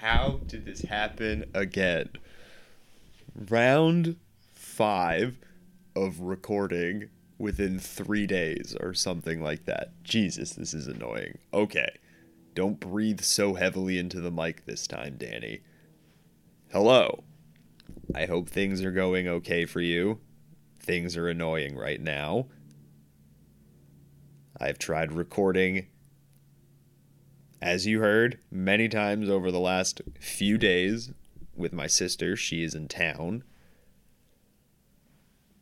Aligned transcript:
How 0.00 0.38
did 0.46 0.64
this 0.64 0.82
happen 0.82 1.50
again? 1.54 2.10
Round 3.34 4.14
five 4.54 5.36
of 5.96 6.20
recording 6.20 7.08
within 7.36 7.80
three 7.80 8.24
days 8.24 8.76
or 8.80 8.94
something 8.94 9.42
like 9.42 9.64
that. 9.64 10.00
Jesus, 10.04 10.52
this 10.52 10.72
is 10.72 10.86
annoying. 10.86 11.38
Okay. 11.52 11.88
Don't 12.54 12.78
breathe 12.78 13.22
so 13.22 13.54
heavily 13.54 13.98
into 13.98 14.20
the 14.20 14.30
mic 14.30 14.66
this 14.66 14.86
time, 14.86 15.16
Danny. 15.18 15.62
Hello. 16.70 17.24
I 18.14 18.26
hope 18.26 18.48
things 18.48 18.84
are 18.84 18.92
going 18.92 19.26
okay 19.26 19.64
for 19.64 19.80
you. 19.80 20.20
Things 20.78 21.16
are 21.16 21.28
annoying 21.28 21.76
right 21.76 22.00
now. 22.00 22.46
I've 24.60 24.78
tried 24.78 25.12
recording, 25.12 25.88
as 27.60 27.86
you 27.86 28.00
heard, 28.00 28.38
many 28.50 28.88
times 28.88 29.28
over 29.28 29.50
the 29.50 29.60
last 29.60 30.00
few 30.20 30.58
days 30.58 31.10
with 31.56 31.72
my 31.72 31.86
sister. 31.86 32.36
She 32.36 32.62
is 32.62 32.74
in 32.74 32.88
town. 32.88 33.42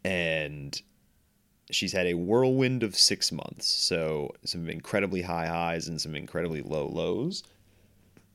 And 0.05 0.81
she's 1.71 1.93
had 1.93 2.07
a 2.07 2.15
whirlwind 2.15 2.83
of 2.83 2.95
six 2.97 3.33
months. 3.33 3.67
So, 3.67 4.33
some 4.45 4.69
incredibly 4.69 5.23
high 5.23 5.47
highs 5.47 5.89
and 5.89 6.01
some 6.01 6.15
incredibly 6.15 6.63
low 6.63 6.87
lows. 6.87 7.43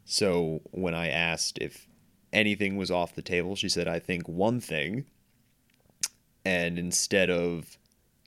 So, 0.05 0.61
when 0.71 0.95
I 0.95 1.09
asked 1.09 1.57
if 1.59 1.87
anything 2.33 2.77
was 2.77 2.91
off 2.91 3.15
the 3.15 3.21
table, 3.21 3.55
she 3.55 3.69
said, 3.69 3.87
I 3.87 3.99
think 3.99 4.27
one 4.27 4.59
thing. 4.59 5.05
And 6.43 6.79
instead 6.79 7.29
of 7.29 7.77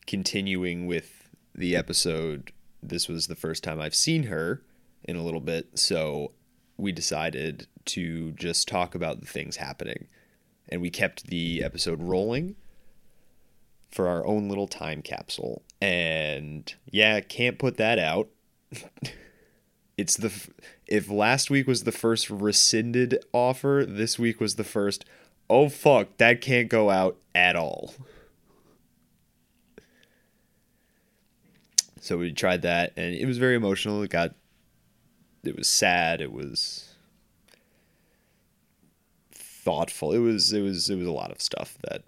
continuing 0.06 0.87
with 0.87 1.28
the 1.54 1.74
episode, 1.74 2.52
this 2.82 3.09
was 3.09 3.26
the 3.26 3.34
first 3.34 3.64
time 3.64 3.80
I've 3.80 3.95
seen 3.95 4.24
her 4.24 4.62
in 5.04 5.16
a 5.16 5.22
little 5.22 5.40
bit. 5.40 5.78
So, 5.78 6.32
we 6.76 6.92
decided 6.92 7.66
to 7.86 8.32
just 8.32 8.68
talk 8.68 8.95
about 8.95 9.20
the 9.20 9.26
things 9.26 9.56
happening. 9.56 10.08
And 10.68 10.80
we 10.80 10.90
kept 10.90 11.26
the 11.26 11.62
episode 11.62 12.02
rolling 12.02 12.56
for 13.90 14.09
our 14.09 14.26
own 14.26 14.48
little 14.48 14.66
time 14.66 15.02
capsule. 15.02 15.62
And 15.80 16.74
yeah, 16.90 17.20
can't 17.20 17.59
put 17.59 17.76
that 17.76 17.98
out. 17.98 18.29
it's 19.96 20.16
the 20.16 20.32
if 20.87 21.09
last 21.09 21.51
week 21.51 21.66
was 21.66 21.84
the 21.84 21.92
first 21.92 22.29
rescinded 22.29 23.24
offer, 23.32 23.84
this 23.86 24.18
week 24.18 24.40
was 24.40 24.57
the 24.57 24.64
first 24.64 25.04
oh 25.48 25.68
fuck, 25.68 26.16
that 26.16 26.40
can't 26.40 26.68
go 26.68 26.90
out 26.90 27.18
at 27.34 27.54
all. 27.54 27.95
So 32.01 32.18
we 32.18 32.32
tried 32.32 32.62
that 32.62 32.92
and 32.96 33.14
it 33.14 33.26
was 33.26 33.38
very 33.38 33.54
emotional. 33.54 34.02
It 34.02 34.10
got 34.10 34.34
it 35.46 35.56
was 35.56 35.68
sad, 35.68 36.20
it 36.20 36.32
was 36.32 36.95
thoughtful. 39.32 40.12
It 40.12 40.18
was 40.18 40.52
it 40.52 40.60
was 40.60 40.90
it 40.90 40.96
was 40.96 41.06
a 41.06 41.12
lot 41.12 41.30
of 41.30 41.40
stuff 41.40 41.78
that 41.88 42.02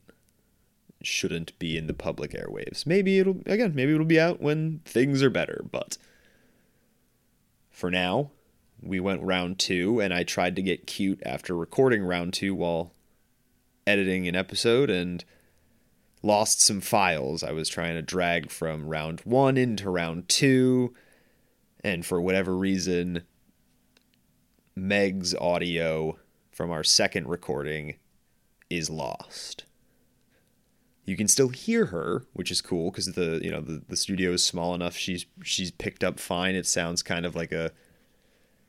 shouldn't 1.03 1.59
be 1.59 1.77
in 1.77 1.87
the 1.87 1.95
public 1.95 2.33
airwaves. 2.33 2.87
Maybe 2.87 3.19
it'll 3.19 3.41
again, 3.47 3.75
maybe 3.75 3.95
it'll 3.95 4.07
be 4.07 4.21
out 4.21 4.41
when 4.41 4.81
things 4.85 5.23
are 5.23 5.31
better, 5.31 5.65
but 5.71 5.97
for 7.71 7.91
now, 7.91 8.31
we 8.83 9.01
went 9.01 9.23
round 9.23 9.59
2 9.59 10.01
and 10.01 10.13
I 10.13 10.23
tried 10.23 10.57
to 10.57 10.63
get 10.63 10.87
cute 10.87 11.23
after 11.25 11.55
recording 11.55 12.03
round 12.03 12.35
2 12.35 12.55
while 12.55 12.93
editing 13.87 14.27
an 14.27 14.35
episode 14.35 14.91
and 14.91 15.25
lost 16.23 16.61
some 16.61 16.81
files. 16.81 17.43
I 17.43 17.53
was 17.53 17.69
trying 17.69 17.95
to 17.95 18.03
drag 18.03 18.51
from 18.51 18.89
round 18.89 19.21
1 19.21 19.57
into 19.57 19.91
round 19.91 20.29
2 20.29 20.95
and 21.87 22.05
for 22.05 22.21
whatever 22.21 22.57
reason 22.57 23.23
Meg's 24.75 25.35
audio 25.37 26.19
from 26.51 26.71
our 26.71 26.83
second 26.83 27.29
recording 27.29 27.95
is 28.69 28.91
lost 28.91 29.65
you 31.07 31.17
can 31.17 31.29
still 31.29 31.51
hear 31.51 31.87
her, 31.87 32.27
which 32.33 32.51
is 32.51 32.61
cool 32.61 32.91
because 32.91 33.13
the 33.13 33.41
you 33.41 33.51
know 33.51 33.61
the, 33.61 33.81
the 33.89 33.97
studio 33.97 34.33
is 34.33 34.45
small 34.45 34.75
enough. 34.75 34.97
She's 34.97 35.25
she's 35.43 35.71
picked 35.71 36.03
up 36.03 36.19
fine. 36.19 36.57
It 36.57 36.67
sounds 36.67 37.01
kind 37.01 37.25
of 37.25 37.37
like 37.37 37.53
a 37.53 37.71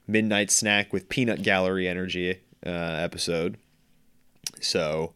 midnight 0.06 0.52
snack 0.52 0.94
with 0.94 1.10
peanut 1.10 1.42
gallery 1.42 1.88
energy 1.88 2.42
uh, 2.64 2.70
episode. 2.70 3.58
So, 4.62 5.14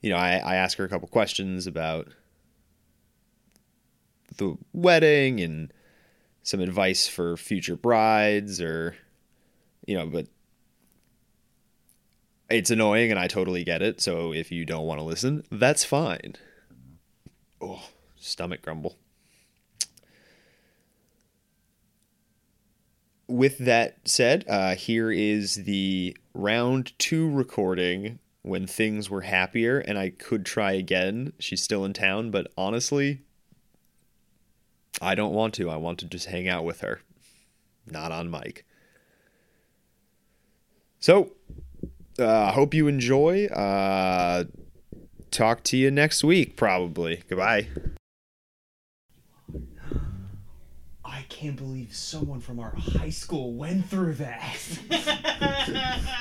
you 0.00 0.08
know, 0.08 0.16
I, 0.16 0.38
I 0.38 0.54
ask 0.56 0.78
her 0.78 0.84
a 0.84 0.88
couple 0.88 1.08
questions 1.08 1.66
about 1.66 2.08
the 4.38 4.56
wedding 4.72 5.40
and 5.40 5.72
some 6.48 6.60
advice 6.60 7.06
for 7.06 7.36
future 7.36 7.76
brides 7.76 8.58
or 8.58 8.96
you 9.86 9.94
know, 9.94 10.06
but 10.06 10.26
it's 12.48 12.70
annoying 12.70 13.10
and 13.10 13.20
I 13.20 13.26
totally 13.26 13.64
get 13.64 13.82
it. 13.82 14.00
So 14.00 14.32
if 14.32 14.50
you 14.50 14.64
don't 14.64 14.86
want 14.86 14.98
to 14.98 15.04
listen, 15.04 15.44
that's 15.52 15.84
fine. 15.84 16.36
Oh, 17.60 17.82
stomach 18.16 18.62
grumble. 18.62 18.96
With 23.26 23.58
that 23.58 23.98
said, 24.06 24.46
uh, 24.48 24.74
here 24.74 25.10
is 25.10 25.56
the 25.64 26.16
round 26.32 26.98
two 26.98 27.30
recording 27.30 28.20
when 28.40 28.66
things 28.66 29.10
were 29.10 29.20
happier 29.20 29.80
and 29.80 29.98
I 29.98 30.08
could 30.08 30.46
try 30.46 30.72
again. 30.72 31.34
She's 31.38 31.62
still 31.62 31.84
in 31.84 31.92
town, 31.92 32.30
but 32.30 32.50
honestly, 32.56 33.20
I 35.00 35.14
don't 35.14 35.32
want 35.32 35.54
to. 35.54 35.70
I 35.70 35.76
want 35.76 35.98
to 36.00 36.06
just 36.06 36.26
hang 36.26 36.48
out 36.48 36.64
with 36.64 36.80
her, 36.80 37.00
not 37.86 38.12
on 38.12 38.30
mic. 38.30 38.64
So, 41.00 41.32
I 42.18 42.22
uh, 42.22 42.52
hope 42.52 42.74
you 42.74 42.88
enjoy. 42.88 43.46
Uh, 43.46 44.44
talk 45.30 45.62
to 45.64 45.76
you 45.76 45.90
next 45.90 46.24
week, 46.24 46.56
probably. 46.56 47.22
Goodbye. 47.28 47.68
I 51.04 51.24
can't 51.28 51.56
believe 51.56 51.94
someone 51.94 52.40
from 52.40 52.58
our 52.58 52.74
high 52.74 53.10
school 53.10 53.52
went 53.52 53.86
through 53.86 54.14
that. 54.14 54.58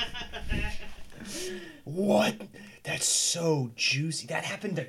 what? 1.83 2.35
That's 2.83 3.05
so 3.05 3.71
juicy. 3.75 4.27
That 4.27 4.43
happened 4.43 4.75
to. 4.77 4.87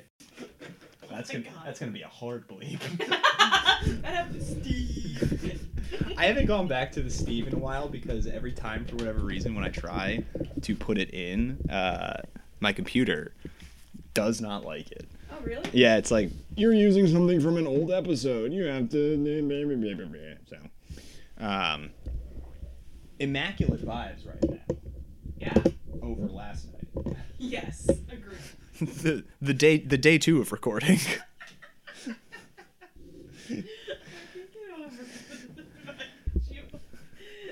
That's 1.09 1.29
gonna, 1.29 1.45
that's 1.65 1.79
gonna 1.79 1.91
be 1.91 2.01
a 2.01 2.07
hard 2.07 2.47
bleep. 2.47 2.79
Steve. 4.41 5.69
I 6.17 6.25
haven't 6.25 6.45
gone 6.45 6.67
back 6.67 6.91
to 6.93 7.01
the 7.01 7.09
Steve 7.09 7.47
in 7.47 7.53
a 7.53 7.57
while 7.57 7.87
because 7.87 8.27
every 8.27 8.51
time, 8.51 8.85
for 8.85 8.95
whatever 8.95 9.19
reason, 9.19 9.55
when 9.55 9.63
I 9.63 9.69
try 9.69 10.23
to 10.61 10.75
put 10.75 10.97
it 10.97 11.13
in, 11.13 11.57
uh, 11.69 12.21
my 12.59 12.73
computer 12.73 13.33
does 14.13 14.41
not 14.41 14.65
like 14.65 14.91
it. 14.91 15.09
Oh, 15.31 15.41
really? 15.43 15.69
Yeah, 15.71 15.97
it's 15.97 16.11
like 16.11 16.29
you're 16.55 16.73
using 16.73 17.07
something 17.07 17.39
from 17.39 17.57
an 17.57 17.67
old 17.67 17.91
episode. 17.91 18.51
You 18.51 18.65
have 18.65 18.89
to. 18.89 20.37
So, 20.47 20.57
um, 21.37 21.91
immaculate 23.19 23.85
vibes 23.85 24.27
right 24.27 24.49
now. 24.49 24.75
Yeah. 25.37 25.63
Over 26.01 26.27
last 26.27 26.67
night. 26.73 27.15
Yes. 27.37 27.87
Agreed. 28.11 28.39
the 29.03 29.25
the 29.41 29.53
day 29.53 29.77
the 29.77 29.97
day 29.97 30.17
two 30.17 30.39
of 30.39 30.51
recording. 30.51 30.99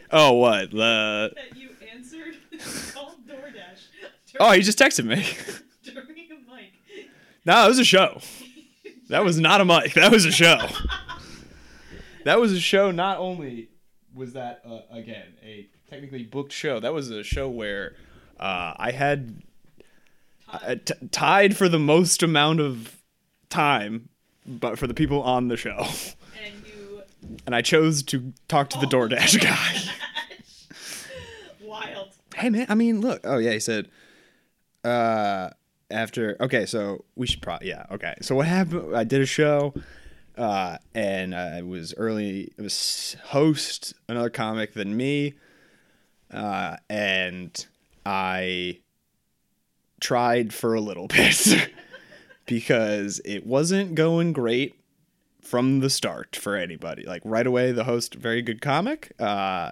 Oh, 0.10 0.34
what? 0.34 0.72
The. 0.72 1.34
That 1.36 1.58
you 1.58 1.70
answered 1.94 2.36
called 2.94 3.16
DoorDash. 3.28 3.88
Oh, 4.40 4.54
he 4.54 4.62
just 4.62 4.80
texted 4.80 5.04
me. 5.04 5.28
During 5.84 6.32
a 6.32 6.50
mic. 6.50 7.10
No, 7.46 7.66
it 7.66 7.68
was 7.68 7.80
a 7.80 7.84
show. 7.84 8.22
That 9.10 9.26
was 9.26 9.38
not 9.38 9.60
a 9.60 9.66
mic. 9.66 9.96
That 9.96 10.14
was 10.14 10.24
a 10.24 10.32
show. 10.32 10.66
that 12.24 12.40
was 12.40 12.54
a 12.54 12.60
show. 12.62 12.92
Not 12.92 13.18
only 13.18 13.68
was 14.16 14.32
that 14.32 14.62
uh, 14.66 14.80
again 14.92 15.34
a 15.44 15.68
technically 15.90 16.24
booked 16.24 16.54
show, 16.54 16.80
that 16.80 16.94
was 16.94 17.12
a 17.12 17.22
show 17.22 17.50
where 17.50 17.96
uh, 18.40 18.76
I 18.78 18.92
had 18.92 19.44
uh, 20.50 20.76
t- 20.84 20.94
tied 21.12 21.58
for 21.58 21.68
the 21.70 21.80
most 21.80 22.24
amount 22.24 22.60
of 22.60 23.02
time, 23.50 24.10
but 24.46 24.80
for 24.80 24.88
the 24.88 24.94
people 24.94 25.22
on 25.22 25.48
the 25.48 25.58
show. 25.58 25.86
And 26.44 26.56
you. 26.66 27.02
And 27.46 27.56
I 27.56 27.62
chose 27.62 28.04
to 28.04 28.34
talk 28.48 28.70
to 28.72 28.80
the 28.80 28.86
DoorDash 28.86 29.42
guy. 29.42 29.94
Wild. 31.62 32.10
hey 32.36 32.50
man, 32.50 32.66
I 32.70 32.76
mean, 32.76 33.02
look. 33.02 33.22
Oh 33.24 33.38
yeah, 33.38 33.52
he 33.52 33.60
said. 33.60 33.90
Uh, 34.84 35.50
after 35.90 36.38
okay, 36.42 36.66
so 36.66 37.06
we 37.16 37.28
should 37.28 37.42
probably 37.42 37.70
yeah 37.70 37.86
okay. 37.92 38.16
So 38.22 38.36
what 38.36 38.48
happened? 38.48 38.96
I 38.96 39.04
did 39.04 39.22
a 39.22 39.26
show, 39.26 39.74
uh, 40.38 40.78
and 40.94 41.36
I 41.36 41.62
was 41.62 41.94
early. 41.98 42.54
It 42.58 42.62
was 42.62 43.16
host 43.26 43.94
another 44.08 44.30
comic 44.30 44.74
than 44.74 44.96
me, 44.96 45.36
uh, 46.32 46.78
and 46.90 47.66
I 48.06 48.80
tried 50.00 50.54
for 50.54 50.74
a 50.74 50.82
little 50.82 51.08
bit 51.08 51.70
because 52.46 53.22
it 53.26 53.46
wasn't 53.46 53.96
going 53.96 54.34
great 54.34 54.76
from 55.42 55.80
the 55.80 55.90
start 55.90 56.36
for 56.36 56.56
anybody. 56.56 57.04
Like 57.04 57.22
right 57.24 57.48
away, 57.48 57.72
the 57.72 57.86
host, 57.86 58.16
very 58.16 58.42
good 58.42 58.62
comic. 58.62 59.14
Uh, 59.20 59.72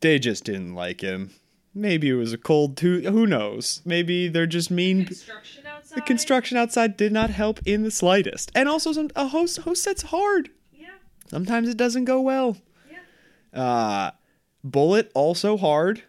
they 0.00 0.18
just 0.18 0.44
didn't 0.44 0.74
like 0.74 1.00
him. 1.00 1.30
Maybe 1.74 2.08
it 2.08 2.14
was 2.14 2.32
a 2.32 2.38
cold 2.38 2.76
too. 2.76 3.00
Who 3.00 3.26
knows? 3.26 3.82
Maybe 3.84 4.28
they're 4.28 4.46
just 4.46 4.70
mean. 4.70 5.06
Construction 5.06 5.66
outside. 5.66 5.96
The 5.96 6.02
construction 6.02 6.56
outside 6.56 6.96
did 6.96 7.10
not 7.12 7.30
help 7.30 7.58
in 7.66 7.82
the 7.82 7.90
slightest. 7.90 8.52
And 8.54 8.68
also, 8.68 8.92
some 8.92 9.10
a 9.16 9.26
host 9.28 9.58
host 9.58 9.82
set's 9.82 10.02
hard. 10.02 10.50
Yeah. 10.72 10.90
Sometimes 11.26 11.68
it 11.68 11.76
doesn't 11.76 12.04
go 12.04 12.20
well. 12.20 12.56
Yeah. 13.52 13.60
Uh, 13.60 14.10
bullet 14.62 15.10
also 15.14 15.56
hard. 15.56 16.02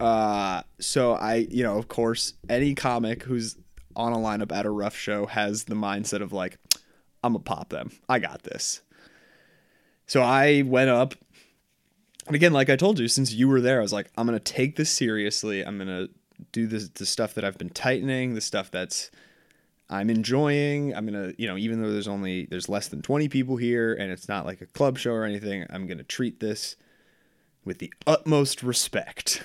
Uh, 0.00 0.62
so 0.80 1.12
I, 1.12 1.46
you 1.50 1.62
know, 1.62 1.78
of 1.78 1.88
course, 1.88 2.34
any 2.48 2.74
comic 2.74 3.22
who's 3.24 3.56
on 3.94 4.12
a 4.12 4.16
lineup 4.16 4.52
at 4.52 4.66
a 4.66 4.70
rough 4.70 4.96
show 4.96 5.26
has 5.26 5.64
the 5.64 5.74
mindset 5.74 6.22
of 6.22 6.32
like, 6.32 6.58
I'm 7.22 7.34
gonna 7.34 7.44
pop 7.44 7.68
them. 7.68 7.92
I 8.08 8.18
got 8.18 8.42
this. 8.42 8.82
So 10.06 10.22
I 10.22 10.62
went 10.62 10.90
up, 10.90 11.14
and 12.26 12.34
again, 12.34 12.52
like 12.52 12.70
I 12.70 12.76
told 12.76 12.98
you, 12.98 13.08
since 13.08 13.32
you 13.32 13.48
were 13.48 13.60
there, 13.60 13.78
I 13.78 13.82
was 13.82 13.92
like, 13.92 14.10
I'm 14.16 14.26
gonna 14.26 14.40
take 14.40 14.76
this 14.76 14.90
seriously. 14.90 15.62
I'm 15.62 15.78
gonna 15.78 16.08
do 16.50 16.66
this, 16.66 16.88
the 16.88 17.06
stuff 17.06 17.34
that 17.34 17.44
I've 17.44 17.58
been 17.58 17.70
tightening, 17.70 18.34
the 18.34 18.40
stuff 18.40 18.70
that's 18.70 19.10
I'm 19.88 20.08
enjoying. 20.08 20.94
I'm 20.94 21.04
gonna, 21.04 21.32
you 21.36 21.46
know, 21.46 21.56
even 21.56 21.82
though 21.82 21.92
there's 21.92 22.08
only 22.08 22.46
there's 22.46 22.68
less 22.68 22.88
than 22.88 23.02
20 23.02 23.28
people 23.28 23.56
here, 23.56 23.92
and 23.94 24.10
it's 24.10 24.28
not 24.28 24.46
like 24.46 24.60
a 24.60 24.66
club 24.66 24.98
show 24.98 25.12
or 25.12 25.24
anything, 25.24 25.66
I'm 25.70 25.86
gonna 25.86 26.02
treat 26.02 26.40
this 26.40 26.76
with 27.64 27.78
the 27.78 27.92
utmost 28.06 28.62
respect. 28.62 29.44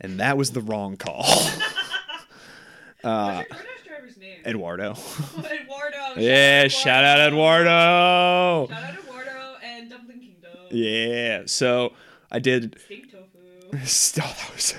And 0.00 0.20
that 0.20 0.36
was 0.36 0.50
the 0.52 0.60
wrong 0.60 0.96
call. 0.96 1.24
uh, 3.04 3.42
What's 3.48 3.60
your 3.84 3.96
driver's 3.96 4.16
name? 4.16 4.38
Eduardo. 4.46 4.92
Eduardo. 5.38 5.96
Yeah, 6.16 6.66
shout 6.68 7.04
out 7.04 7.20
Eduardo. 7.28 8.66
Shout 8.68 8.82
out 8.82 8.98
Eduardo 8.98 9.56
and 9.62 9.88
Dumpling 9.88 10.18
Kingdom. 10.20 10.50
Yeah. 10.70 11.42
So 11.46 11.92
I 12.32 12.40
did 12.40 12.76
Steak 12.84 13.10
tofu. 13.10 13.26
Oh, 13.72 13.76
that 13.76 14.50
was 14.52 14.74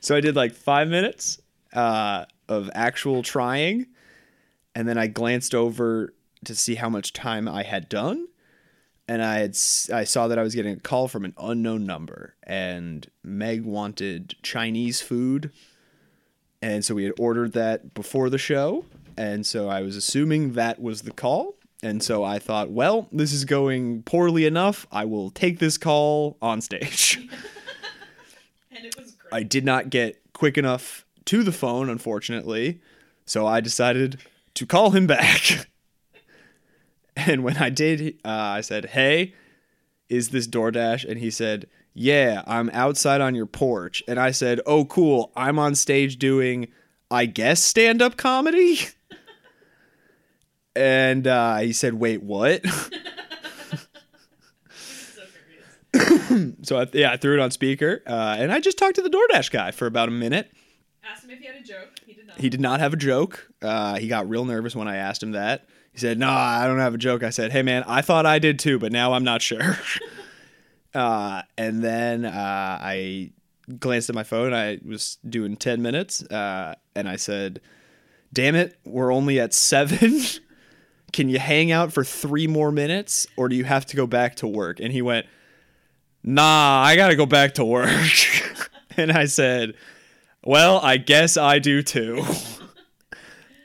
so 0.00 0.16
I 0.16 0.20
did 0.20 0.34
like 0.34 0.52
five 0.54 0.88
minutes 0.88 1.40
uh, 1.72 2.24
of 2.48 2.68
actual 2.74 3.22
trying, 3.22 3.86
and 4.74 4.88
then 4.88 4.98
I 4.98 5.06
glanced 5.06 5.54
over 5.54 6.12
to 6.44 6.54
see 6.56 6.74
how 6.74 6.88
much 6.88 7.12
time 7.12 7.46
I 7.46 7.62
had 7.62 7.88
done, 7.88 8.26
and 9.10 9.24
I 9.24 9.40
had 9.40 9.56
I 9.92 10.04
saw 10.04 10.28
that 10.28 10.38
I 10.38 10.42
was 10.44 10.54
getting 10.54 10.74
a 10.74 10.80
call 10.80 11.08
from 11.08 11.24
an 11.24 11.34
unknown 11.36 11.84
number, 11.84 12.36
and 12.44 13.10
Meg 13.24 13.64
wanted 13.64 14.36
Chinese 14.44 15.00
food, 15.00 15.50
and 16.62 16.84
so 16.84 16.94
we 16.94 17.02
had 17.02 17.14
ordered 17.18 17.52
that 17.54 17.92
before 17.92 18.30
the 18.30 18.38
show, 18.38 18.84
and 19.16 19.44
so 19.44 19.68
I 19.68 19.80
was 19.80 19.96
assuming 19.96 20.52
that 20.52 20.80
was 20.80 21.02
the 21.02 21.10
call. 21.10 21.56
And 21.82 22.02
so 22.02 22.22
I 22.22 22.38
thought, 22.38 22.70
well, 22.70 23.08
this 23.10 23.32
is 23.32 23.46
going 23.46 24.02
poorly 24.02 24.44
enough. 24.44 24.86
I 24.92 25.06
will 25.06 25.30
take 25.30 25.58
this 25.58 25.78
call 25.78 26.36
on 26.40 26.60
stage. 26.60 27.18
And 28.72 28.86
it 28.86 28.96
was 28.96 29.12
great. 29.12 29.34
I 29.34 29.42
did 29.42 29.64
not 29.64 29.90
get 29.90 30.20
quick 30.32 30.56
enough 30.56 31.04
to 31.24 31.42
the 31.42 31.52
phone, 31.52 31.90
unfortunately. 31.90 32.80
So 33.26 33.46
I 33.46 33.60
decided 33.60 34.20
to 34.54 34.66
call 34.66 34.90
him 34.90 35.06
back. 35.06 35.66
and 37.26 37.44
when 37.44 37.56
I 37.56 37.70
did, 37.70 38.18
uh, 38.24 38.28
I 38.28 38.60
said, 38.60 38.86
Hey, 38.86 39.34
is 40.08 40.30
this 40.30 40.46
DoorDash? 40.46 41.08
And 41.08 41.18
he 41.18 41.30
said, 41.30 41.66
Yeah, 41.94 42.42
I'm 42.46 42.70
outside 42.70 43.20
on 43.20 43.34
your 43.34 43.46
porch. 43.46 44.02
And 44.08 44.18
I 44.18 44.30
said, 44.30 44.60
Oh, 44.66 44.84
cool. 44.84 45.32
I'm 45.36 45.58
on 45.58 45.74
stage 45.74 46.18
doing, 46.18 46.68
I 47.10 47.26
guess, 47.26 47.62
stand 47.62 48.02
up 48.02 48.16
comedy. 48.16 48.78
and 50.76 51.26
uh, 51.26 51.58
he 51.58 51.72
said, 51.72 51.94
Wait, 51.94 52.22
what? 52.22 52.66
so 52.66 52.90
so 56.62 56.78
I, 56.78 56.86
yeah, 56.92 57.12
I 57.12 57.16
threw 57.16 57.34
it 57.34 57.40
on 57.40 57.50
speaker. 57.50 58.02
Uh, 58.06 58.36
and 58.38 58.52
I 58.52 58.60
just 58.60 58.78
talked 58.78 58.96
to 58.96 59.02
the 59.02 59.10
DoorDash 59.10 59.50
guy 59.50 59.70
for 59.72 59.86
about 59.86 60.08
a 60.08 60.12
minute. 60.12 60.50
Asked 61.02 61.24
him 61.24 61.30
if 61.30 61.40
he 61.40 61.46
had 61.46 61.56
a 61.56 61.62
joke. 61.62 61.88
He 62.06 62.12
did 62.12 62.26
not. 62.26 62.38
He 62.38 62.48
did 62.48 62.60
not 62.60 62.80
have 62.80 62.92
a 62.92 62.96
joke. 62.96 63.48
Uh, 63.60 63.96
he 63.96 64.06
got 64.06 64.28
real 64.28 64.44
nervous 64.44 64.76
when 64.76 64.86
I 64.86 64.96
asked 64.96 65.22
him 65.22 65.32
that. 65.32 65.66
He 65.92 65.98
said, 65.98 66.18
"No, 66.18 66.28
I 66.28 66.66
don't 66.66 66.78
have 66.78 66.94
a 66.94 66.98
joke." 66.98 67.22
I 67.22 67.30
said, 67.30 67.52
"Hey, 67.52 67.62
man, 67.62 67.82
I 67.86 68.02
thought 68.02 68.26
I 68.26 68.38
did 68.38 68.58
too, 68.58 68.78
but 68.78 68.92
now 68.92 69.12
I'm 69.12 69.24
not 69.24 69.42
sure." 69.42 69.78
uh, 70.94 71.42
and 71.58 71.82
then 71.82 72.24
uh, 72.24 72.78
I 72.80 73.32
glanced 73.78 74.08
at 74.08 74.14
my 74.14 74.22
phone. 74.22 74.54
I 74.54 74.78
was 74.86 75.18
doing 75.28 75.56
ten 75.56 75.82
minutes, 75.82 76.22
uh, 76.24 76.74
and 76.94 77.08
I 77.08 77.16
said, 77.16 77.60
"Damn 78.32 78.54
it, 78.54 78.78
we're 78.84 79.12
only 79.12 79.40
at 79.40 79.52
seven. 79.52 80.20
Can 81.12 81.28
you 81.28 81.40
hang 81.40 81.72
out 81.72 81.92
for 81.92 82.04
three 82.04 82.46
more 82.46 82.70
minutes, 82.70 83.26
or 83.36 83.48
do 83.48 83.56
you 83.56 83.64
have 83.64 83.84
to 83.86 83.96
go 83.96 84.06
back 84.06 84.36
to 84.36 84.46
work?" 84.46 84.78
And 84.78 84.92
he 84.92 85.02
went, 85.02 85.26
"Nah, 86.22 86.82
I 86.82 86.94
gotta 86.94 87.16
go 87.16 87.26
back 87.26 87.54
to 87.54 87.64
work." 87.64 87.90
and 88.96 89.10
I 89.12 89.26
said. 89.26 89.74
Well, 90.42 90.80
I 90.82 90.96
guess 90.96 91.36
I 91.36 91.58
do 91.58 91.82
too. 91.82 92.24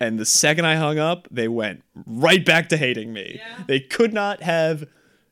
And 0.06 0.19
the 0.19 0.25
second 0.25 0.66
I 0.66 0.75
hung 0.75 1.00
up, 1.00 1.28
they 1.31 1.48
went 1.48 1.84
right 2.06 2.46
back 2.46 2.69
to 2.69 2.78
hating 2.78 3.12
me. 3.13 3.36
Yeah. 3.40 3.63
They 3.68 3.80
could 3.80 4.13
not 4.13 4.42
have. 4.44 4.86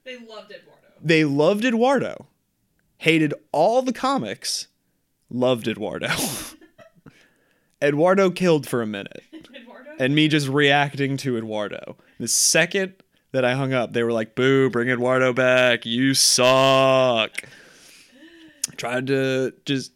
They 0.04 0.18
loved 0.18 0.52
Eduardo. 0.52 0.88
They 1.02 1.26
loved 1.26 1.66
Eduardo, 1.66 2.28
hated 2.98 3.34
all 3.52 3.82
the 3.82 3.94
comics, 3.94 4.68
loved 5.30 5.68
Eduardo. 5.68 6.08
Eduardo 7.82 8.32
killed 8.32 8.68
for 8.68 8.82
a 8.82 8.88
minute, 8.88 9.24
Eduardo. 9.34 9.92
and 10.00 10.16
me 10.16 10.28
just 10.28 10.48
reacting 10.48 11.18
to 11.18 11.38
Eduardo. 11.38 11.98
The 12.20 12.28
second 12.30 12.94
that 13.34 13.44
I 13.44 13.54
hung 13.56 13.74
up, 13.74 13.94
they 13.94 14.04
were 14.04 14.14
like, 14.14 14.36
"Boo! 14.36 14.70
Bring 14.70 14.90
Eduardo 14.90 15.34
back! 15.34 15.86
You 15.86 16.14
suck." 16.14 17.32
Tried 18.78 19.08
to 19.08 19.54
just 19.66 19.92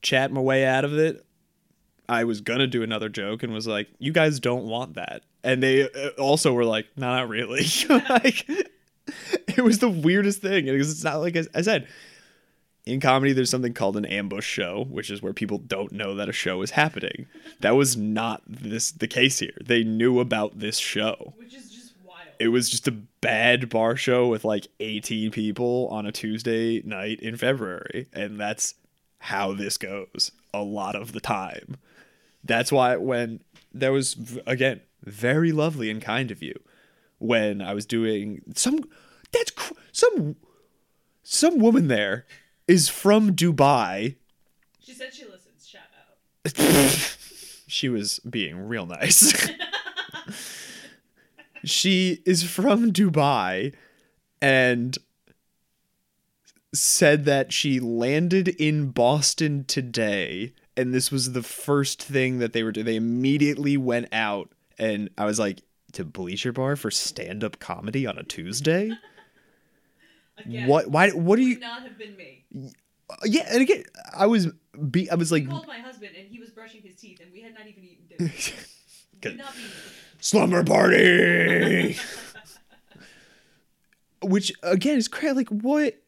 chat 0.00 0.30
my 0.30 0.40
way 0.40 0.64
out 0.64 0.84
of 0.84 0.96
it. 0.96 1.24
I 2.12 2.24
was 2.24 2.40
gonna 2.40 2.66
do 2.66 2.82
another 2.82 3.08
joke 3.08 3.42
and 3.42 3.52
was 3.52 3.66
like, 3.66 3.88
"You 3.98 4.12
guys 4.12 4.38
don't 4.38 4.64
want 4.64 4.94
that," 4.94 5.22
and 5.42 5.62
they 5.62 5.88
uh, 5.90 6.10
also 6.18 6.52
were 6.52 6.64
like, 6.64 6.86
"No, 6.96 7.06
not 7.06 7.28
really." 7.28 7.64
like, 7.88 8.48
it 9.48 9.64
was 9.64 9.78
the 9.78 9.88
weirdest 9.88 10.42
thing 10.42 10.66
because 10.66 10.90
it's 10.90 11.04
not 11.04 11.20
like 11.20 11.36
I, 11.36 11.44
I 11.54 11.62
said. 11.62 11.88
In 12.84 12.98
comedy, 12.98 13.32
there's 13.32 13.48
something 13.48 13.74
called 13.74 13.96
an 13.96 14.04
ambush 14.04 14.44
show, 14.44 14.86
which 14.90 15.08
is 15.08 15.22
where 15.22 15.32
people 15.32 15.58
don't 15.58 15.92
know 15.92 16.16
that 16.16 16.28
a 16.28 16.32
show 16.32 16.62
is 16.62 16.72
happening. 16.72 17.26
That 17.60 17.76
was 17.76 17.96
not 17.96 18.42
this 18.44 18.90
the 18.90 19.06
case 19.06 19.38
here. 19.38 19.56
They 19.64 19.84
knew 19.84 20.18
about 20.18 20.58
this 20.58 20.78
show. 20.78 21.34
which 21.36 21.54
is 21.54 21.70
just 21.70 21.94
wild. 22.04 22.26
It 22.40 22.48
was 22.48 22.68
just 22.68 22.88
a 22.88 22.98
bad 23.20 23.70
bar 23.70 23.94
show 23.94 24.26
with 24.26 24.44
like 24.44 24.66
18 24.80 25.30
people 25.30 25.86
on 25.92 26.06
a 26.06 26.12
Tuesday 26.12 26.82
night 26.82 27.20
in 27.20 27.36
February, 27.36 28.08
and 28.12 28.38
that's 28.38 28.74
how 29.20 29.54
this 29.54 29.78
goes 29.78 30.32
a 30.52 30.62
lot 30.62 30.96
of 30.96 31.12
the 31.12 31.20
time. 31.20 31.76
That's 32.44 32.72
why 32.72 32.96
when 32.96 33.40
that 33.72 33.90
was 33.90 34.16
again 34.46 34.80
very 35.04 35.52
lovely 35.52 35.90
and 35.90 36.00
kind 36.02 36.30
of 36.30 36.42
you 36.42 36.54
when 37.18 37.62
I 37.62 37.74
was 37.74 37.86
doing 37.86 38.42
some 38.54 38.84
that's 39.32 39.50
cr- 39.50 39.74
some 39.92 40.36
some 41.22 41.58
woman 41.58 41.88
there 41.88 42.26
is 42.66 42.88
from 42.88 43.34
Dubai. 43.34 44.16
she 44.80 44.92
said 44.92 45.14
she 45.14 45.24
listens. 45.24 45.66
Shout 45.66 45.82
out. 45.98 47.16
she 47.66 47.88
was 47.88 48.18
being 48.20 48.66
real 48.66 48.86
nice. 48.86 49.50
she 51.64 52.22
is 52.26 52.42
from 52.42 52.92
Dubai 52.92 53.74
and 54.40 54.98
said 56.74 57.24
that 57.26 57.52
she 57.52 57.78
landed 57.78 58.48
in 58.48 58.90
Boston 58.90 59.64
today 59.64 60.52
and 60.76 60.94
this 60.94 61.10
was 61.10 61.32
the 61.32 61.42
first 61.42 62.02
thing 62.02 62.38
that 62.38 62.52
they 62.52 62.62
were 62.62 62.72
doing. 62.72 62.86
They 62.86 62.96
immediately 62.96 63.76
went 63.76 64.08
out 64.12 64.50
and 64.78 65.10
I 65.18 65.24
was 65.24 65.38
like 65.38 65.62
to 65.92 66.04
Bleacher 66.04 66.52
Bar 66.52 66.76
for 66.76 66.90
stand-up 66.90 67.58
comedy 67.58 68.06
on 68.06 68.18
a 68.18 68.22
Tuesday? 68.22 68.96
Again, 70.44 70.66
What 70.66 70.90
why 70.90 71.10
what 71.10 71.36
do 71.36 71.42
you 71.42 71.58
not 71.58 71.82
have 71.82 71.98
been 71.98 72.16
me. 72.16 72.44
Yeah, 73.24 73.46
and 73.50 73.62
again 73.62 73.84
I 74.14 74.26
was 74.26 74.48
be 74.90 75.10
I 75.10 75.14
was 75.14 75.30
like 75.30 75.44
I 75.44 75.46
called 75.46 75.66
my 75.66 75.78
husband 75.78 76.12
and 76.18 76.28
he 76.28 76.38
was 76.38 76.50
brushing 76.50 76.82
his 76.82 76.96
teeth 76.96 77.20
and 77.20 77.32
we 77.32 77.42
had 77.42 77.54
not 77.54 77.66
even 77.66 77.84
eaten 77.84 78.06
dinner. 78.08 78.32
Not 79.24 79.54
be 79.54 79.60
slumber 80.18 80.64
party. 80.64 81.96
Which 84.22 84.52
again 84.64 84.98
is 84.98 85.06
crazy. 85.06 85.34
Like, 85.34 85.48
what? 85.48 86.01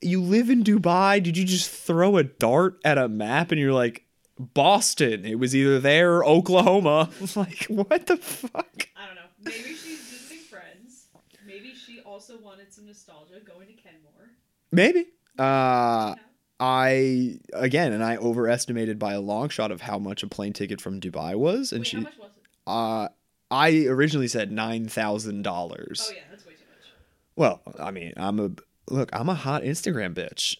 You 0.00 0.22
live 0.22 0.48
in 0.50 0.62
Dubai? 0.62 1.22
Did 1.22 1.36
you 1.36 1.44
just 1.44 1.70
throw 1.70 2.16
a 2.16 2.24
dart 2.24 2.78
at 2.84 2.98
a 2.98 3.08
map 3.08 3.50
and 3.50 3.60
you're 3.60 3.72
like, 3.72 4.04
Boston? 4.38 5.24
It 5.24 5.38
was 5.38 5.54
either 5.56 5.80
there 5.80 6.16
or 6.16 6.24
Oklahoma. 6.24 7.10
like, 7.36 7.64
what 7.64 8.06
the 8.06 8.16
fuck? 8.16 8.88
I 8.96 9.06
don't 9.06 9.16
know. 9.16 9.22
Maybe 9.42 9.74
she's 9.74 10.00
visiting 10.00 10.38
friends. 10.44 11.08
Maybe 11.44 11.74
she 11.74 12.00
also 12.00 12.38
wanted 12.38 12.72
some 12.72 12.86
nostalgia 12.86 13.40
going 13.44 13.66
to 13.66 13.74
Kenmore. 13.74 14.30
Maybe. 14.70 15.06
Uh? 15.38 16.14
I 16.60 17.38
again, 17.52 17.92
and 17.92 18.02
I 18.02 18.16
overestimated 18.16 18.98
by 18.98 19.12
a 19.12 19.20
long 19.20 19.48
shot 19.48 19.70
of 19.70 19.82
how 19.82 19.98
much 19.98 20.22
a 20.22 20.26
plane 20.26 20.52
ticket 20.52 20.80
from 20.80 21.00
Dubai 21.00 21.36
was, 21.36 21.72
and 21.72 21.80
Wait, 21.80 21.86
she, 21.86 21.96
how 21.98 22.02
much 22.02 22.18
was 22.18 22.30
it? 22.36 22.42
uh, 22.66 23.08
I 23.50 23.86
originally 23.86 24.28
said 24.28 24.50
nine 24.50 24.88
thousand 24.88 25.42
dollars. 25.42 26.08
Oh 26.10 26.14
yeah, 26.14 26.22
that's 26.30 26.44
way 26.44 26.54
too 26.54 26.64
much. 26.68 26.88
Well, 27.36 27.62
I 27.78 27.92
mean, 27.92 28.12
I'm 28.16 28.40
a 28.40 28.50
look. 28.90 29.10
I'm 29.12 29.28
a 29.28 29.34
hot 29.34 29.62
Instagram 29.62 30.14
bitch. 30.14 30.56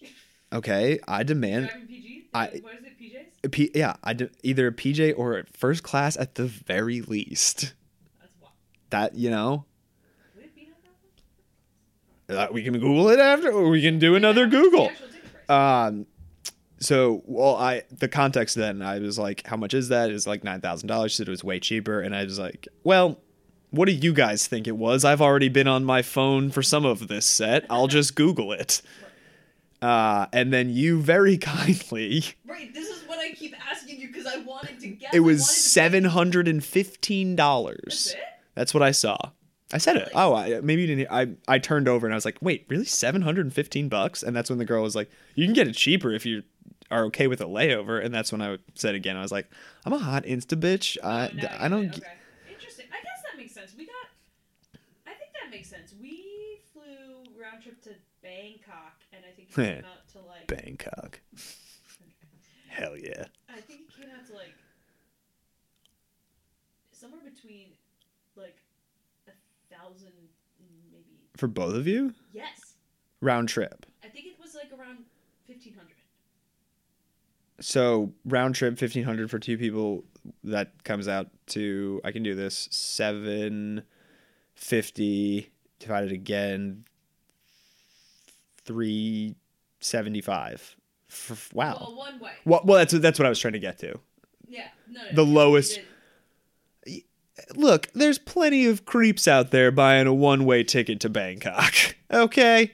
Okay, 0.53 0.99
I 1.07 1.23
demand. 1.23 1.71
PG? 1.89 2.29
I- 2.35 2.61
what 2.63 2.75
is 2.75 2.85
it, 2.85 2.99
PJs? 3.45 3.53
P, 3.53 3.71
yeah, 3.75 3.95
I 4.03 4.15
de- 4.15 4.31
either 4.43 4.67
a 4.69 4.73
PJ 4.73 5.15
or 5.17 5.45
first 5.53 5.83
class 5.83 6.17
at 6.17 6.35
the 6.35 6.47
very 6.47 7.01
least. 7.03 7.75
That's 8.21 8.33
wild. 8.41 8.53
That 8.91 9.15
you 9.15 9.31
know, 9.31 9.65
Would 10.35 10.45
it 10.45 10.55
be 10.55 10.69
that 12.27 12.51
uh, 12.51 12.53
we 12.53 12.63
can 12.63 12.75
Google 12.75 13.09
it 13.11 13.19
after, 13.21 13.51
or 13.51 13.69
we 13.69 13.81
can 13.83 13.99
do 13.99 14.15
another 14.17 14.47
Google. 14.47 14.87
actual 14.89 15.07
ticket 15.09 15.47
price? 15.47 15.89
Um, 15.89 16.07
so 16.81 17.23
well, 17.27 17.57
I 17.57 17.83
the 17.91 18.09
context 18.09 18.55
then 18.57 18.83
I 18.83 18.99
was 18.99 19.19
like, 19.19 19.47
how 19.47 19.57
much 19.57 19.75
is 19.75 19.89
that? 19.89 20.11
It's 20.11 20.27
like 20.27 20.45
nine 20.45 20.61
thousand 20.61 20.89
dollars. 20.89 21.15
Said 21.15 21.29
it 21.29 21.31
was 21.31 21.45
way 21.45 21.61
cheaper, 21.61 22.01
and 22.01 22.15
I 22.15 22.25
was 22.25 22.39
like, 22.39 22.69
well, 22.85 23.21
what 23.71 23.87
do 23.87 23.93
you 23.93 24.13
guys 24.13 24.47
think 24.47 24.67
it 24.67 24.77
was? 24.77 25.05
I've 25.05 25.21
already 25.21 25.49
been 25.49 25.69
on 25.69 25.85
my 25.85 26.03
phone 26.03 26.51
for 26.51 26.63
some 26.63 26.85
of 26.85 27.09
this 27.09 27.27
set. 27.27 27.65
I'll 27.69 27.87
just 27.87 28.15
Google 28.15 28.53
it. 28.53 28.83
Uh, 29.81 30.27
and 30.33 30.53
then 30.53 30.71
you 30.71 31.01
very 31.01 31.37
kindly, 31.39 32.25
right, 32.47 32.73
this 32.75 32.89
is 32.89 33.07
what 33.07 33.19
I 33.19 33.31
keep 33.31 33.55
asking 33.71 34.01
you 34.01 34.09
because 34.09 34.27
I 34.27 34.39
wanted 34.39 34.81
to 34.81 34.89
guess. 34.89 35.15
it 35.15 35.21
was 35.21 35.49
seven 35.49 36.05
hundred 36.05 36.49
and 36.49 36.65
fifteen 36.65 37.37
That's 37.37 37.37
dollars. 37.37 38.17
That's 38.55 38.75
what 38.75 38.83
I 38.83 38.91
saw. 38.91 39.17
I 39.73 39.79
said 39.79 39.97
it. 39.97 40.09
Oh, 40.15 40.35
I, 40.35 40.61
maybe 40.63 40.83
you 40.83 40.87
didn't. 40.97 41.13
I 41.13 41.29
I 41.47 41.59
turned 41.61 41.87
over 41.89 42.07
and 42.07 42.15
I 42.15 42.17
was 42.17 42.25
like, 42.25 42.39
"Wait, 42.41 42.65
really? 42.69 42.87
Seven 42.87 43.23
hundred 43.23 43.47
and 43.47 43.55
fifteen 43.55 43.89
bucks?" 43.89 44.23
And 44.25 44.35
that's 44.35 44.51
when 44.51 44.59
the 44.59 44.65
girl 44.65 44.83
was 44.83 44.97
like, 44.97 45.11
"You 45.37 45.47
can 45.47 45.55
get 45.55 45.69
it 45.69 45.75
cheaper 45.77 46.11
if 46.11 46.27
you 46.27 46.43
are 46.91 47.05
okay 47.05 47.29
with 47.29 47.41
a 47.41 47.45
layover." 47.45 48.05
And 48.05 48.13
that's 48.13 48.33
when 48.33 48.43
I 48.43 48.57
said 48.75 48.97
again, 48.97 49.17
I 49.17 49.23
was 49.23 49.31
like, 49.31 49.47
"I'm 49.85 49.93
a 49.93 49.99
hot 49.99 50.25
insta 50.25 50.59
bitch. 50.59 50.97
I 51.05 51.27
Oh, 51.29 51.57
I 51.65 51.69
don't." 51.69 51.87
Okay. 51.91 52.01
Interesting. 52.51 52.87
I 52.91 52.97
guess 53.05 53.23
that 53.31 53.37
makes 53.39 53.53
sense. 53.55 53.75
We 53.79 53.87
got. 53.87 53.95
I 55.07 55.11
think 55.11 55.31
that 55.41 55.51
makes 55.53 55.69
sense. 55.69 55.95
We 56.01 56.59
flew 56.73 57.23
round 57.41 57.58
trip 57.69 57.83
to 57.83 57.91
Bangkok, 58.23 59.01
and 59.13 59.23
I 59.25 59.33
think 59.35 59.51
it 59.51 59.55
came 59.55 59.85
out 59.85 60.09
to 60.13 60.19
like. 60.21 60.47
Bangkok. 60.47 61.21
Hell 62.69 62.97
yeah. 62.97 63.25
I 63.49 63.61
think 63.61 63.81
it 63.83 64.01
came 64.01 64.11
out 64.17 64.27
to 64.29 64.35
like 64.35 64.55
somewhere 66.93 67.21
between 67.23 67.69
like 68.37 68.57
a 69.27 69.75
thousand, 69.75 70.13
maybe. 70.91 71.05
For 71.37 71.47
both 71.49 71.75
of 71.75 71.87
you, 71.87 72.15
Yes, 72.33 72.75
round 73.21 73.49
trip. 73.49 73.87
I 74.05 74.09
think 74.09 74.27
it 74.27 74.37
was 74.41 74.55
like 74.55 74.71
around 74.79 74.99
fifteen 75.47 75.75
hundred. 75.75 75.97
So 77.61 78.13
round 78.25 78.55
trip 78.55 78.79
fifteen 78.79 79.05
hundred 79.05 79.31
for 79.31 79.39
two 79.39 79.59
people. 79.59 80.05
That 80.45 80.85
comes 80.85 81.09
out 81.09 81.29
to 81.49 82.03
I 82.05 82.13
can 82.13 82.23
do 82.23 82.35
this 82.35 82.69
seven 82.71 83.83
fifty 84.55 85.51
divided 85.79 86.13
again 86.13 86.85
three 88.69 89.35
seventy 89.81 90.21
five. 90.21 90.77
Wow. 91.53 91.79
Well, 91.81 91.97
one 91.97 92.21
way. 92.21 92.31
Well, 92.45 92.61
well, 92.65 92.79
that's 92.79 92.93
that's 92.93 93.19
what 93.19 93.27
I 93.27 93.29
was 93.31 93.39
trying 93.41 93.55
to 93.55 93.59
get 93.59 93.79
to. 93.81 93.99
Yeah. 94.47 94.69
No. 94.89 95.01
no 95.03 95.09
The 95.17 95.25
you 95.25 95.35
lowest- 95.35 95.81
Look, 97.55 97.89
there's 97.95 98.19
plenty 98.19 98.67
of 98.67 98.85
creeps 98.85 99.29
out 99.29 99.51
there 99.53 99.71
buying 99.71 100.07
a 100.07 100.13
one 100.15 100.45
way 100.45 100.65
ticket 100.65 101.01
to 101.01 101.09
Bangkok. 101.09 101.75
Okay, 102.11 102.73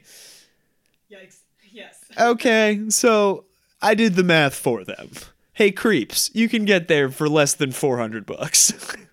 Yikes. 1.11 1.39
Yes. 1.73 1.99
okay. 2.17 2.83
So 2.89 3.47
I 3.83 3.95
did 3.95 4.15
the 4.15 4.23
math 4.23 4.55
for 4.55 4.85
them. 4.85 5.11
Hey, 5.55 5.73
creeps, 5.73 6.31
you 6.35 6.49
can 6.49 6.65
get 6.65 6.87
there 6.87 7.11
for 7.11 7.29
less 7.29 7.53
than 7.55 7.73
four 7.73 7.99
hundred 7.99 8.27
bucks. 8.27 8.73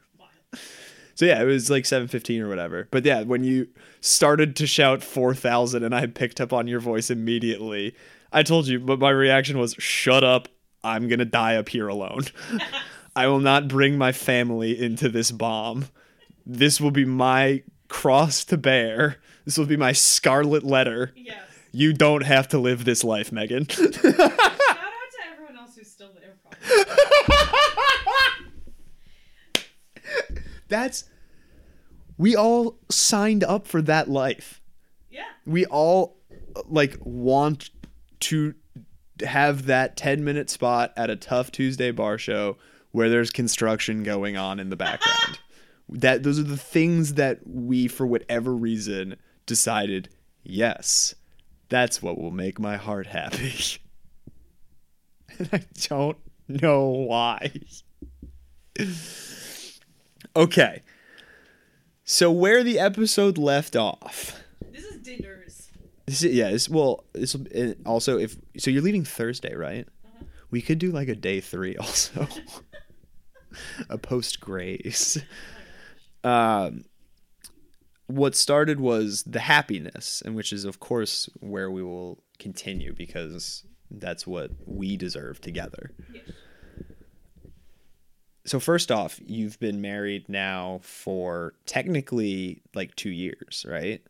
So 1.22 1.28
yeah, 1.28 1.40
it 1.40 1.46
was 1.46 1.70
like 1.70 1.86
seven 1.86 2.08
fifteen 2.08 2.42
or 2.42 2.50
whatever. 2.50 2.88
But 2.90 3.06
yeah, 3.06 3.22
when 3.22 3.44
you 3.44 3.68
started 4.00 4.56
to 4.56 4.66
shout 4.66 5.04
four 5.04 5.36
thousand, 5.36 5.84
and 5.84 5.94
I 5.94 6.08
picked 6.08 6.42
up 6.42 6.52
on 6.52 6.68
your 6.68 6.80
voice 6.80 7.12
immediately, 7.12 7.96
I 8.34 8.42
told 8.42 8.66
you. 8.66 8.80
But 8.80 8.98
my 8.98 9.12
reaction 9.12 9.60
was, 9.60 9.76
"Shut 9.78 10.24
up! 10.24 10.48
I'm 10.84 11.08
gonna 11.08 11.26
die 11.26 11.58
up 11.58 11.70
here 11.70 11.88
alone. 11.88 12.24
I 13.16 13.28
will 13.28 13.38
not 13.40 13.68
bring 13.68 14.00
my 14.00 14.12
family 14.12 14.82
into 14.84 15.10
this 15.10 15.30
bomb. 15.30 15.90
This 16.44 16.82
will 16.82 16.90
be 16.90 17.06
my 17.06 17.62
cross 17.88 18.44
to 18.46 18.58
bear. 18.58 19.18
This 19.46 19.60
will 19.60 19.68
be 19.68 19.78
my 19.78 19.92
scarlet 19.92 20.64
letter. 20.64 21.14
Yes. 21.16 21.38
You 21.72 21.94
don't 21.94 22.24
have 22.24 22.48
to 22.48 22.58
live 22.58 22.84
this 22.84 23.04
life, 23.04 23.32
Megan." 23.32 23.68
Shout 23.68 23.84
out 23.86 24.02
to 24.02 25.20
everyone 25.32 25.56
else 25.56 25.76
who's 25.76 25.92
still 25.92 26.10
there. 26.20 26.34
Probably. 26.42 26.86
That's 30.68 31.04
we 32.22 32.36
all 32.36 32.78
signed 32.88 33.44
up 33.44 33.66
for 33.66 33.82
that 33.82 34.08
life. 34.08 34.62
Yeah. 35.10 35.24
we 35.44 35.66
all 35.66 36.18
like 36.68 36.96
want 37.02 37.72
to 38.20 38.54
have 39.26 39.66
that 39.66 39.98
10 39.98 40.24
minute 40.24 40.48
spot 40.52 40.94
at 40.96 41.10
a 41.10 41.16
tough 41.16 41.52
Tuesday 41.52 41.90
bar 41.90 42.20
show 42.20 42.58
where 42.92 43.10
there's 43.10 43.32
construction 43.32 44.04
going 44.04 44.38
on 44.38 44.60
in 44.60 44.70
the 44.70 44.76
background. 44.76 45.40
that 45.90 46.22
those 46.22 46.38
are 46.38 46.44
the 46.44 46.58
things 46.58 47.16
that 47.16 47.40
we 47.44 47.88
for 47.88 48.06
whatever 48.06 48.54
reason 48.56 49.16
decided, 49.48 50.08
yes, 50.44 51.16
that's 51.70 52.04
what 52.04 52.20
will 52.20 52.30
make 52.30 52.60
my 52.60 52.78
heart 52.78 53.08
happy. 53.08 53.80
and 55.40 55.50
I 55.52 55.64
don't 55.88 56.18
know 56.48 56.86
why. 56.86 57.52
okay. 60.36 60.84
So 62.12 62.30
where 62.30 62.62
the 62.62 62.78
episode 62.78 63.38
left 63.38 63.78
off. 63.78 64.38
This 64.70 64.84
is 64.84 64.98
dinners. 64.98 65.70
This 66.06 66.24
is, 66.24 66.34
yeah, 66.34 66.52
this, 66.52 66.68
well, 66.68 67.06
this 67.14 67.34
will 67.34 67.74
also 67.86 68.18
if 68.18 68.36
so 68.58 68.70
you're 68.70 68.82
leaving 68.82 69.06
Thursday, 69.06 69.56
right? 69.56 69.88
Uh-huh. 70.06 70.26
We 70.50 70.62
could 70.62 70.78
do 70.78 70.92
like 70.92 71.08
a 71.08 71.16
day 71.16 71.40
3 71.40 71.78
also. 71.78 72.28
a 73.90 73.98
post 73.98 74.42
grace. 74.42 75.20
Um 76.26 76.84
what 78.08 78.36
started 78.36 78.82
was 78.82 79.24
the 79.24 79.40
happiness, 79.40 80.22
and 80.26 80.36
which 80.36 80.52
is 80.52 80.66
of 80.66 80.82
course 80.82 81.30
where 81.40 81.72
we 81.72 81.82
will 81.82 82.22
continue 82.40 82.94
because 82.94 83.64
that's 83.90 84.28
what 84.28 84.52
we 84.66 84.98
deserve 84.98 85.40
together. 85.40 85.92
Yes. 86.14 86.26
So 88.46 88.60
first 88.60 88.92
off, 88.92 89.20
you've 89.26 89.60
been 89.60 89.82
married 89.82 90.28
now 90.28 90.80
for 90.84 91.54
technically 91.66 92.62
like 92.74 92.96
2 92.96 93.10
years, 93.10 93.66
right? 93.68 94.02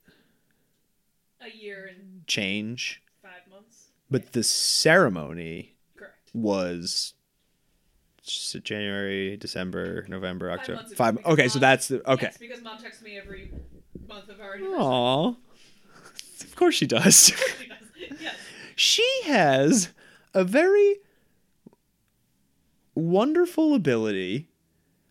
A 1.41 1.49
year 1.49 1.89
and 1.93 2.25
Change. 2.27 3.01
five 3.21 3.41
months. 3.49 3.87
But 4.09 4.31
the 4.33 4.43
ceremony 4.43 5.75
Correct. 5.97 6.29
was 6.33 7.13
January, 8.63 9.35
December, 9.37 10.05
November, 10.07 10.49
Five 10.49 10.59
October. 10.59 10.95
Five. 10.95 11.15
because 11.17 11.33
Okay, 11.33 11.47
so 11.47 11.59
that's 11.59 11.87
the 11.87 12.09
okay. 12.09 12.27
Yes, 12.27 12.37
because 12.37 12.61
mom 12.61 12.77
texts 12.77 13.03
me 13.03 13.17
every 13.17 13.51
month 14.07 14.29
of 14.29 14.39
our 14.39 14.53
anniversary. 14.53 14.79
Aw, 14.79 15.27
of 16.43 16.55
course 16.55 16.75
she 16.75 16.85
does. 16.85 17.27
She 17.59 17.67
does. 17.67 17.77
yes. 18.21 18.35
she 18.75 19.21
has 19.25 19.89
a 20.33 20.43
very 20.43 20.97
wonderful 22.95 23.73
ability. 23.75 24.47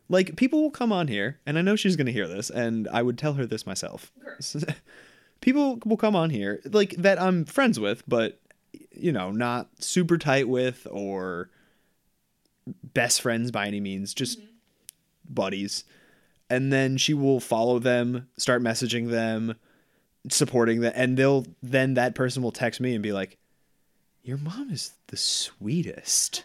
Like 0.09 0.37
people 0.37 0.63
will 0.63 0.71
come 0.71 0.93
on 0.93 1.09
here, 1.09 1.39
and 1.47 1.59
I 1.59 1.63
know 1.63 1.77
she's 1.77 1.97
going 1.97 2.07
to 2.07 2.13
hear 2.13 2.27
this, 2.27 2.51
and 2.51 2.89
I 2.89 3.03
would 3.03 3.17
tell 3.17 3.35
her 3.35 3.47
this 3.47 3.67
myself. 3.67 4.13
People 5.41 5.79
will 5.87 5.97
come 5.97 6.17
on 6.17 6.31
here 6.31 6.61
like 6.73 6.91
that 6.97 7.21
I'm 7.21 7.45
friends 7.45 7.79
with, 7.81 8.03
but 8.09 8.41
you 8.93 9.13
know, 9.13 9.31
not 9.31 9.69
super 9.79 10.19
tight 10.19 10.49
with 10.49 10.87
or 10.91 11.49
best 12.83 13.23
friends 13.23 13.51
by 13.51 13.67
any 13.67 13.81
means, 13.81 14.13
just 14.13 14.39
mm-hmm. 14.39 14.49
buddies. 15.33 15.85
And 16.49 16.73
then 16.73 16.97
she 16.97 17.15
will 17.15 17.41
follow 17.41 17.79
them, 17.79 18.29
start 18.37 18.61
messaging 18.61 19.11
them, 19.11 19.55
supporting 20.29 20.81
them, 20.81 20.93
and 20.97 21.17
they'll 21.17 21.47
then 21.63 21.95
that 21.95 22.15
person 22.15 22.43
will 22.43 22.53
text 22.53 22.81
me 22.81 22.95
and 22.95 23.03
be 23.03 23.13
like, 23.13 23.39
"Your 24.23 24.39
mom 24.39 24.71
is 24.71 24.93
the 25.07 25.17
sweetest." 25.17 26.45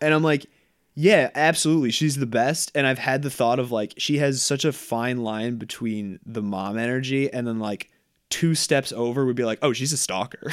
and 0.00 0.14
I'm 0.14 0.22
like, 0.22 0.46
"Yeah, 0.94 1.30
absolutely. 1.34 1.90
She's 1.90 2.16
the 2.16 2.26
best." 2.26 2.70
And 2.74 2.86
I've 2.86 2.98
had 2.98 3.22
the 3.22 3.30
thought 3.30 3.58
of 3.58 3.70
like 3.72 3.94
she 3.98 4.18
has 4.18 4.42
such 4.42 4.64
a 4.64 4.72
fine 4.72 5.18
line 5.24 5.56
between 5.56 6.20
the 6.24 6.42
mom 6.42 6.78
energy 6.78 7.32
and 7.32 7.46
then 7.46 7.58
like 7.58 7.90
two 8.30 8.54
steps 8.54 8.92
over 8.92 9.24
would 9.26 9.36
be 9.36 9.44
like, 9.44 9.58
"Oh, 9.62 9.72
she's 9.72 9.92
a 9.92 9.96
stalker." 9.96 10.52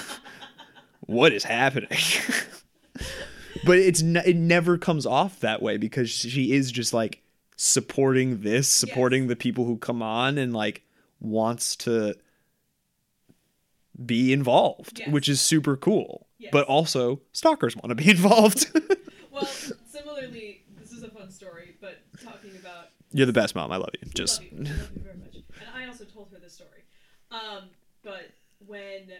what 1.00 1.32
is 1.32 1.44
happening? 1.44 1.88
but 3.64 3.78
it's 3.78 4.02
n- 4.02 4.22
it 4.24 4.36
never 4.36 4.78
comes 4.78 5.06
off 5.06 5.40
that 5.40 5.62
way 5.62 5.76
because 5.76 6.10
she 6.10 6.52
is 6.52 6.70
just 6.72 6.92
like 6.92 7.22
supporting 7.56 8.42
this, 8.42 8.68
supporting 8.68 9.26
the 9.28 9.36
people 9.36 9.64
who 9.64 9.76
come 9.78 10.02
on 10.02 10.36
and 10.38 10.52
like 10.54 10.82
wants 11.20 11.74
to 11.76 12.14
be 14.04 14.32
involved, 14.32 14.98
Yes. 14.98 15.08
which 15.10 15.28
is 15.28 15.40
super 15.40 15.76
cool. 15.76 16.26
Yes. 16.38 16.50
But 16.52 16.66
also 16.66 17.22
stalkers 17.32 17.74
want 17.76 17.88
to 17.88 17.94
be 17.94 18.10
involved. 18.16 18.70
Well, 19.36 19.44
similarly, 19.44 20.64
this 20.80 20.92
is 20.92 21.02
a 21.02 21.10
fun 21.10 21.30
story, 21.30 21.76
but 21.78 21.98
talking 22.24 22.56
about 22.56 22.88
You're 23.12 23.26
the 23.26 23.34
best 23.34 23.54
mom. 23.54 23.70
I 23.70 23.76
love 23.76 23.90
you. 24.00 24.08
Just 24.14 24.40
love 24.40 24.50
you, 24.50 24.58
love 24.64 24.90
you 24.96 25.02
very 25.02 25.18
much. 25.18 25.34
And 25.60 25.68
I 25.74 25.86
also 25.86 26.04
told 26.04 26.30
her 26.32 26.38
this 26.38 26.54
story. 26.54 26.84
Um, 27.30 27.68
but 28.02 28.30
when 28.66 29.12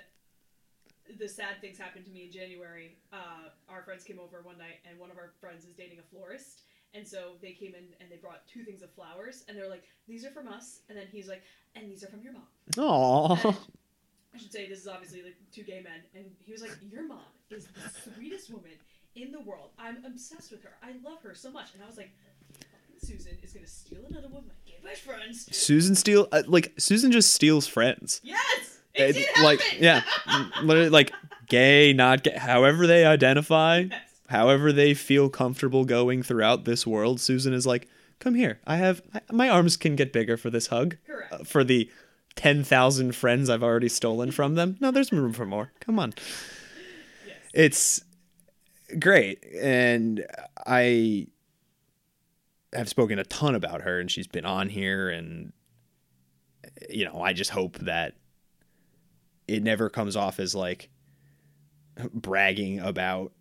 the 1.18 1.28
sad 1.28 1.60
things 1.60 1.76
happened 1.76 2.06
to 2.06 2.10
me 2.10 2.24
in 2.24 2.32
January, 2.32 2.96
uh, 3.12 3.50
our 3.68 3.82
friends 3.82 4.04
came 4.04 4.18
over 4.18 4.40
one 4.42 4.56
night, 4.56 4.80
and 4.88 4.98
one 4.98 5.10
of 5.10 5.18
our 5.18 5.32
friends 5.38 5.66
is 5.66 5.74
dating 5.74 5.98
a 5.98 6.02
florist. 6.02 6.62
And 6.94 7.06
so 7.06 7.32
they 7.42 7.52
came 7.52 7.74
in 7.74 7.84
and 8.00 8.10
they 8.10 8.16
brought 8.16 8.48
two 8.48 8.64
things 8.64 8.80
of 8.80 8.90
flowers, 8.94 9.44
and 9.48 9.58
they're 9.58 9.68
like, 9.68 9.84
"These 10.08 10.24
are 10.24 10.30
from 10.30 10.48
us," 10.48 10.80
and 10.88 10.96
then 10.96 11.08
he's 11.12 11.28
like, 11.28 11.42
"And 11.74 11.90
these 11.90 12.02
are 12.02 12.08
from 12.08 12.22
your 12.22 12.32
mom." 12.32 12.48
Aww. 12.76 13.44
And 13.44 13.56
I 14.34 14.38
should 14.38 14.52
say 14.52 14.66
this 14.66 14.78
is 14.80 14.88
obviously 14.88 15.22
like 15.22 15.36
two 15.52 15.62
gay 15.62 15.82
men, 15.82 16.00
and 16.14 16.24
he 16.42 16.52
was 16.52 16.62
like, 16.62 16.72
"Your 16.90 17.06
mom 17.06 17.20
is 17.50 17.66
the 17.66 18.12
sweetest 18.14 18.50
woman 18.50 18.72
in 19.16 19.32
the 19.32 19.40
world. 19.40 19.70
I'm 19.78 20.04
obsessed 20.04 20.50
with 20.52 20.62
her. 20.64 20.72
I 20.82 20.92
love 21.08 21.22
her 21.22 21.34
so 21.34 21.50
much." 21.50 21.74
And 21.74 21.82
I 21.82 21.86
was 21.86 21.96
like, 21.96 22.10
"Susan 23.02 23.36
is 23.42 23.52
gonna 23.52 23.66
steal 23.66 24.00
another 24.08 24.28
one 24.28 24.38
of 24.42 24.46
my 24.46 24.54
gay 24.66 24.78
best 24.84 25.02
friends." 25.02 25.48
Susan 25.56 25.94
steal 25.94 26.28
uh, 26.32 26.42
like 26.46 26.72
Susan 26.78 27.12
just 27.12 27.32
steals 27.32 27.66
friends. 27.66 28.20
Yes, 28.22 28.78
it, 28.94 29.16
It- 29.16 29.42
like 29.42 29.60
yeah, 29.80 30.02
literally 30.62 30.90
like 30.90 31.12
gay, 31.48 31.92
not 31.92 32.22
gay, 32.24 32.36
however 32.36 32.86
they 32.86 33.04
identify, 33.04 33.80
Yes. 33.90 34.00
however 34.28 34.72
they 34.72 34.94
feel 34.94 35.28
comfortable 35.28 35.84
going 35.84 36.22
throughout 36.22 36.64
this 36.64 36.86
world. 36.86 37.20
Susan 37.20 37.52
is 37.52 37.66
like, 37.66 37.88
"Come 38.20 38.34
here. 38.34 38.60
I 38.66 38.76
have 38.76 39.02
I, 39.14 39.20
my 39.32 39.48
arms 39.48 39.76
can 39.76 39.96
get 39.96 40.12
bigger 40.12 40.36
for 40.36 40.50
this 40.50 40.68
hug." 40.68 40.96
Correct. 41.06 41.32
Uh, 41.32 41.38
for 41.44 41.64
the 41.64 41.90
10,000 42.36 43.14
friends 43.16 43.48
I've 43.48 43.62
already 43.62 43.88
stolen 43.88 44.30
from 44.30 44.56
them. 44.56 44.76
No, 44.78 44.90
there's 44.90 45.10
room 45.10 45.32
for 45.32 45.46
more. 45.46 45.72
Come 45.80 45.98
on. 45.98 46.12
yes. 47.26 47.36
It's 47.54 48.04
great. 48.98 49.44
And 49.54 50.24
I 50.66 51.28
have 52.72 52.88
spoken 52.88 53.18
a 53.18 53.24
ton 53.24 53.54
about 53.54 53.82
her 53.82 54.00
and 54.00 54.10
she's 54.10 54.26
been 54.26 54.44
on 54.44 54.68
here 54.68 55.08
and 55.08 55.52
you 56.90 57.04
know, 57.04 57.22
I 57.22 57.32
just 57.32 57.50
hope 57.50 57.78
that 57.78 58.14
it 59.48 59.62
never 59.62 59.88
comes 59.88 60.16
off 60.16 60.40
as 60.40 60.54
like 60.54 60.90
bragging 62.12 62.80
about 62.80 63.32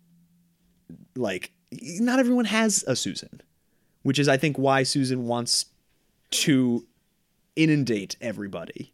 like 1.14 1.52
not 1.72 2.18
everyone 2.18 2.44
has 2.46 2.84
a 2.86 2.96
Susan, 2.96 3.42
which 4.02 4.18
is 4.18 4.28
I 4.28 4.36
think 4.36 4.58
why 4.58 4.82
Susan 4.84 5.26
wants 5.26 5.66
to 6.30 6.86
inundate 7.56 8.16
everybody. 8.20 8.92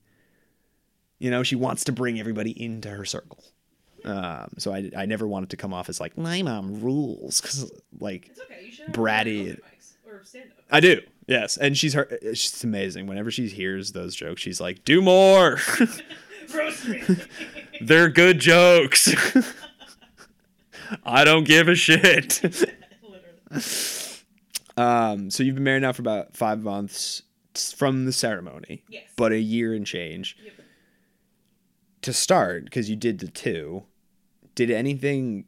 You 1.18 1.30
know, 1.30 1.42
she 1.42 1.56
wants 1.56 1.84
to 1.84 1.92
bring 1.92 2.18
everybody 2.18 2.50
into 2.50 2.90
her 2.90 3.04
circle. 3.04 3.44
Um, 4.04 4.48
so 4.58 4.72
I, 4.74 4.90
I 4.96 5.06
never 5.06 5.26
wanted 5.28 5.50
to 5.50 5.56
come 5.56 5.72
off 5.72 5.88
as 5.88 6.00
like 6.00 6.18
my 6.18 6.42
mom 6.42 6.80
rules 6.80 7.40
because 7.40 7.70
like 8.00 8.28
It's 8.28 8.40
okay. 8.40 8.64
You 8.66 8.72
should 8.72 8.86
Bratty. 8.88 9.58
I 10.70 10.80
do 10.80 11.00
yes, 11.26 11.56
and 11.56 11.76
she's 11.76 11.94
her 11.94 12.08
she's 12.34 12.64
amazing. 12.64 13.06
Whenever 13.06 13.30
she 13.30 13.46
hears 13.48 13.92
those 13.92 14.14
jokes, 14.14 14.40
she's 14.42 14.60
like, 14.60 14.84
"Do 14.84 15.00
more. 15.02 15.58
They're 17.80 18.08
good 18.08 18.38
jokes. 18.40 19.08
I 21.04 21.24
don't 21.24 21.44
give 21.44 21.68
a 21.68 21.74
shit." 21.74 22.40
Literally. 22.42 23.62
um, 24.76 25.30
so 25.30 25.42
you've 25.42 25.54
been 25.54 25.64
married 25.64 25.82
now 25.82 25.92
for 25.92 26.02
about 26.02 26.36
five 26.36 26.62
months 26.62 27.22
from 27.76 28.04
the 28.06 28.12
ceremony, 28.12 28.82
Yes. 28.88 29.04
but 29.16 29.30
a 29.32 29.38
year 29.38 29.74
and 29.74 29.86
change. 29.86 30.36
Yep. 30.42 30.52
to 32.02 32.12
start 32.12 32.64
because 32.64 32.88
you 32.90 32.96
did 32.96 33.18
the 33.20 33.28
two 33.28 33.84
did 34.54 34.70
anything 34.70 35.44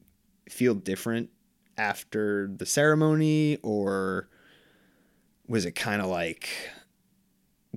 feel 0.49 0.75
different 0.75 1.31
after 1.77 2.51
the 2.57 2.67
ceremony 2.67 3.59
or 3.63 4.29
was 5.49 5.65
it 5.65 5.73
kind 5.73 6.01
of 6.01 6.09
like 6.09 6.49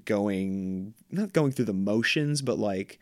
going 0.06 0.94
not 1.10 1.34
going 1.34 1.52
through 1.52 1.66
the 1.66 1.74
motions 1.74 2.42
but 2.42 2.60
like 2.60 3.00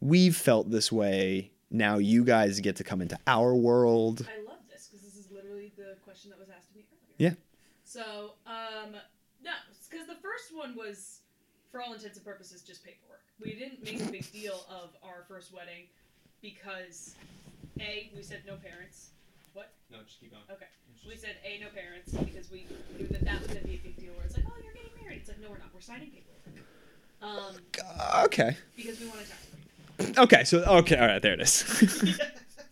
we've 0.00 0.36
felt 0.36 0.70
this 0.70 0.92
way 0.92 1.50
now 1.70 1.98
you 1.98 2.24
guys 2.24 2.60
get 2.60 2.76
to 2.76 2.84
come 2.84 3.02
into 3.02 3.18
our 3.26 3.54
world 3.54 4.26
I 4.30 4.46
love 4.48 4.58
this 4.70 4.88
because 4.88 5.04
this 5.04 5.16
is 5.16 5.30
literally 5.32 5.72
the 5.76 5.96
question 6.04 6.30
that 6.30 6.38
was 6.38 6.48
asked 6.48 6.70
of 6.70 6.76
me 6.76 6.84
earlier. 7.18 7.30
Yeah. 7.30 7.34
So, 7.84 8.32
um, 8.46 8.92
no, 9.42 9.52
because 9.88 10.06
the 10.06 10.16
first 10.22 10.54
one 10.54 10.74
was, 10.76 11.20
for 11.70 11.80
all 11.82 11.92
intents 11.92 12.16
and 12.16 12.24
purposes, 12.26 12.62
just 12.62 12.84
paperwork. 12.84 13.22
We 13.40 13.54
didn't 13.54 13.84
make 13.84 14.00
a 14.00 14.10
big 14.10 14.30
deal 14.32 14.66
of 14.70 14.90
our 15.02 15.24
first 15.28 15.52
wedding 15.52 15.84
because, 16.42 17.14
A, 17.80 18.10
we 18.14 18.22
said 18.22 18.42
no 18.46 18.56
parents. 18.56 19.10
What? 19.52 19.72
no 19.90 19.98
just 20.06 20.20
keep 20.20 20.30
going 20.32 20.42
Okay. 20.50 20.66
We 21.06 21.16
said, 21.16 21.36
A, 21.44 21.60
no 21.60 21.68
parents 21.68 22.10
because 22.12 22.50
we 22.50 22.66
knew 22.98 23.06
that 23.08 23.24
that 23.24 23.38
was 23.38 23.46
going 23.48 23.60
to 23.60 23.66
be 23.66 23.74
a 23.74 23.78
big 23.78 23.96
deal 23.96 24.12
where 24.14 24.24
it's 24.24 24.36
like, 24.36 24.44
oh, 24.48 24.52
you're 24.62 24.72
getting 24.74 24.90
married. 25.00 25.18
It's 25.20 25.28
like, 25.28 25.40
no, 25.40 25.50
we're 25.50 25.58
not. 25.58 25.68
We're 25.72 25.80
signing 25.80 26.10
paperwork. 26.10 26.36
Um, 27.22 27.56
okay 28.24 28.56
because 28.76 29.00
we 29.00 29.06
want 29.06 29.20
to 29.20 29.26
tax 30.04 30.18
okay 30.18 30.44
so 30.44 30.62
okay 30.64 30.96
all 30.98 31.06
right 31.06 31.22
there 31.22 31.32
it 31.32 31.40
is 31.40 31.64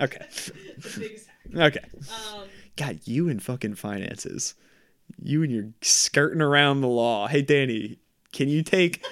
okay 0.02 0.18
the 0.78 0.98
biggest 0.98 1.28
hack. 1.50 1.56
okay 1.56 1.80
Um, 2.36 2.44
God, 2.76 3.00
you 3.04 3.28
and 3.28 3.42
fucking 3.42 3.76
finances. 3.76 4.54
You 5.20 5.42
and 5.42 5.50
your 5.52 5.68
skirting 5.80 6.40
around 6.42 6.80
the 6.82 6.88
law. 6.88 7.26
Hey 7.26 7.40
Danny, 7.40 7.98
can 8.32 8.48
you 8.48 8.62
take 8.62 9.02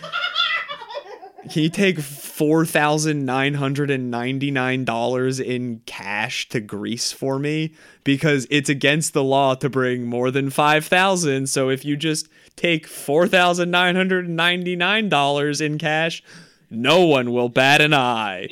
can 1.50 1.62
you 1.62 1.70
take 1.70 1.98
four 2.42 2.66
thousand 2.66 3.24
nine 3.24 3.54
hundred 3.54 3.88
and 3.88 4.10
ninety 4.10 4.50
nine 4.50 4.84
dollars 4.84 5.38
in 5.38 5.80
cash 5.86 6.48
to 6.48 6.58
Greece 6.58 7.12
for 7.12 7.38
me? 7.38 7.72
Because 8.02 8.48
it's 8.50 8.68
against 8.68 9.12
the 9.12 9.22
law 9.22 9.54
to 9.54 9.70
bring 9.70 10.06
more 10.06 10.32
than 10.32 10.50
five 10.50 10.84
thousand. 10.84 11.48
So 11.48 11.68
if 11.68 11.84
you 11.84 11.96
just 11.96 12.28
take 12.56 12.88
four 12.88 13.28
thousand 13.28 13.70
nine 13.70 13.94
hundred 13.94 14.26
and 14.26 14.34
ninety 14.34 14.74
nine 14.74 15.08
dollars 15.08 15.60
in 15.60 15.78
cash, 15.78 16.20
no 16.68 17.02
one 17.06 17.30
will 17.30 17.48
bat 17.48 17.80
an 17.80 17.94
eye. 17.94 18.48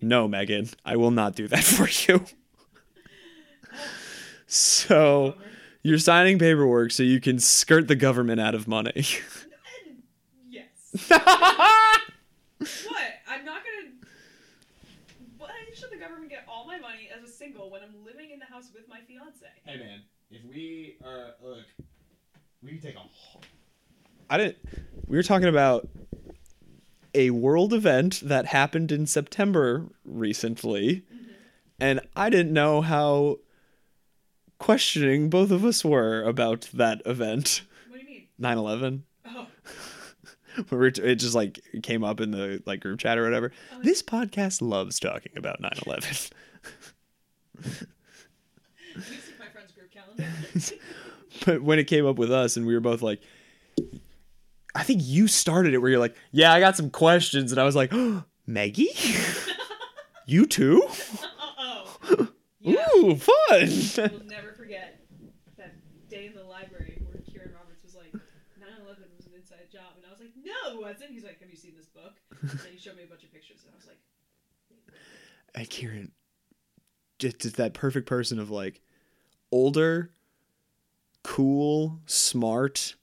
No, 0.00 0.26
Megan, 0.26 0.70
I 0.84 0.96
will 0.96 1.12
not 1.12 1.36
do 1.36 1.46
that 1.46 1.62
for 1.62 1.88
you. 2.10 2.24
So 4.48 5.36
you're 5.84 5.98
signing 5.98 6.40
paperwork 6.40 6.90
so 6.90 7.04
you 7.04 7.20
can 7.20 7.38
skirt 7.38 7.86
the 7.86 7.94
government 7.94 8.40
out 8.40 8.56
of 8.56 8.66
money. 8.66 9.06
yes. 10.50 11.08
what? 12.86 13.02
I'm 13.28 13.44
not 13.44 13.62
gonna. 13.64 13.92
Why 15.38 15.50
should 15.74 15.90
the 15.90 15.96
government 15.96 16.30
get 16.30 16.44
all 16.48 16.66
my 16.66 16.78
money 16.78 17.08
as 17.14 17.28
a 17.28 17.32
single 17.32 17.70
when 17.70 17.82
I'm 17.82 18.04
living 18.04 18.30
in 18.30 18.38
the 18.38 18.44
house 18.44 18.70
with 18.72 18.88
my 18.88 19.00
fiance? 19.00 19.46
Hey 19.64 19.78
man, 19.78 20.02
if 20.30 20.44
we 20.44 20.96
are 21.04 21.34
look, 21.42 21.66
we 22.62 22.70
can 22.70 22.80
take 22.80 22.96
a. 22.96 23.00
I 24.30 24.38
didn't. 24.38 24.58
We 25.06 25.16
were 25.16 25.22
talking 25.22 25.48
about 25.48 25.88
a 27.14 27.30
world 27.30 27.74
event 27.74 28.20
that 28.24 28.46
happened 28.46 28.92
in 28.92 29.06
September 29.06 29.86
recently, 30.04 31.04
mm-hmm. 31.12 31.32
and 31.80 32.00
I 32.16 32.30
didn't 32.30 32.52
know 32.52 32.80
how 32.80 33.38
questioning 34.58 35.28
both 35.28 35.50
of 35.50 35.64
us 35.64 35.84
were 35.84 36.22
about 36.22 36.70
that 36.72 37.02
event. 37.04 37.62
What 37.88 37.98
do 38.00 38.06
you 38.06 38.10
mean? 38.10 38.26
9 38.38 38.58
11. 38.58 39.04
we 40.70 40.76
were 40.76 40.86
it 40.86 41.16
just 41.16 41.34
like 41.34 41.60
came 41.82 42.04
up 42.04 42.20
in 42.20 42.30
the 42.30 42.62
like 42.66 42.80
group 42.80 42.98
chat 43.00 43.18
or 43.18 43.24
whatever. 43.24 43.52
Oh, 43.74 43.82
this 43.82 44.02
podcast 44.02 44.62
loves 44.62 44.98
talking 44.98 45.32
about 45.36 45.60
9/11. 45.60 46.30
but 51.46 51.62
when 51.62 51.78
it 51.78 51.84
came 51.84 52.06
up 52.06 52.16
with 52.16 52.30
us 52.30 52.56
and 52.56 52.66
we 52.66 52.74
were 52.74 52.80
both 52.80 53.02
like 53.02 53.20
I 54.74 54.82
think 54.84 55.02
you 55.04 55.28
started 55.28 55.74
it 55.74 55.78
where 55.78 55.90
you're 55.90 56.00
like, 56.00 56.16
"Yeah, 56.30 56.52
I 56.52 56.60
got 56.60 56.76
some 56.76 56.90
questions." 56.90 57.52
And 57.52 57.60
I 57.60 57.64
was 57.64 57.76
like, 57.76 57.90
oh, 57.92 58.24
"Maggie? 58.46 58.88
you 60.26 60.46
too?" 60.46 60.88
Yeah. 62.60 62.86
Ooh, 62.96 63.16
fun. 63.16 63.32
We'll 63.48 64.24
never 64.26 64.52
forget 64.52 65.00
that 65.58 65.74
day 66.08 66.26
in 66.26 66.34
the 66.34 66.44
no, 70.64 70.74
it 70.74 70.80
wasn't. 70.80 71.10
He's 71.10 71.24
like, 71.24 71.40
have 71.40 71.50
you 71.50 71.56
seen 71.56 71.72
this 71.76 71.86
book? 71.86 72.14
And 72.40 72.60
he 72.72 72.78
showed 72.78 72.96
me 72.96 73.04
a 73.04 73.06
bunch 73.06 73.24
of 73.24 73.32
pictures. 73.32 73.58
And 73.64 73.72
I 73.74 73.76
was 73.76 73.86
like, 73.86 73.98
and 75.54 75.68
kieran 75.68 76.12
just, 77.18 77.40
just 77.40 77.56
that 77.56 77.74
perfect 77.74 78.06
person 78.06 78.38
of 78.38 78.50
like 78.50 78.80
older 79.50 80.10
cool 81.22 82.00
smart 82.06 82.96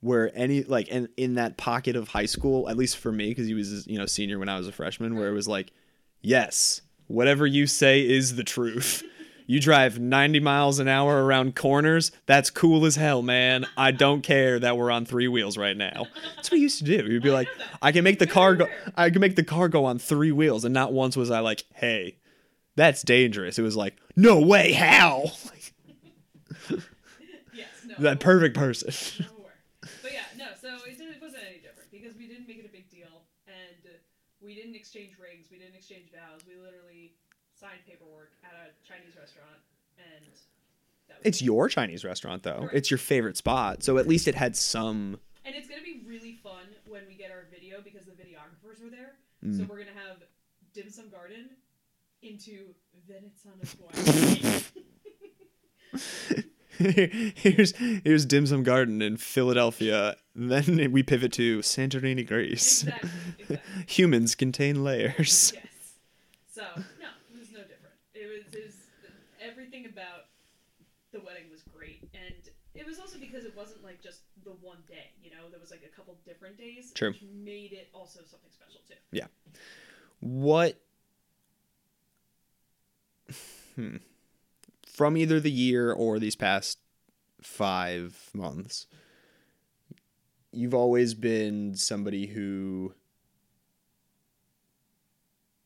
where 0.00 0.36
any 0.36 0.64
like 0.64 0.88
and 0.90 1.08
in 1.16 1.34
that 1.34 1.56
pocket 1.56 1.94
of 1.94 2.08
high 2.08 2.26
school 2.26 2.68
at 2.68 2.76
least 2.76 2.96
for 2.96 3.12
me 3.12 3.28
because 3.28 3.46
he 3.46 3.54
was 3.54 3.86
you 3.86 3.96
know 3.96 4.06
senior 4.06 4.38
when 4.38 4.48
i 4.48 4.58
was 4.58 4.66
a 4.66 4.72
freshman 4.72 5.14
where 5.14 5.28
it 5.28 5.32
was 5.32 5.46
like 5.46 5.70
yes 6.22 6.80
whatever 7.06 7.46
you 7.46 7.66
say 7.68 8.00
is 8.00 8.34
the 8.34 8.42
truth 8.42 9.04
you 9.46 9.60
drive 9.60 9.98
90 9.98 10.40
miles 10.40 10.78
an 10.78 10.88
hour 10.88 11.24
around 11.24 11.54
corners 11.56 12.12
that's 12.26 12.50
cool 12.50 12.84
as 12.84 12.96
hell 12.96 13.22
man 13.22 13.66
i 13.76 13.90
don't 13.90 14.22
care 14.22 14.58
that 14.58 14.76
we're 14.76 14.90
on 14.90 15.04
three 15.04 15.28
wheels 15.28 15.56
right 15.58 15.76
now 15.76 16.06
that's 16.36 16.50
what 16.50 16.56
he 16.56 16.62
used 16.62 16.78
to 16.78 16.84
do 16.84 17.04
he'd 17.08 17.22
be 17.22 17.30
like 17.30 17.48
i 17.80 17.92
can 17.92 18.04
make 18.04 18.18
the 18.18 18.26
car 18.26 18.54
go 18.54 18.66
i 18.96 19.10
can 19.10 19.20
make 19.20 19.36
the 19.36 19.44
car 19.44 19.68
go 19.68 19.84
on 19.84 19.98
three 19.98 20.32
wheels 20.32 20.64
and 20.64 20.72
not 20.74 20.92
once 20.92 21.16
was 21.16 21.30
i 21.30 21.38
like 21.40 21.64
hey 21.74 22.16
that's 22.76 23.02
dangerous 23.02 23.58
it 23.58 23.62
was 23.62 23.76
like 23.76 23.96
no 24.16 24.40
way 24.40 24.72
how 24.72 25.30
yes, 27.52 27.68
no. 27.86 27.94
that 28.00 28.20
perfect 28.20 28.56
person. 28.56 28.92
But 30.02 30.12
yeah, 30.12 30.26
no. 30.36 30.46
So 30.60 30.68
it, 30.86 30.98
it 31.00 31.20
wasn't 31.20 31.42
any 31.48 31.58
different 31.58 31.90
because 31.90 32.16
we 32.16 32.26
didn't 32.26 32.46
make 32.46 32.58
it 32.58 32.66
a 32.66 32.72
big 32.72 32.88
deal, 32.90 33.24
and 33.46 33.82
We 34.42 34.54
didn't 34.54 34.74
exchange 34.74 35.16
rings. 35.18 35.48
We 35.50 35.58
didn't 35.58 35.76
exchange 35.76 36.10
vows. 36.12 36.42
We 36.46 36.54
literally 36.60 37.14
signed 37.54 37.80
paperwork 37.86 38.34
Chinese 38.92 39.16
restaurant, 39.18 39.58
and 39.98 40.24
that 41.08 41.18
It's 41.24 41.42
your 41.42 41.68
Chinese 41.68 42.04
restaurant 42.04 42.42
though. 42.42 42.60
Correct. 42.60 42.74
It's 42.74 42.90
your 42.90 42.98
favorite 42.98 43.36
spot, 43.36 43.82
so 43.82 43.98
at 43.98 44.06
least 44.06 44.28
it 44.28 44.34
had 44.34 44.56
some. 44.56 45.18
And 45.44 45.54
it's 45.54 45.68
gonna 45.68 45.82
be 45.82 46.02
really 46.06 46.34
fun 46.42 46.66
when 46.88 47.02
we 47.08 47.14
get 47.14 47.30
our 47.30 47.44
video 47.50 47.80
because 47.82 48.06
the 48.06 48.12
videographers 48.12 48.82
were 48.82 48.90
there. 48.90 49.14
Mm. 49.44 49.58
So 49.58 49.64
we're 49.68 49.78
gonna 49.78 49.90
have 50.08 50.22
dim 50.74 50.90
sum 50.90 51.10
garden 51.10 51.50
into 52.22 52.74
Venetsanos 53.08 53.76
Wine. 53.80 54.62
here's 56.78 57.76
here's 57.76 58.26
Dim 58.26 58.46
Sum 58.46 58.62
Garden 58.62 59.02
in 59.02 59.16
Philadelphia. 59.16 60.16
Then 60.34 60.92
we 60.92 61.02
pivot 61.02 61.32
to 61.34 61.58
Santorini, 61.60 62.26
Greece. 62.26 62.84
exactly. 62.84 63.10
Exactly. 63.38 63.58
Humans 63.88 64.34
contain 64.34 64.82
layers. 64.82 65.52
Yes. 65.54 65.64
So 66.50 66.62
no, 66.76 66.82
it 67.34 67.38
was 67.38 67.50
no 67.52 67.60
different. 67.60 67.96
It 68.14 68.26
was, 68.26 68.54
it 68.54 68.64
was 68.64 68.74
everything 69.40 69.86
about 69.86 70.26
the 71.12 71.20
wedding 71.20 71.44
was 71.50 71.62
great, 71.62 72.08
and 72.14 72.48
it 72.74 72.86
was 72.86 72.98
also 72.98 73.18
because 73.32 73.46
it 73.46 73.56
wasn't 73.56 73.82
like 73.82 74.02
just 74.02 74.20
the 74.44 74.50
one 74.50 74.78
day. 74.88 75.10
You 75.22 75.30
know, 75.30 75.48
there 75.50 75.60
was 75.60 75.70
like 75.70 75.82
a 75.90 75.96
couple 75.96 76.16
different 76.24 76.58
days, 76.58 76.92
True. 76.92 77.10
which 77.10 77.22
made 77.22 77.72
it 77.72 77.88
also 77.94 78.20
something 78.20 78.50
special 78.50 78.80
too. 78.86 78.94
Yeah. 79.10 79.26
What 80.20 80.78
hmm. 83.76 83.96
from 84.86 85.16
either 85.16 85.40
the 85.40 85.50
year 85.50 85.92
or 85.92 86.18
these 86.18 86.36
past 86.36 86.78
five 87.40 88.30
months, 88.34 88.86
you've 90.52 90.74
always 90.74 91.14
been 91.14 91.74
somebody 91.74 92.26
who 92.26 92.92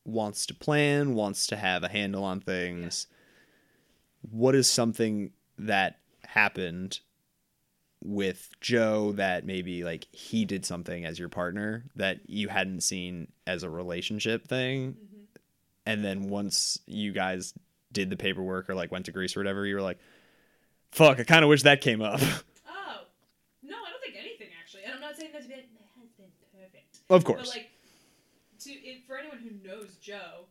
wants 0.05 0.45
to 0.45 0.53
plan, 0.53 1.13
wants 1.15 1.47
to 1.47 1.57
have 1.57 1.83
a 1.83 1.89
handle 1.89 2.23
on 2.23 2.39
things. 2.39 3.07
What 4.21 4.55
is 4.55 4.69
something 4.69 5.31
that 5.57 5.99
happened 6.25 6.99
with 8.07 8.49
Joe 8.61 9.11
that 9.13 9.45
maybe 9.45 9.83
like 9.83 10.07
he 10.11 10.45
did 10.45 10.65
something 10.65 11.05
as 11.05 11.19
your 11.19 11.29
partner 11.29 11.83
that 11.95 12.29
you 12.29 12.47
hadn't 12.47 12.81
seen 12.81 13.27
as 13.45 13.63
a 13.63 13.69
relationship 13.69 14.47
thing? 14.47 14.93
Hmm 14.93 15.13
and 15.87 16.03
then 16.03 16.27
once 16.27 16.79
you 16.85 17.13
guys 17.13 17.53
did 17.93 18.09
the 18.09 18.17
paperwork 18.17 18.69
or 18.69 18.75
like 18.75 18.91
went 18.91 19.05
to 19.05 19.11
Greece 19.13 19.37
or 19.37 19.39
whatever 19.39 19.65
you 19.65 19.73
were 19.75 19.81
like 19.81 19.97
fuck 20.91 21.17
I 21.19 21.23
kind 21.23 21.43
of 21.43 21.49
wish 21.49 21.63
that 21.63 21.81
came 21.81 22.01
up. 22.01 22.19
Oh. 22.69 23.05
No, 23.63 23.75
I 23.75 23.89
don't 23.91 24.01
think 24.01 24.15
anything 24.19 24.47
actually, 24.61 24.83
and 24.83 24.93
I'm 24.93 24.99
not 24.99 25.15
saying 25.15 25.29
that's 25.33 25.47
been 25.47 25.59
has 25.59 26.09
been 26.17 26.25
perfect. 26.53 26.97
of 27.09 27.23
But 27.23 27.25
course 27.25 27.55
like, 27.55 27.69
to 28.65 28.71
it, 28.71 29.07
for 29.07 29.17
anyone 29.17 29.37
who 29.37 29.51
knows 29.67 29.95
Joe, 30.01 30.45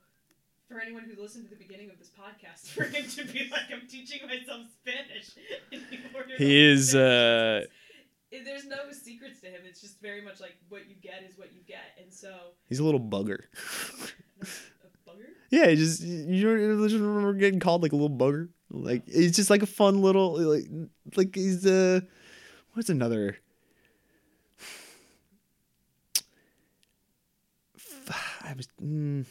for 0.68 0.80
anyone 0.80 1.04
who 1.04 1.20
listened 1.20 1.44
to 1.44 1.50
the 1.50 1.56
beginning 1.56 1.90
of 1.90 1.98
this 1.98 2.10
podcast, 2.10 2.68
for 2.74 2.84
him 2.84 3.04
to 3.08 3.24
be 3.32 3.48
like, 3.50 3.70
"I'm 3.72 3.86
teaching 3.88 4.26
myself 4.26 4.66
Spanish," 4.82 5.30
he 6.38 6.64
is 6.66 6.94
uh 6.94 7.64
there's 8.30 8.66
no 8.66 8.90
secrets 8.92 9.40
to 9.40 9.46
him. 9.46 9.60
It's 9.66 9.80
just 9.80 10.00
very 10.00 10.20
much 10.20 10.40
like 10.40 10.56
what 10.68 10.88
you 10.88 10.94
get 11.00 11.22
is 11.28 11.38
what 11.38 11.52
you 11.54 11.60
get, 11.66 11.96
and 12.02 12.12
so 12.12 12.28
he's 12.68 12.78
a 12.80 12.84
little 12.84 13.00
bugger. 13.00 13.44
A 14.42 15.10
bugger. 15.10 15.28
yeah 15.50 15.74
just 15.74 16.02
you 16.02 16.42
don't- 16.42 16.82
just 16.88 17.00
remember 17.00 17.32
getting 17.34 17.60
called 17.60 17.82
like 17.82 17.92
a 17.92 17.96
little 17.96 18.14
bugger? 18.16 18.48
Like 18.70 19.04
it's 19.06 19.36
just 19.36 19.48
like 19.50 19.62
a 19.62 19.66
fun 19.66 20.02
little 20.02 20.38
like 20.40 20.66
like 21.16 21.34
he's 21.34 21.64
uh 21.64 22.00
what's 22.74 22.90
another? 22.90 23.38
I 28.42 28.52
was 28.56 28.68
mm, 28.82 29.24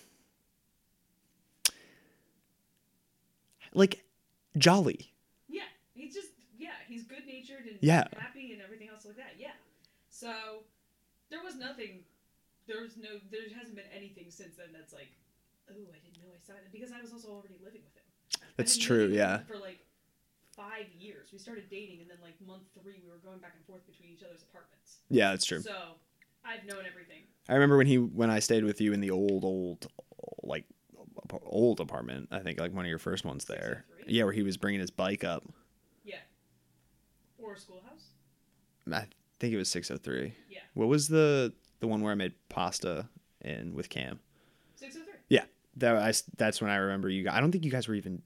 like 3.75 4.03
jolly. 4.57 5.13
Yeah, 5.47 5.63
he's 5.93 6.13
just 6.13 6.29
yeah, 6.57 6.71
he's 6.87 7.03
good 7.03 7.25
natured 7.27 7.65
and 7.67 7.77
Yeah. 7.81 8.07
happy 8.17 8.53
and 8.53 8.61
everything 8.61 8.89
else 8.89 9.05
like 9.05 9.17
that. 9.17 9.35
Yeah. 9.37 9.51
So 10.09 10.63
there 11.29 11.43
was 11.43 11.55
nothing. 11.55 12.03
There 12.67 12.81
was 12.81 12.97
no. 12.97 13.19
There 13.31 13.41
hasn't 13.57 13.75
been 13.75 13.91
anything 13.95 14.31
since 14.31 14.55
then 14.55 14.67
that's 14.73 14.93
like, 14.93 15.09
oh, 15.69 15.73
I 15.73 15.97
didn't 16.01 16.23
know 16.23 16.31
I 16.33 16.39
signed 16.41 16.65
it 16.65 16.71
because 16.71 16.91
I 16.91 17.01
was 17.01 17.11
also 17.13 17.29
already 17.29 17.59
living 17.63 17.81
with 17.83 17.93
him. 17.93 18.49
That's 18.57 18.77
true. 18.77 19.07
Yeah. 19.07 19.39
For 19.47 19.57
like 19.57 19.85
five 20.55 20.87
years, 20.97 21.27
we 21.31 21.37
started 21.37 21.69
dating, 21.69 22.01
and 22.01 22.09
then 22.09 22.17
like 22.23 22.39
month 22.47 22.63
three, 22.81 23.01
we 23.03 23.11
were 23.11 23.19
going 23.23 23.39
back 23.39 23.53
and 23.55 23.65
forth 23.65 23.85
between 23.85 24.09
each 24.11 24.23
other's 24.23 24.41
apartments. 24.43 24.97
Yeah, 25.09 25.31
that's 25.31 25.45
true. 25.45 25.61
So 25.61 25.75
I've 26.43 26.65
known 26.65 26.83
everything. 26.89 27.23
I 27.49 27.53
remember 27.53 27.77
when 27.77 27.87
he 27.87 27.97
when 27.99 28.29
I 28.31 28.39
stayed 28.39 28.63
with 28.63 28.81
you 28.81 28.93
in 28.93 29.01
the 29.01 29.11
old 29.11 29.43
old 29.43 29.85
like 30.41 30.65
old 31.43 31.79
apartment. 31.79 32.29
I 32.31 32.39
think 32.39 32.59
like 32.59 32.73
one 32.73 32.85
of 32.85 32.89
your 32.89 32.99
first 32.99 33.25
ones 33.25 33.45
there. 33.45 33.85
Yeah, 34.07 34.23
where 34.23 34.33
he 34.33 34.43
was 34.43 34.57
bringing 34.57 34.81
his 34.81 34.91
bike 34.91 35.23
up. 35.23 35.43
Yeah. 36.03 36.17
Or 37.37 37.55
schoolhouse. 37.57 38.09
I 38.91 39.07
think 39.39 39.53
it 39.53 39.57
was 39.57 39.69
603. 39.69 40.33
Yeah. 40.49 40.59
What 40.73 40.87
was 40.87 41.07
the 41.07 41.53
the 41.79 41.87
one 41.87 42.01
where 42.01 42.11
I 42.11 42.15
made 42.15 42.33
pasta 42.49 43.07
in 43.41 43.73
with 43.73 43.89
Cam? 43.89 44.19
Six 44.75 44.95
oh 44.97 45.03
three. 45.03 45.13
Yeah, 45.29 45.45
That 45.77 45.95
I, 45.97 46.13
that's 46.37 46.61
when 46.61 46.69
I 46.71 46.75
remember 46.77 47.09
you. 47.09 47.23
guys. 47.23 47.33
I 47.35 47.41
don't 47.41 47.51
think 47.51 47.65
you 47.65 47.71
guys 47.71 47.87
were 47.87 47.95
even. 47.95 48.21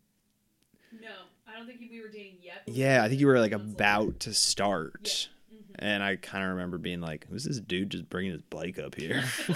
No, 1.00 1.08
I 1.48 1.58
don't 1.58 1.66
think 1.68 1.80
we 1.92 2.02
were 2.02 2.10
dating 2.10 2.38
yet. 2.42 2.64
we 2.68 2.74
Yeah, 2.74 3.04
I 3.04 3.08
think 3.10 3.20
you 3.22 3.28
were 3.28 3.40
like 3.40 3.52
months 3.52 3.66
later. 3.66 3.76
about 3.76 4.20
to 4.22 4.34
start. 4.34 5.30
Mhm. 5.54 5.76
And 5.80 6.04
I 6.04 6.16
kind 6.18 6.44
of 6.44 6.50
remember 6.52 6.78
being 6.78 7.00
like, 7.02 7.26
"Who's 7.30 7.44
this 7.46 7.60
dude 7.60 7.90
just 7.92 8.10
bringing 8.10 8.32
his 8.34 8.42
bike 8.42 8.80
up 8.80 8.96
here? 8.96 9.24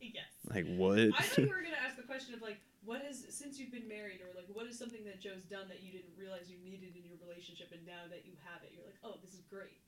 yes. 0.00 0.24
like 0.48 0.66
what?" 0.76 0.98
I 0.98 1.10
thought 1.22 1.38
you 1.38 1.48
were 1.48 1.62
gonna 1.62 1.76
ask 1.86 1.91
question 2.12 2.36
of 2.36 2.44
like, 2.44 2.60
what 2.84 3.00
has 3.00 3.24
since 3.32 3.56
you've 3.56 3.72
been 3.72 3.88
married, 3.88 4.20
or 4.20 4.28
like, 4.36 4.44
what 4.52 4.68
is 4.68 4.76
something 4.76 5.00
that 5.08 5.16
Joe's 5.16 5.48
done 5.48 5.64
that 5.72 5.80
you 5.80 5.88
didn't 5.88 6.12
realize 6.12 6.52
you 6.52 6.60
needed 6.60 6.92
in 6.92 7.08
your 7.08 7.16
relationship, 7.24 7.72
and 7.72 7.80
now 7.88 8.04
that 8.12 8.28
you 8.28 8.36
have 8.44 8.60
it, 8.60 8.76
you're 8.76 8.84
like, 8.84 9.00
oh, 9.00 9.16
this 9.24 9.32
is 9.32 9.40
great. 9.48 9.80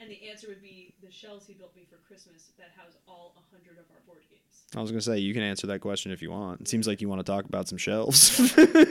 And 0.00 0.08
the 0.08 0.28
answer 0.28 0.48
would 0.48 0.64
be 0.64 0.96
the 1.04 1.12
shelves 1.12 1.46
he 1.46 1.52
built 1.52 1.76
me 1.76 1.84
for 1.84 1.96
Christmas 2.08 2.52
that 2.56 2.72
house 2.76 2.96
all 3.08 3.36
a 3.36 3.44
hundred 3.52 3.76
of 3.76 3.84
our 3.92 4.00
board 4.08 4.24
games. 4.32 4.64
I 4.72 4.80
was 4.80 4.90
gonna 4.90 5.04
say 5.04 5.18
you 5.18 5.34
can 5.36 5.42
answer 5.42 5.66
that 5.68 5.80
question 5.80 6.12
if 6.12 6.22
you 6.22 6.30
want. 6.30 6.62
It 6.62 6.68
seems 6.68 6.86
like 6.86 7.00
you 7.00 7.08
want 7.08 7.20
to 7.20 7.28
talk 7.28 7.44
about 7.44 7.68
some 7.68 7.76
shelves. 7.78 8.36
Talk 8.56 8.56
about 8.56 8.88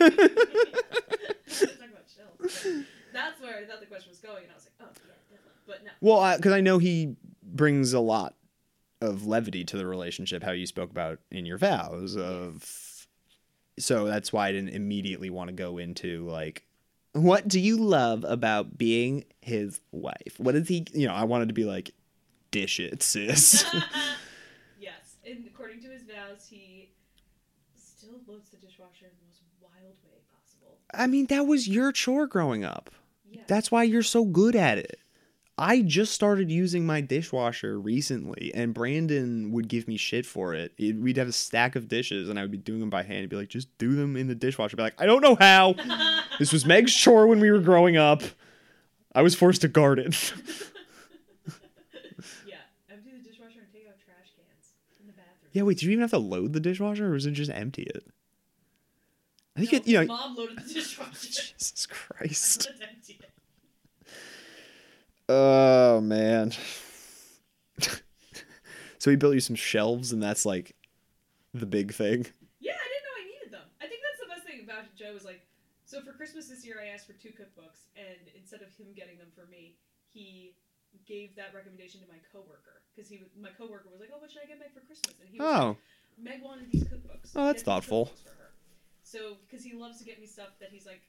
shelves. 2.06 2.86
That's 3.14 3.42
where 3.42 3.58
I 3.58 3.66
thought 3.66 3.80
the 3.80 3.90
question 3.90 4.10
was 4.10 4.20
going, 4.20 4.44
and 4.44 4.52
I 4.52 4.56
was 4.56 4.66
like, 4.66 4.78
oh 4.82 4.94
yeah, 5.08 5.14
definitely. 5.30 5.62
But 5.66 5.86
no. 5.86 5.92
well, 6.02 6.38
because 6.38 6.54
I 6.54 6.62
know 6.62 6.78
he 6.78 7.16
brings 7.42 7.94
a 7.94 8.00
lot 8.00 8.36
of 9.06 9.26
levity 9.26 9.64
to 9.66 9.78
the 9.78 9.86
relationship. 9.86 10.44
How 10.44 10.52
you 10.52 10.66
spoke 10.66 10.92
about 10.92 11.20
in 11.32 11.46
your 11.46 11.58
vows 11.58 12.18
of, 12.18 13.08
so 13.80 14.06
that's 14.06 14.34
why 14.34 14.48
I 14.48 14.52
didn't 14.52 14.70
immediately 14.70 15.30
want 15.30 15.50
to 15.50 15.54
go 15.54 15.78
into 15.78 16.28
like, 16.28 16.64
what 17.14 17.48
do 17.48 17.60
you 17.60 17.78
love 17.78 18.26
about 18.28 18.78
being 18.78 19.24
his 19.40 19.80
wife? 19.92 20.36
What 20.38 20.56
is 20.56 20.68
he? 20.68 20.86
You 20.94 21.08
know, 21.08 21.14
I 21.14 21.24
wanted 21.24 21.48
to 21.48 21.54
be 21.54 21.64
like, 21.64 21.92
dish 22.52 22.80
it, 22.80 23.02
sis. 23.02 23.64
yes, 24.80 25.16
and 25.26 25.46
according 25.48 25.82
to 25.84 25.90
his 25.90 26.04
vows, 26.04 26.48
he 26.50 26.92
still 27.78 28.20
loads 28.28 28.50
the 28.50 28.58
dishwasher 28.58 29.06
in 29.06 29.12
the 29.18 29.28
most 29.28 29.42
wild 29.62 29.96
way 30.04 30.20
possible. 30.34 30.78
I 30.94 31.08
mean, 31.08 31.28
that 31.28 31.48
was 31.48 31.68
your 31.70 31.92
chore 31.94 32.28
growing 32.28 32.66
up. 32.66 32.90
Yeah. 33.30 33.42
That's 33.48 33.72
why 33.72 33.84
you're 33.84 34.04
so 34.04 34.26
good 34.26 34.56
at 34.56 34.78
it. 34.78 35.00
I 35.58 35.82
just 35.84 36.12
started 36.14 36.52
using 36.52 36.86
my 36.86 37.00
dishwasher 37.00 37.80
recently, 37.80 38.52
and 38.54 38.74
Brandon 38.74 39.52
would 39.54 39.70
give 39.70 39.88
me 39.88 39.96
shit 39.96 40.26
for 40.26 40.54
it. 40.54 40.74
It- 40.78 40.98
We'd 40.98 41.16
have 41.18 41.30
a 41.30 41.32
stack 41.32 41.78
of 41.78 41.88
dishes, 41.88 42.28
and 42.28 42.38
I 42.38 42.42
would 42.42 42.52
be 42.52 42.58
doing 42.58 42.82
them 42.82 42.90
by 42.90 43.04
hand. 43.04 43.22
He'd 43.22 43.30
be 43.30 43.38
like, 43.38 43.48
"Just 43.50 43.70
do 43.78 43.96
them 43.96 44.18
in 44.18 44.28
the 44.28 44.36
dishwasher." 44.36 44.74
I'd 44.76 44.78
be 44.78 44.84
like, 44.84 45.02
"I 45.02 45.06
don't 45.06 45.22
know 45.22 45.36
how. 45.36 45.74
this 46.40 46.52
was 46.52 46.66
Meg's 46.66 46.94
chore 46.94 47.28
when 47.28 47.40
we 47.40 47.50
were 47.52 47.60
growing 47.62 47.96
up. 47.96 48.22
I 49.14 49.22
was 49.22 49.34
forced 49.34 49.62
to 49.62 49.70
guard 49.70 49.98
it." 50.00 50.34
yeah, 52.46 52.56
empty 52.92 53.12
the 53.12 53.30
dishwasher 53.30 53.60
and 53.60 53.72
take 53.72 53.88
out 53.88 53.96
trash 54.04 54.28
cans 54.36 54.74
in 55.00 55.08
the 55.08 55.14
bathroom. 55.14 55.52
yeah, 55.54 55.62
wait. 55.64 55.78
Did 55.78 55.86
you 55.86 55.92
even 55.92 56.02
have 56.02 56.12
to 56.12 56.18
load 56.18 56.52
the 56.52 56.60
dishwasher, 56.60 57.08
or 57.08 57.12
was 57.12 57.26
it 57.26 57.32
just 57.32 57.52
empty 57.52 57.84
it? 57.84 58.06
I 59.56 59.62
think 59.62 59.72
No, 59.72 59.78
it. 59.78 59.88
You 59.88 60.00
know. 60.02 60.06
mom 60.08 60.36
loaded 60.36 60.58
the 60.58 60.74
dishwasher. 60.74 61.12
Jesus 61.28 61.88
Christ. 61.90 62.68
Let's 65.28 65.40
empty 65.40 65.74
it. 65.74 65.98
Oh 65.98 66.02
man. 66.02 66.52
so 68.98 69.10
he 69.10 69.16
built 69.16 69.34
you 69.34 69.40
some 69.40 69.56
shelves, 69.56 70.12
and 70.12 70.22
that's 70.22 70.46
like 70.46 70.76
the 71.54 71.66
big 71.66 71.94
thing. 71.94 72.26
Yeah, 72.60 72.74
I 72.74 72.88
didn't 72.88 73.06
know 73.06 73.16
I 73.18 73.26
needed 73.26 73.52
them. 73.54 73.68
I 73.82 73.88
think 73.88 74.02
that's 74.02 74.22
the 74.22 74.34
best 74.34 74.46
thing 74.48 74.64
about 74.64 74.84
Joe 74.96 75.16
is 75.16 75.26
like, 75.26 75.46
so 75.86 76.02
for 76.02 76.12
Christmas 76.12 76.48
this 76.48 76.66
year, 76.66 76.78
I 76.84 76.94
asked 76.94 77.08
for 77.08 77.14
two 77.14 77.30
cookbooks, 77.30 77.88
and 77.96 78.30
instead 78.36 78.62
of 78.62 78.70
him 78.76 78.88
getting 78.96 79.18
them 79.18 79.30
for 79.36 79.46
me, 79.50 79.76
he 80.14 80.56
gave 81.08 81.36
that 81.36 81.54
recommendation 81.54 82.02
to 82.02 82.08
my 82.08 82.18
coworker 82.32 82.82
because 82.96 83.10
he 83.10 83.18
was 83.18 83.28
my 83.40 83.50
coworker 83.58 83.90
was 83.92 84.00
like, 84.00 84.10
"Oh, 84.14 84.20
what 84.20 84.32
should 84.32 84.42
I 84.44 84.48
get 84.48 84.60
Meg 84.60 84.74
for 84.74 84.80
Christmas?" 84.82 85.14
And 85.20 85.30
he 85.30 85.40
was 85.40 85.46
like, 85.46 85.62
Oh, 85.62 85.78
Meg 86.18 86.42
wanted 86.44 86.72
these 86.72 86.84
cookbooks. 86.86 87.32
Oh, 87.36 87.46
that's 87.46 87.64
thoughtful. 87.64 88.06
cookbooks 88.08 88.24
For 88.24 88.30
her. 88.30 88.52
So, 89.04 89.38
because 89.46 89.64
he 89.64 89.74
loves 89.74 90.00
to 90.00 90.06
get 90.06 90.20
me 90.20 90.26
stuff 90.26 90.58
that 90.60 90.70
he's 90.72 90.86
like, 90.86 91.02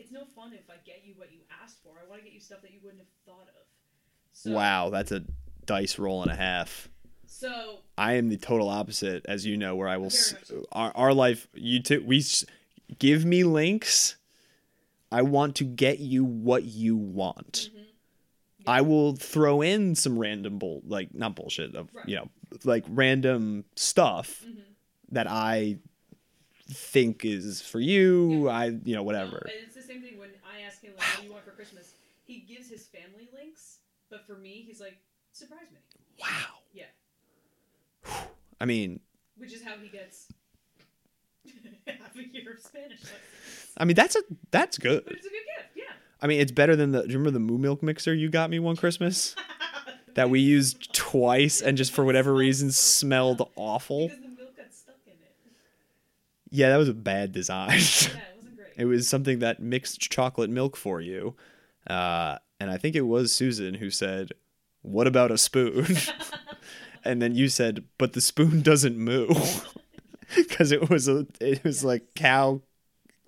it's 0.00 0.10
no 0.10 0.24
fun 0.34 0.52
if 0.52 0.68
I 0.70 0.74
get 0.84 1.02
you 1.04 1.14
what 1.16 1.32
you 1.32 1.40
asked 1.62 1.78
for. 1.82 1.92
I 2.04 2.08
want 2.08 2.20
to 2.20 2.24
get 2.24 2.34
you 2.34 2.40
stuff 2.40 2.62
that 2.62 2.72
you 2.72 2.80
wouldn't 2.82 3.00
have 3.02 3.08
thought 3.26 3.48
of. 3.48 3.66
So, 4.32 4.50
wow, 4.50 4.90
that's 4.90 5.12
a 5.12 5.22
dice 5.66 5.98
roll 5.98 6.22
and 6.22 6.30
a 6.30 6.36
half. 6.36 6.88
So 7.26 7.78
I 7.96 8.14
am 8.14 8.28
the 8.28 8.36
total 8.36 8.68
opposite, 8.68 9.24
as 9.26 9.46
you 9.46 9.56
know, 9.56 9.76
where 9.76 9.88
I 9.88 9.96
will 9.98 10.06
s- 10.06 10.34
our 10.72 10.92
our 10.96 11.14
life. 11.14 11.48
You 11.54 11.82
two, 11.82 12.02
we 12.04 12.18
s- 12.18 12.44
give 12.98 13.24
me 13.24 13.44
links. 13.44 14.16
I 15.12 15.22
want 15.22 15.56
to 15.56 15.64
get 15.64 15.98
you 15.98 16.24
what 16.24 16.64
you 16.64 16.96
want. 16.96 17.70
Mm-hmm. 17.72 17.84
I 18.66 18.80
will 18.82 19.16
throw 19.16 19.62
in 19.62 19.94
some 19.94 20.18
random 20.18 20.58
bull, 20.58 20.82
like 20.86 21.14
not 21.14 21.34
bullshit 21.34 21.74
of 21.74 21.88
Right. 21.94 22.08
you 22.08 22.16
know, 22.16 22.28
like 22.64 22.84
random 22.88 23.64
stuff 23.76 24.44
Mhm. 24.46 24.62
that 25.12 25.26
I 25.28 25.78
think 26.72 27.24
is 27.24 27.60
for 27.62 27.80
you. 27.80 28.46
Yeah. 28.46 28.50
I 28.52 28.64
you 28.84 28.94
know 28.94 29.02
whatever. 29.02 29.38
and 29.52 29.66
it's 29.66 29.74
the 29.76 29.82
same 29.82 30.02
thing 30.02 30.18
when 30.18 30.30
I 30.44 30.62
ask 30.66 30.80
him 30.82 30.92
like, 30.96 31.06
"What 31.06 31.20
do 31.20 31.26
you 31.26 31.32
want 31.32 31.44
for 31.44 31.50
Christmas?" 31.52 31.94
He 32.26 32.40
gives 32.40 32.68
his 32.70 32.86
family 32.86 33.28
links, 33.34 33.78
but 34.10 34.26
for 34.26 34.34
me, 34.36 34.62
he's 34.66 34.80
like, 34.80 34.98
"Surprise 35.32 35.66
me," 35.72 35.78
Wow. 36.20 36.60
Yeah. 36.72 36.84
I 38.60 38.64
mean, 38.66 39.00
which 39.36 39.52
is 39.52 39.62
how 39.62 39.74
he 39.82 39.88
gets 39.88 40.28
half 41.86 42.14
a 42.16 42.18
year 42.32 42.52
of 42.52 42.60
Spanish 42.60 43.00
lessons. 43.00 43.74
I 43.76 43.84
mean 43.84 43.94
that's 43.96 44.16
a 44.16 44.22
that's 44.50 44.78
But 44.78 44.82
good. 44.84 45.02
it's 45.06 45.26
a 45.26 45.30
good 45.30 45.46
gift, 45.56 45.68
yeah. 45.76 45.84
I 46.20 46.26
mean, 46.26 46.40
it's 46.40 46.52
better 46.52 46.76
than 46.76 46.92
the. 46.92 47.02
Do 47.02 47.08
you 47.08 47.18
remember 47.18 47.30
the 47.30 47.40
moo 47.40 47.58
milk 47.58 47.82
mixer 47.82 48.12
you 48.14 48.28
got 48.28 48.50
me 48.50 48.58
one 48.58 48.76
Christmas? 48.76 49.34
that 50.14 50.28
we 50.28 50.40
used 50.40 50.92
twice 50.92 51.60
and 51.62 51.78
just 51.78 51.92
for 51.92 52.04
whatever 52.04 52.34
reason 52.34 52.72
smelled 52.72 53.48
awful. 53.56 54.08
because 54.08 54.20
the 54.22 54.28
milk 54.28 54.56
got 54.56 54.74
stuck 54.74 54.96
in 55.06 55.12
it. 55.12 55.34
Yeah, 56.50 56.70
that 56.70 56.76
was 56.76 56.88
a 56.88 56.94
bad 56.94 57.32
design. 57.32 57.70
Yeah, 57.70 57.76
it 57.76 58.20
wasn't 58.36 58.56
great. 58.56 58.72
it 58.76 58.84
was 58.86 59.08
something 59.08 59.38
that 59.38 59.60
mixed 59.60 60.00
chocolate 60.00 60.50
milk 60.50 60.76
for 60.76 61.00
you. 61.00 61.36
Uh, 61.86 62.38
and 62.58 62.70
I 62.70 62.76
think 62.76 62.94
it 62.96 63.02
was 63.02 63.32
Susan 63.32 63.74
who 63.74 63.90
said, 63.90 64.32
What 64.82 65.06
about 65.06 65.30
a 65.30 65.38
spoon? 65.38 65.86
and 67.04 67.22
then 67.22 67.34
you 67.34 67.48
said, 67.48 67.84
But 67.98 68.12
the 68.12 68.20
spoon 68.20 68.62
doesn't 68.70 68.98
moo. 68.98 69.28
Because 70.36 70.70
it 70.70 70.88
was 70.90 71.08
a 71.08 71.26
it 71.40 71.64
was 71.64 71.82
like 71.84 72.14
cow 72.14 72.62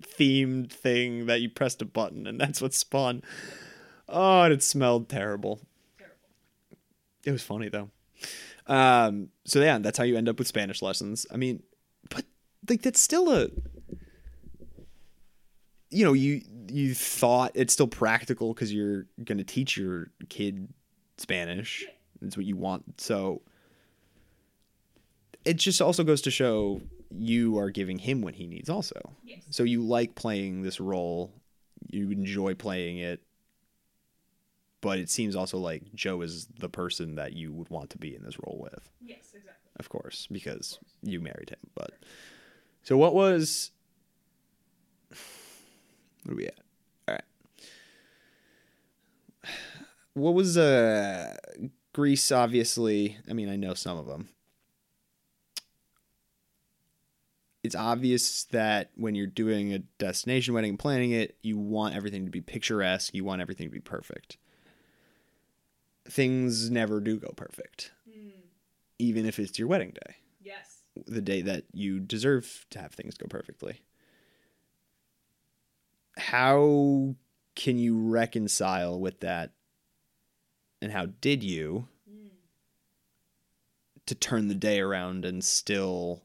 themed 0.01 0.71
thing 0.71 1.25
that 1.25 1.41
you 1.41 1.49
pressed 1.49 1.81
a 1.81 1.85
button 1.85 2.27
and 2.27 2.39
that's 2.39 2.61
what 2.61 2.73
spun. 2.73 3.21
Oh, 4.07 4.43
and 4.43 4.53
it 4.53 4.63
smelled 4.63 5.09
terrible. 5.09 5.59
Terrible. 5.97 6.15
It 7.25 7.31
was 7.31 7.43
funny 7.43 7.69
though. 7.69 7.89
Um, 8.67 9.29
so 9.45 9.59
yeah, 9.61 9.79
that's 9.79 9.97
how 9.97 10.05
you 10.05 10.15
end 10.15 10.29
up 10.29 10.39
with 10.39 10.47
Spanish 10.47 10.81
lessons. 10.81 11.25
I 11.31 11.35
mean, 11.35 11.63
like 12.69 12.81
that's 12.81 12.99
still 13.01 13.31
a 13.31 13.49
you 15.89 16.03
know, 16.03 16.13
you 16.13 16.41
you 16.69 16.93
thought 16.95 17.51
it's 17.53 17.73
still 17.73 17.87
practical 17.87 18.53
because 18.53 18.73
you're 18.73 19.05
going 19.23 19.37
to 19.37 19.43
teach 19.43 19.77
your 19.77 20.07
kid 20.29 20.73
Spanish. 21.17 21.85
That's 22.19 22.35
what 22.35 22.45
you 22.47 22.55
want. 22.55 22.99
So 22.99 23.41
it 25.45 25.57
just 25.57 25.81
also 25.81 26.03
goes 26.03 26.21
to 26.23 26.31
show 26.31 26.81
you 27.15 27.59
are 27.59 27.69
giving 27.69 27.99
him 27.99 28.21
what 28.21 28.33
he 28.35 28.47
needs 28.47 28.69
also. 28.69 28.99
Yes. 29.23 29.43
So 29.51 29.63
you 29.63 29.83
like 29.83 30.15
playing 30.15 30.63
this 30.63 30.79
role, 30.79 31.31
you 31.91 32.09
enjoy 32.09 32.55
playing 32.55 32.97
it, 32.97 33.21
but 34.81 34.97
it 34.97 35.11
seems 35.11 35.35
also 35.35 35.59
like 35.59 35.93
Joe 35.93 36.21
is 36.21 36.47
the 36.59 36.69
person 36.69 37.15
that 37.15 37.33
you 37.33 37.53
would 37.53 37.69
want 37.69 37.91
to 37.91 37.99
be 37.99 38.15
in 38.15 38.23
this 38.23 38.37
role 38.39 38.57
with, 38.63 38.89
Yes, 38.99 39.25
exactly. 39.35 39.69
of 39.79 39.89
course, 39.89 40.27
because 40.31 40.79
you 41.03 41.19
married 41.19 41.51
him. 41.51 41.59
But 41.75 41.91
so 42.83 42.97
what 42.97 43.13
was 43.15 43.71
what 46.23 46.33
are 46.33 46.35
we 46.35 46.45
at? 46.47 46.59
All 47.07 47.15
right. 47.15 47.23
What 50.13 50.33
was 50.33 50.57
uh 50.57 51.35
Greece 51.93 52.31
obviously, 52.31 53.17
I 53.29 53.33
mean 53.33 53.49
I 53.49 53.55
know 53.55 53.73
some 53.73 53.97
of 53.97 54.05
them. 54.05 54.29
It's 57.63 57.75
obvious 57.75 58.43
that 58.45 58.91
when 58.95 59.15
you're 59.15 59.25
doing 59.25 59.73
a 59.73 59.79
destination 59.79 60.53
wedding 60.53 60.71
and 60.71 60.79
planning 60.79 61.11
it, 61.11 61.37
you 61.41 61.57
want 61.57 61.95
everything 61.95 62.25
to 62.25 62.31
be 62.31 62.41
picturesque, 62.41 63.13
you 63.15 63.23
want 63.23 63.41
everything 63.41 63.67
to 63.67 63.71
be 63.71 63.79
perfect. 63.79 64.35
Things 66.09 66.69
never 66.69 66.99
do 66.99 67.17
go 67.17 67.31
perfect, 67.37 67.91
Mm, 68.09 68.31
even 68.99 69.25
if 69.25 69.39
it's 69.39 69.57
your 69.57 69.69
wedding 69.69 69.91
day 69.91 70.15
yes. 70.41 70.72
The 71.05 71.21
day 71.21 71.41
that 71.41 71.63
you 71.73 71.99
deserve 71.99 72.65
to 72.69 72.79
have 72.79 72.91
things 72.91 73.15
go 73.17 73.27
perfectly. 73.27 73.81
How 76.17 77.15
can 77.55 77.77
you 77.77 77.97
reconcile 77.97 78.99
with 78.99 79.19
that? 79.21 79.51
And 80.81 80.91
how 80.91 81.07
did 81.21 81.43
you 81.43 81.87
to 84.05 84.15
turn 84.15 84.49
the 84.49 84.55
day 84.55 84.79
around 84.79 85.25
and 85.25 85.43
still 85.43 86.23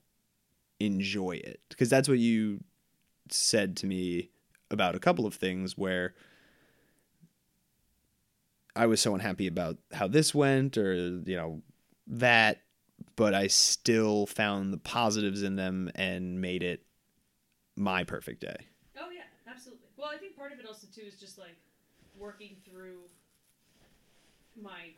enjoy 0.81 1.33
it? 1.33 1.61
Because 1.69 1.89
that's 1.89 2.09
what 2.09 2.19
you 2.19 2.63
said 3.31 3.77
to 3.79 3.87
me 3.87 4.31
about 4.71 4.95
a 4.95 5.01
couple 5.01 5.27
of 5.27 5.35
things 5.35 5.79
where 5.79 6.15
I 8.77 8.87
was 8.87 9.01
so 9.01 9.15
unhappy 9.15 9.47
about 9.47 9.79
how 9.93 10.09
this 10.09 10.35
went 10.35 10.77
or, 10.77 10.95
you 10.95 11.37
know, 11.37 11.63
that, 12.07 12.63
but 13.17 13.35
I 13.35 13.47
still 13.47 14.27
found 14.27 14.73
the 14.73 14.79
positives 14.79 15.43
in 15.43 15.57
them 15.57 15.91
and 15.95 16.41
made 16.41 16.63
it 16.63 16.85
my 17.77 18.05
perfect 18.05 18.41
day. 18.41 18.67
Oh 18.99 19.11
yeah, 19.15 19.23
absolutely. 19.51 19.87
Well, 19.97 20.11
I 20.13 20.19
think 20.19 20.37
part 20.37 20.53
of 20.53 20.59
it 20.59 20.67
also 20.67 20.87
too 20.93 21.03
is 21.07 21.19
just 21.19 21.39
like 21.39 21.57
working 22.19 22.57
through 22.65 23.07
my 24.59 24.91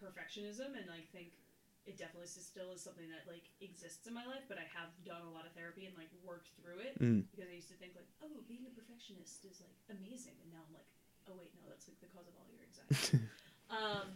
perfectionism 0.00 0.72
and 0.72 0.88
like 0.88 1.08
think 1.12 1.36
it 1.84 1.98
definitely 1.98 2.30
still 2.30 2.70
is 2.70 2.80
something 2.80 3.10
that 3.10 3.26
like 3.26 3.50
exists 3.60 4.06
in 4.06 4.14
my 4.14 4.22
life, 4.24 4.46
but 4.46 4.56
I 4.56 4.64
have 4.70 4.94
done 5.02 5.20
a 5.26 5.32
lot 5.34 5.44
of 5.44 5.52
therapy 5.52 5.84
and 5.90 5.94
like 5.98 6.08
worked 6.22 6.54
through 6.56 6.78
it 6.78 6.94
Mm. 7.02 7.26
because 7.34 7.50
I 7.50 7.56
used 7.58 7.68
to 7.74 7.78
think 7.82 7.98
like, 7.98 8.06
oh, 8.22 8.30
being 8.46 8.64
a 8.64 8.72
perfectionist 8.72 9.42
is 9.44 9.58
like 9.60 9.74
amazing, 9.90 10.38
and 10.46 10.48
now 10.54 10.62
I'm 10.62 10.72
like, 10.78 10.86
oh 11.26 11.34
wait, 11.34 11.50
no, 11.58 11.66
that's 11.66 11.90
like 11.90 11.98
the 11.98 12.08
cause 12.14 12.30
of 12.30 12.34
all 12.38 12.46
your 12.48 12.62
anxiety. 12.62 13.26
um, 13.76 14.14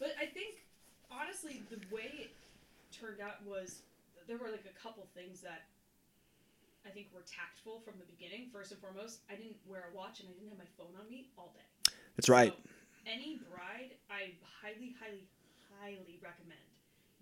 but 0.00 0.16
I 0.16 0.26
think 0.26 0.57
honestly, 1.38 1.62
the 1.70 1.78
way 1.94 2.10
it 2.18 2.32
turned 2.90 3.20
out 3.20 3.44
was 3.46 3.82
there 4.26 4.38
were 4.38 4.50
like 4.50 4.66
a 4.66 4.76
couple 4.80 5.06
things 5.14 5.40
that 5.40 5.70
I 6.86 6.90
think 6.90 7.08
were 7.14 7.24
tactful 7.26 7.80
from 7.84 7.94
the 7.98 8.06
beginning. 8.06 8.50
First 8.52 8.72
and 8.72 8.80
foremost, 8.80 9.20
I 9.30 9.34
didn't 9.34 9.56
wear 9.66 9.90
a 9.92 9.96
watch 9.96 10.20
and 10.20 10.28
I 10.28 10.32
didn't 10.32 10.50
have 10.50 10.58
my 10.58 10.70
phone 10.76 10.94
on 10.98 11.06
me 11.08 11.30
all 11.38 11.54
day. 11.54 11.92
That's 12.16 12.28
right. 12.28 12.52
So, 12.52 12.70
any 13.06 13.40
bride, 13.48 13.96
I 14.10 14.34
highly, 14.42 14.94
highly, 14.98 15.24
highly 15.80 16.18
recommend 16.22 16.60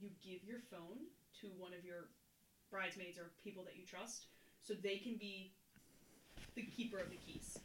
you 0.01 0.11
give 0.21 0.45
your 0.45 0.61
phone 0.71 1.09
to 1.41 1.49
one 1.57 1.73
of 1.73 1.85
your 1.85 2.09
bridesmaids 2.71 3.19
or 3.19 3.33
people 3.45 3.65
that 3.65 3.77
you 3.77 3.85
trust 3.85 4.27
so 4.61 4.75
they 4.75 4.99
can 4.99 5.17
be 5.17 5.53
the 6.55 6.65
keeper 6.65 6.99
of 6.99 7.09
the 7.11 7.17
keys. 7.17 7.59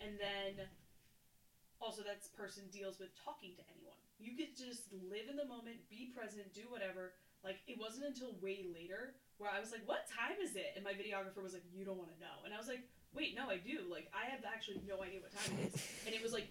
And 0.00 0.16
then 0.16 0.68
also 1.80 2.02
that 2.04 2.20
person 2.36 2.64
deals 2.72 3.00
with 3.00 3.10
talking 3.24 3.52
to 3.56 3.64
anyone. 3.76 4.00
You 4.20 4.36
could 4.36 4.52
just 4.56 4.92
live 5.08 5.26
in 5.32 5.36
the 5.36 5.46
moment, 5.48 5.80
be 5.88 6.12
present, 6.14 6.52
do 6.54 6.68
whatever. 6.68 7.12
Like 7.42 7.56
it 7.66 7.80
wasn't 7.80 8.04
until 8.06 8.36
way 8.44 8.68
later 8.68 9.16
where 9.38 9.48
I 9.50 9.58
was 9.60 9.72
like, 9.72 9.80
"What 9.88 10.04
time 10.06 10.36
is 10.44 10.56
it?" 10.56 10.76
And 10.76 10.84
my 10.84 10.92
videographer 10.92 11.42
was 11.42 11.54
like, 11.56 11.64
"You 11.72 11.84
don't 11.88 11.96
want 11.96 12.12
to 12.12 12.20
know." 12.20 12.44
And 12.44 12.52
I 12.52 12.58
was 12.60 12.68
like, 12.68 12.84
"Wait, 13.16 13.32
no, 13.34 13.48
I 13.48 13.56
do. 13.56 13.80
Like 13.90 14.12
I 14.12 14.28
have 14.30 14.44
actually 14.44 14.80
no 14.86 15.00
idea 15.02 15.20
what 15.24 15.32
time 15.32 15.56
it 15.56 15.72
is." 15.74 15.80
And 16.04 16.14
it 16.14 16.22
was 16.22 16.32
like 16.36 16.48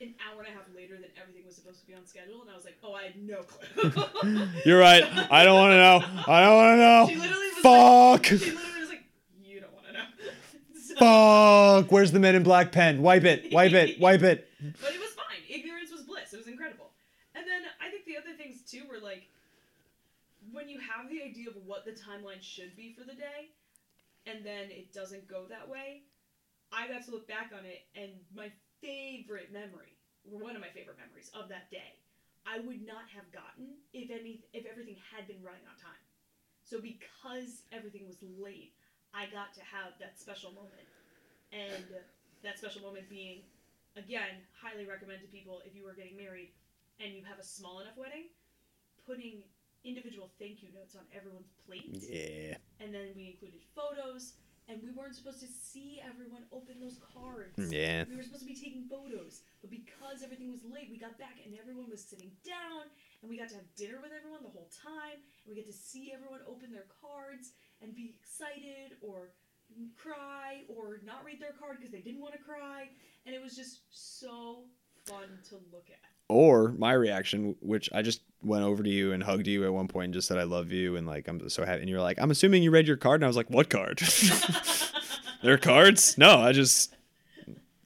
an 0.00 0.14
hour 0.24 0.40
and 0.40 0.48
a 0.48 0.52
half 0.56 0.64
later 0.74 0.96
than 0.96 1.12
everything 1.20 1.44
was 1.44 1.54
supposed 1.56 1.80
to 1.80 1.86
be 1.86 1.92
on 1.94 2.06
schedule, 2.08 2.40
and 2.40 2.48
I 2.50 2.56
was 2.56 2.64
like, 2.64 2.80
"Oh, 2.82 2.94
I 2.96 3.12
had 3.12 3.16
no 3.20 3.44
clue." 3.44 3.92
You're 4.64 4.80
right. 4.80 5.04
I 5.30 5.44
don't 5.44 5.56
want 5.60 5.72
to 5.72 5.80
know. 5.84 6.00
I 6.32 6.40
don't 6.40 6.56
want 6.56 6.72
to 6.72 6.80
know. 6.80 7.00
She 7.12 7.16
literally 7.20 7.48
was 7.52 7.60
Fuck. 7.60 8.30
like, 8.32 8.40
she 8.40 8.50
literally 8.56 8.80
was 8.80 8.88
like, 8.88 9.04
"You 9.44 9.60
don't 9.60 9.72
want 9.76 9.86
to 9.88 9.92
know." 9.92 10.04
So- 10.80 10.94
Fuck. 10.96 11.92
Where's 11.92 12.10
the 12.12 12.20
men 12.20 12.34
in 12.34 12.42
black 12.42 12.72
pen? 12.72 13.02
Wipe 13.02 13.24
it. 13.24 13.52
Wipe 13.52 13.72
it. 13.74 14.00
Wipe 14.00 14.22
it. 14.22 14.48
But 14.80 14.94
it 14.94 15.00
was 15.00 15.10
fine. 15.12 15.44
Ignorance 15.48 15.92
was 15.92 16.02
bliss. 16.08 16.32
It 16.32 16.38
was 16.38 16.46
incredible. 16.48 16.90
And 17.34 17.44
then 17.46 17.62
I 17.84 17.90
think 17.90 18.06
the 18.06 18.16
other 18.16 18.32
things 18.46 18.62
too 18.62 18.82
were 18.88 19.02
like 19.02 19.28
when 20.52 20.68
you 20.68 20.78
have 20.78 21.10
the 21.10 21.22
idea 21.22 21.50
of 21.50 21.56
what 21.66 21.84
the 21.84 21.90
timeline 21.90 22.40
should 22.40 22.76
be 22.76 22.94
for 22.94 23.02
the 23.02 23.14
day, 23.14 23.50
and 24.26 24.46
then 24.46 24.70
it 24.70 24.92
doesn't 24.92 25.26
go 25.26 25.46
that 25.50 25.68
way. 25.68 26.02
I 26.70 26.86
got 26.86 27.04
to 27.06 27.10
look 27.10 27.26
back 27.26 27.50
on 27.50 27.64
it, 27.66 27.86
and 27.98 28.12
my 28.34 28.50
favorite 28.78 29.50
memory, 29.52 29.98
or 30.22 30.38
one 30.38 30.54
of 30.54 30.62
my 30.62 30.70
favorite 30.70 30.98
memories 30.98 31.30
of 31.34 31.48
that 31.48 31.70
day, 31.70 31.98
I 32.46 32.62
would 32.62 32.86
not 32.86 33.10
have 33.10 33.26
gotten 33.34 33.74
if 33.92 34.10
any 34.10 34.46
if 34.52 34.66
everything 34.70 34.96
had 35.10 35.26
been 35.26 35.42
running 35.42 35.66
on 35.66 35.74
time. 35.82 35.98
So 36.62 36.78
because 36.78 37.66
everything 37.72 38.06
was 38.06 38.18
late, 38.22 38.74
I 39.14 39.26
got 39.26 39.54
to 39.58 39.62
have 39.66 39.98
that 39.98 40.18
special 40.18 40.54
moment, 40.54 40.86
and 41.50 41.86
that 42.42 42.58
special 42.58 42.82
moment 42.82 43.10
being 43.10 43.42
again, 43.96 44.44
highly 44.54 44.84
recommend 44.84 45.24
to 45.24 45.30
people 45.32 45.62
if 45.64 45.74
you 45.74 45.88
are 45.88 45.96
getting 45.96 46.20
married 46.20 46.52
and 47.00 47.14
you 47.14 47.22
have 47.24 47.38
a 47.38 47.44
small 47.44 47.80
enough 47.80 47.96
wedding, 47.96 48.28
putting 49.06 49.42
individual 49.84 50.30
thank 50.38 50.62
you 50.62 50.68
notes 50.74 50.96
on 50.96 51.02
everyone's 51.14 51.52
plate. 51.66 52.02
Yeah. 52.08 52.56
And 52.80 52.92
then 52.92 53.14
we 53.14 53.36
included 53.36 53.60
photos, 53.74 54.34
and 54.68 54.82
we 54.82 54.90
weren't 54.90 55.14
supposed 55.14 55.38
to 55.40 55.46
see 55.46 56.02
everyone 56.02 56.42
open 56.50 56.82
those 56.82 56.98
cards. 57.14 57.54
Yeah. 57.70 58.02
We 58.10 58.16
were 58.16 58.26
supposed 58.26 58.42
to 58.42 58.50
be 58.50 58.58
taking 58.58 58.90
photos, 58.90 59.46
but 59.62 59.70
because 59.70 60.26
everything 60.26 60.50
was 60.50 60.66
late, 60.66 60.90
we 60.90 60.98
got 60.98 61.14
back 61.18 61.38
and 61.44 61.54
everyone 61.54 61.86
was 61.88 62.02
sitting 62.02 62.34
down 62.42 62.90
and 63.22 63.30
we 63.30 63.38
got 63.38 63.48
to 63.54 63.56
have 63.62 63.68
dinner 63.78 64.02
with 64.02 64.10
everyone 64.10 64.42
the 64.42 64.50
whole 64.50 64.68
time, 64.74 65.22
and 65.46 65.46
we 65.46 65.54
get 65.54 65.66
to 65.66 65.72
see 65.72 66.10
everyone 66.12 66.40
open 66.50 66.72
their 66.72 66.90
cards 67.00 67.54
and 67.80 67.94
be 67.94 68.10
excited 68.18 68.98
or 69.00 69.30
cry 69.96 70.62
or 70.68 71.00
not 71.04 71.24
read 71.24 71.40
their 71.40 71.54
card 71.58 71.78
because 71.78 71.92
they 71.92 72.02
didn't 72.02 72.20
want 72.20 72.34
to 72.34 72.42
cry, 72.42 72.90
and 73.24 73.34
it 73.34 73.42
was 73.42 73.54
just 73.54 73.86
so 73.90 74.66
fun 75.06 75.38
to 75.48 75.56
look 75.72 75.86
at. 75.90 76.15
Or 76.28 76.72
my 76.76 76.92
reaction, 76.92 77.54
which 77.60 77.88
I 77.94 78.02
just 78.02 78.20
went 78.42 78.64
over 78.64 78.82
to 78.82 78.88
you 78.90 79.12
and 79.12 79.22
hugged 79.22 79.46
you 79.46 79.64
at 79.64 79.72
one 79.72 79.86
point 79.86 80.06
and 80.06 80.14
just 80.14 80.26
said 80.26 80.38
I 80.38 80.42
love 80.42 80.72
you 80.72 80.96
and 80.96 81.06
like 81.06 81.28
I'm 81.28 81.48
so 81.48 81.64
happy. 81.64 81.80
And 81.82 81.88
you're 81.88 82.00
like, 82.00 82.18
I'm 82.20 82.30
assuming 82.32 82.62
you 82.64 82.70
read 82.72 82.88
your 82.88 82.96
card, 82.96 83.20
and 83.20 83.24
I 83.24 83.28
was 83.28 83.36
like, 83.36 83.48
what 83.48 83.70
card? 83.70 83.98
there 85.42 85.54
are 85.54 85.58
cards? 85.58 86.18
No, 86.18 86.38
I 86.40 86.52
just 86.52 86.94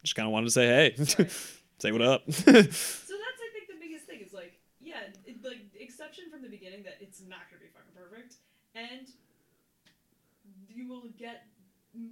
just 0.03 0.17
kind 0.17 0.27
of 0.27 0.33
wanted 0.33 0.47
to 0.47 0.53
say 0.53 0.67
hey, 0.67 0.95
Right. 1.19 1.31
say 1.79 1.93
what 1.93 2.01
up. 2.03 2.23
So 2.33 2.43
that's 2.53 2.57
I 2.57 3.49
think 3.53 3.69
the 3.69 3.79
biggest 3.79 4.07
thing 4.07 4.21
is 4.21 4.33
like 4.33 4.55
yeah, 4.81 5.01
it, 5.27 5.37
like 5.45 5.59
exception 5.79 6.25
from 6.31 6.41
the 6.43 6.49
beginning 6.49 6.83
that 6.85 6.97
it's 7.01 7.21
not 7.29 7.41
gonna 7.51 7.61
be 7.61 7.69
fucking 7.75 7.93
perfect, 7.95 8.37
and 8.75 9.07
you 10.69 10.89
will 10.89 11.05
get 11.19 11.45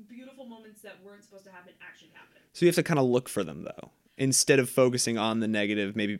beautiful 0.08 0.44
moments 0.44 0.82
that 0.82 0.96
weren't 1.02 1.24
supposed 1.24 1.44
to 1.44 1.50
happen 1.50 1.72
actually 1.80 2.10
happen. 2.12 2.36
so 2.52 2.64
you 2.66 2.68
have 2.68 2.74
to 2.76 2.82
kind 2.82 2.98
of 2.98 3.06
look 3.06 3.28
for 3.28 3.42
them 3.44 3.62
though, 3.62 3.90
instead 4.18 4.58
of 4.58 4.68
focusing 4.68 5.16
on 5.16 5.40
the 5.40 5.48
negative. 5.48 5.96
Maybe 5.96 6.18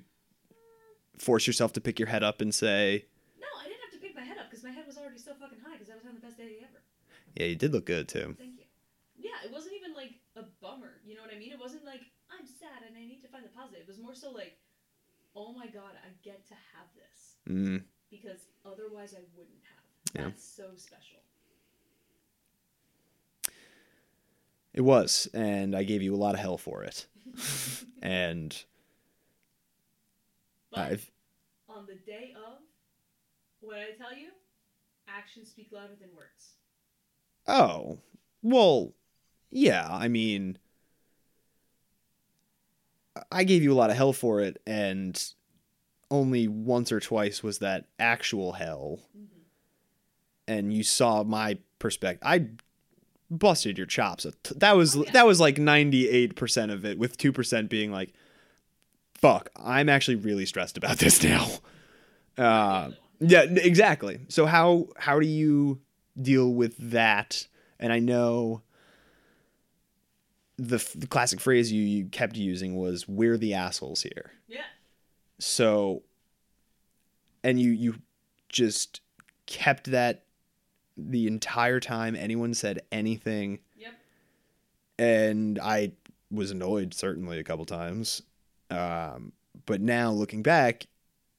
force 1.19 1.47
yourself 1.47 1.73
to 1.75 1.81
pick 1.81 1.99
your 1.99 2.09
head 2.09 2.23
up 2.23 2.41
and 2.41 2.55
say, 2.55 3.05
No, 3.41 3.47
I 3.61 3.65
didn't 3.65 3.81
have 3.83 3.93
to 3.93 3.99
pick 3.99 4.15
my 4.17 4.23
head 4.23 4.39
up 4.39 4.49
because 4.51 4.65
my 4.65 4.71
head 4.71 4.87
was 4.87 4.97
already 4.97 5.19
so 5.19 5.33
fucking 5.35 5.59
high 5.65 5.75
because 5.77 5.91
I 5.91 5.95
was 5.95 6.03
having 6.05 6.21
the 6.21 6.27
best 6.27 6.39
day 6.39 6.59
ever. 6.63 6.81
yeah, 7.35 7.47
you 7.47 7.57
did 7.57 7.73
look 7.73 7.85
good 7.87 8.09
too. 8.09 8.35
Thank 8.39 8.57
you. 8.59 8.65
Yeah, 9.19 9.37
it 9.45 9.53
wasn't 9.53 9.75
even 9.75 9.95
like 9.95 10.15
a 10.37 10.45
bummer. 10.63 11.03
You 11.05 11.17
know 11.17 11.23
what 11.23 11.35
I 11.35 11.39
mean? 11.39 11.53
It 11.53 11.59
wasn't 11.61 11.85
like 11.85 12.01
I'm 12.31 12.47
sad 12.47 12.87
and 12.87 12.97
I 12.97 13.01
need 13.05 13.21
to 13.23 13.29
find 13.29 13.45
the 13.45 13.49
positive. 13.51 13.83
It 13.83 13.89
was 13.89 13.99
more 13.99 14.15
so 14.15 14.31
like, 14.31 14.57
oh 15.35 15.53
my 15.53 15.67
god, 15.67 15.99
I 16.01 16.09
get 16.23 16.47
to 16.49 16.55
have 16.79 16.87
this 16.95 17.35
Mm. 17.49 17.83
because 18.11 18.39
otherwise 18.65 19.15
I 19.17 19.23
wouldn't 19.37 19.57
have. 19.65 20.15
Yeah. 20.15 20.25
That's 20.31 20.45
so 20.45 20.71
special. 20.77 21.19
It 24.75 24.83
was, 24.83 25.29
and 25.35 25.75
I 25.75 25.83
gave 25.83 26.03
you 26.03 26.15
a 26.15 26.17
lot 26.17 26.35
of 26.35 26.41
hell 26.41 26.59
for 26.59 26.83
it. 26.85 27.07
And 28.03 28.65
But 30.71 30.81
I've 30.81 31.11
on 31.69 31.87
the 31.87 31.95
day 31.95 32.35
of, 32.37 32.59
what 33.61 33.77
I 33.77 33.97
tell 33.97 34.17
you? 34.17 34.29
Actions 35.09 35.49
speak 35.49 35.69
louder 35.73 35.95
than 36.01 36.11
words. 36.17 36.55
oh 37.47 37.99
well, 38.43 38.95
yeah. 39.51 39.89
I 39.91 40.09
mean, 40.09 40.59
I 43.33 43.45
gave 43.45 43.63
you 43.63 43.73
a 43.73 43.77
lot 43.77 43.91
of 43.91 43.97
hell 43.97 44.13
for 44.13 44.41
it, 44.41 44.61
and 44.67 45.23
only 46.11 46.49
once 46.49 46.93
or 46.93 47.01
twice 47.01 47.43
was 47.43 47.59
that 47.59 47.87
actual 47.99 48.53
hell. 48.53 49.01
Mm-hmm. 49.17 49.25
And 50.47 50.73
you 50.73 50.83
saw 50.83 51.25
my 51.25 51.59
perspective. 51.79 52.27
I 52.27 52.49
busted 53.31 53.77
your 53.79 53.87
chops. 53.87 54.27
That 54.57 54.77
was 54.77 54.97
Oh, 54.97 55.05
yeah. 55.05 55.11
that 55.13 55.27
was 55.27 55.41
like 55.41 55.59
ninety 55.59 56.09
eight 56.09 56.37
percent 56.37 56.71
of 56.73 56.85
it, 56.85 56.99
with 56.99 57.17
two 57.17 57.33
percent 57.33 57.69
being 57.71 57.91
like, 57.93 58.13
"Fuck, 59.15 59.51
I'm 59.57 59.89
actually 59.89 60.17
really 60.17 60.47
stressed 60.47 60.77
about 60.77 60.99
this 60.99 61.23
now." 61.25 61.49
Uh, 62.37 62.91
yeah, 63.21 63.43
exactly. 63.43 64.21
So 64.29 64.47
how 64.47 64.89
how 64.97 65.19
do 65.21 65.27
you 65.27 65.81
deal 66.21 66.53
with 66.53 66.77
that? 66.91 67.47
And 67.81 67.93
I 67.93 67.99
know 68.01 68.63
the, 70.57 70.77
f- 70.77 70.93
the 70.95 71.07
classic 71.07 71.39
phrase 71.41 71.71
you, 71.71 71.83
you 71.83 72.07
kept 72.07 72.37
using 72.37 72.75
was 72.77 73.07
"We're 73.09 73.37
the 73.37 73.55
assholes 73.55 74.03
here." 74.03 74.33
Yeah. 74.49 74.63
So, 75.39 76.03
and 77.45 77.61
you 77.61 77.71
you 77.71 77.95
just 78.49 79.01
kept 79.47 79.91
that 79.93 80.25
the 80.99 81.27
entire 81.29 81.79
time 81.81 82.17
anyone 82.17 82.53
said 82.55 82.81
anything, 82.91 83.61
Yep. 83.79 83.93
and 84.99 85.59
I 85.61 85.93
was 86.31 86.51
annoyed 86.51 86.93
certainly 86.93 87.39
a 87.39 87.45
couple 87.45 87.65
times. 87.65 88.23
Um, 88.71 89.33
but 89.65 89.81
now 89.81 90.11
looking 90.11 90.43
back 90.43 90.87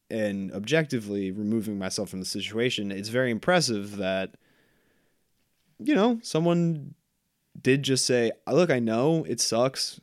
and 0.09 0.51
objectively 0.53 1.31
removing 1.31 1.77
myself 1.77 2.09
from 2.09 2.19
the 2.21 2.25
situation, 2.25 2.91
it's 2.91 3.09
very 3.09 3.29
impressive 3.31 3.97
that 3.97 4.35
you 5.77 5.93
know 5.93 6.19
someone 6.23 6.95
did 7.61 7.83
just 7.83 8.05
say, 8.05 8.31
"Look, 8.49 8.69
I 8.71 8.79
know 8.79 9.23
it 9.25 9.39
sucks. 9.41 9.99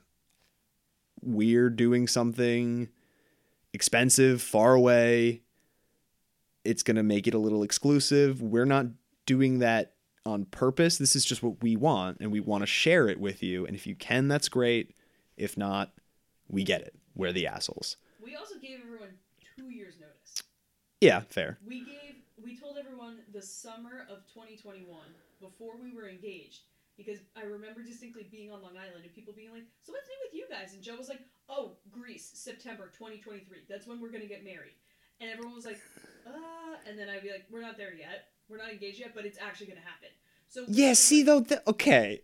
We're 1.23 1.71
doing 1.71 2.07
something." 2.07 2.89
expensive, 3.73 4.41
far 4.41 4.73
away. 4.73 5.43
It's 6.65 6.83
going 6.83 6.97
to 6.97 7.03
make 7.03 7.27
it 7.27 7.35
a 7.35 7.39
little 7.39 7.63
exclusive. 7.63 8.41
We're 8.41 8.65
not 8.65 8.87
doing 9.27 9.59
that 9.59 9.93
on 10.25 10.45
purpose. 10.47 10.99
This 10.99 11.15
is 11.15 11.25
just 11.25 11.43
what 11.43 11.63
we 11.63 11.77
want, 11.77 12.19
and 12.21 12.33
we 12.33 12.41
want 12.41 12.63
to 12.63 12.67
share 12.67 13.09
it 13.09 13.21
with 13.21 13.43
you. 13.43 13.67
And 13.67 13.77
if 13.77 13.87
you 13.87 13.95
can, 13.95 14.29
that's 14.29 14.49
great. 14.49 14.95
If 15.37 15.57
not, 15.57 15.93
we 16.49 16.65
get 16.65 16.81
it. 16.81 16.95
We're 17.15 17.33
the 17.33 17.47
assholes. 17.47 17.97
We 18.23 18.37
also 18.37 18.57
gave 18.59 18.81
everyone 18.85 19.11
two 19.57 19.71
years 19.71 19.95
notice. 20.01 20.43
Yeah, 21.01 21.21
fair. 21.29 21.59
We 21.67 21.81
gave 21.81 22.15
we 22.43 22.57
told 22.57 22.79
everyone 22.79 23.19
the 23.33 23.43
summer 23.43 24.07
of 24.09 24.19
2021 24.33 24.87
before 25.41 25.75
we 25.83 25.93
were 25.93 26.09
engaged 26.09 26.61
because 26.97 27.19
I 27.37 27.43
remember 27.43 27.83
distinctly 27.83 28.27
being 28.31 28.53
on 28.53 28.63
Long 28.63 28.77
Island 28.77 29.05
and 29.05 29.15
people 29.15 29.35
being 29.35 29.53
like, 29.53 29.65
"So 29.83 29.93
what's 29.93 30.07
new 30.09 30.17
with 30.25 30.35
you 30.35 30.47
guys?" 30.49 30.75
And 30.75 30.83
Joe 30.83 30.97
was 30.97 31.09
like, 31.09 31.21
"Oh, 31.49 31.77
Greece, 31.91 32.31
September 32.35 32.91
2023. 32.97 33.65
That's 33.69 33.87
when 33.87 34.01
we're 34.01 34.11
gonna 34.11 34.27
get 34.27 34.45
married." 34.45 34.75
And 35.21 35.31
everyone 35.31 35.55
was 35.55 35.65
like, 35.65 35.81
"Uh," 36.27 36.77
and 36.89 36.99
then 36.99 37.09
I'd 37.09 37.23
be 37.23 37.31
like, 37.31 37.47
"We're 37.51 37.63
not 37.63 37.77
there 37.77 37.95
yet. 37.95 38.29
We're 38.49 38.59
not 38.59 38.71
engaged 38.71 39.01
yet, 39.01 39.13
but 39.15 39.25
it's 39.25 39.39
actually 39.41 39.67
gonna 39.69 39.81
happen." 39.81 40.09
So 40.49 40.65
Yeah, 40.69 40.93
see, 40.95 41.23
though, 41.23 41.43
th- 41.43 41.61
okay. 41.67 42.23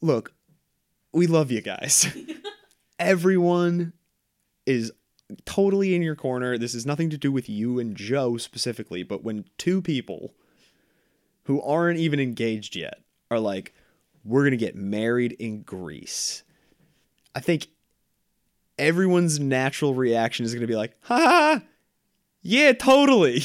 Look, 0.00 0.34
we 1.12 1.26
love 1.26 1.50
you 1.50 1.60
guys. 1.60 2.06
Everyone 2.98 3.92
is 4.66 4.92
totally 5.44 5.94
in 5.94 6.02
your 6.02 6.16
corner. 6.16 6.58
This 6.58 6.74
has 6.74 6.86
nothing 6.86 7.10
to 7.10 7.18
do 7.18 7.32
with 7.32 7.48
you 7.48 7.78
and 7.78 7.96
Joe 7.96 8.36
specifically, 8.36 9.02
but 9.02 9.22
when 9.22 9.44
two 9.58 9.80
people 9.82 10.34
who 11.44 11.60
aren't 11.62 11.98
even 11.98 12.20
engaged 12.20 12.76
yet 12.76 13.00
are 13.30 13.40
like, 13.40 13.74
we're 14.24 14.42
going 14.42 14.50
to 14.52 14.56
get 14.56 14.74
married 14.74 15.32
in 15.38 15.62
Greece, 15.62 16.42
I 17.34 17.40
think 17.40 17.68
everyone's 18.78 19.38
natural 19.40 19.94
reaction 19.94 20.44
is 20.44 20.52
going 20.52 20.60
to 20.62 20.66
be 20.66 20.76
like, 20.76 20.92
ha, 21.02 21.16
ha, 21.18 21.62
yeah, 22.42 22.72
totally. 22.72 23.42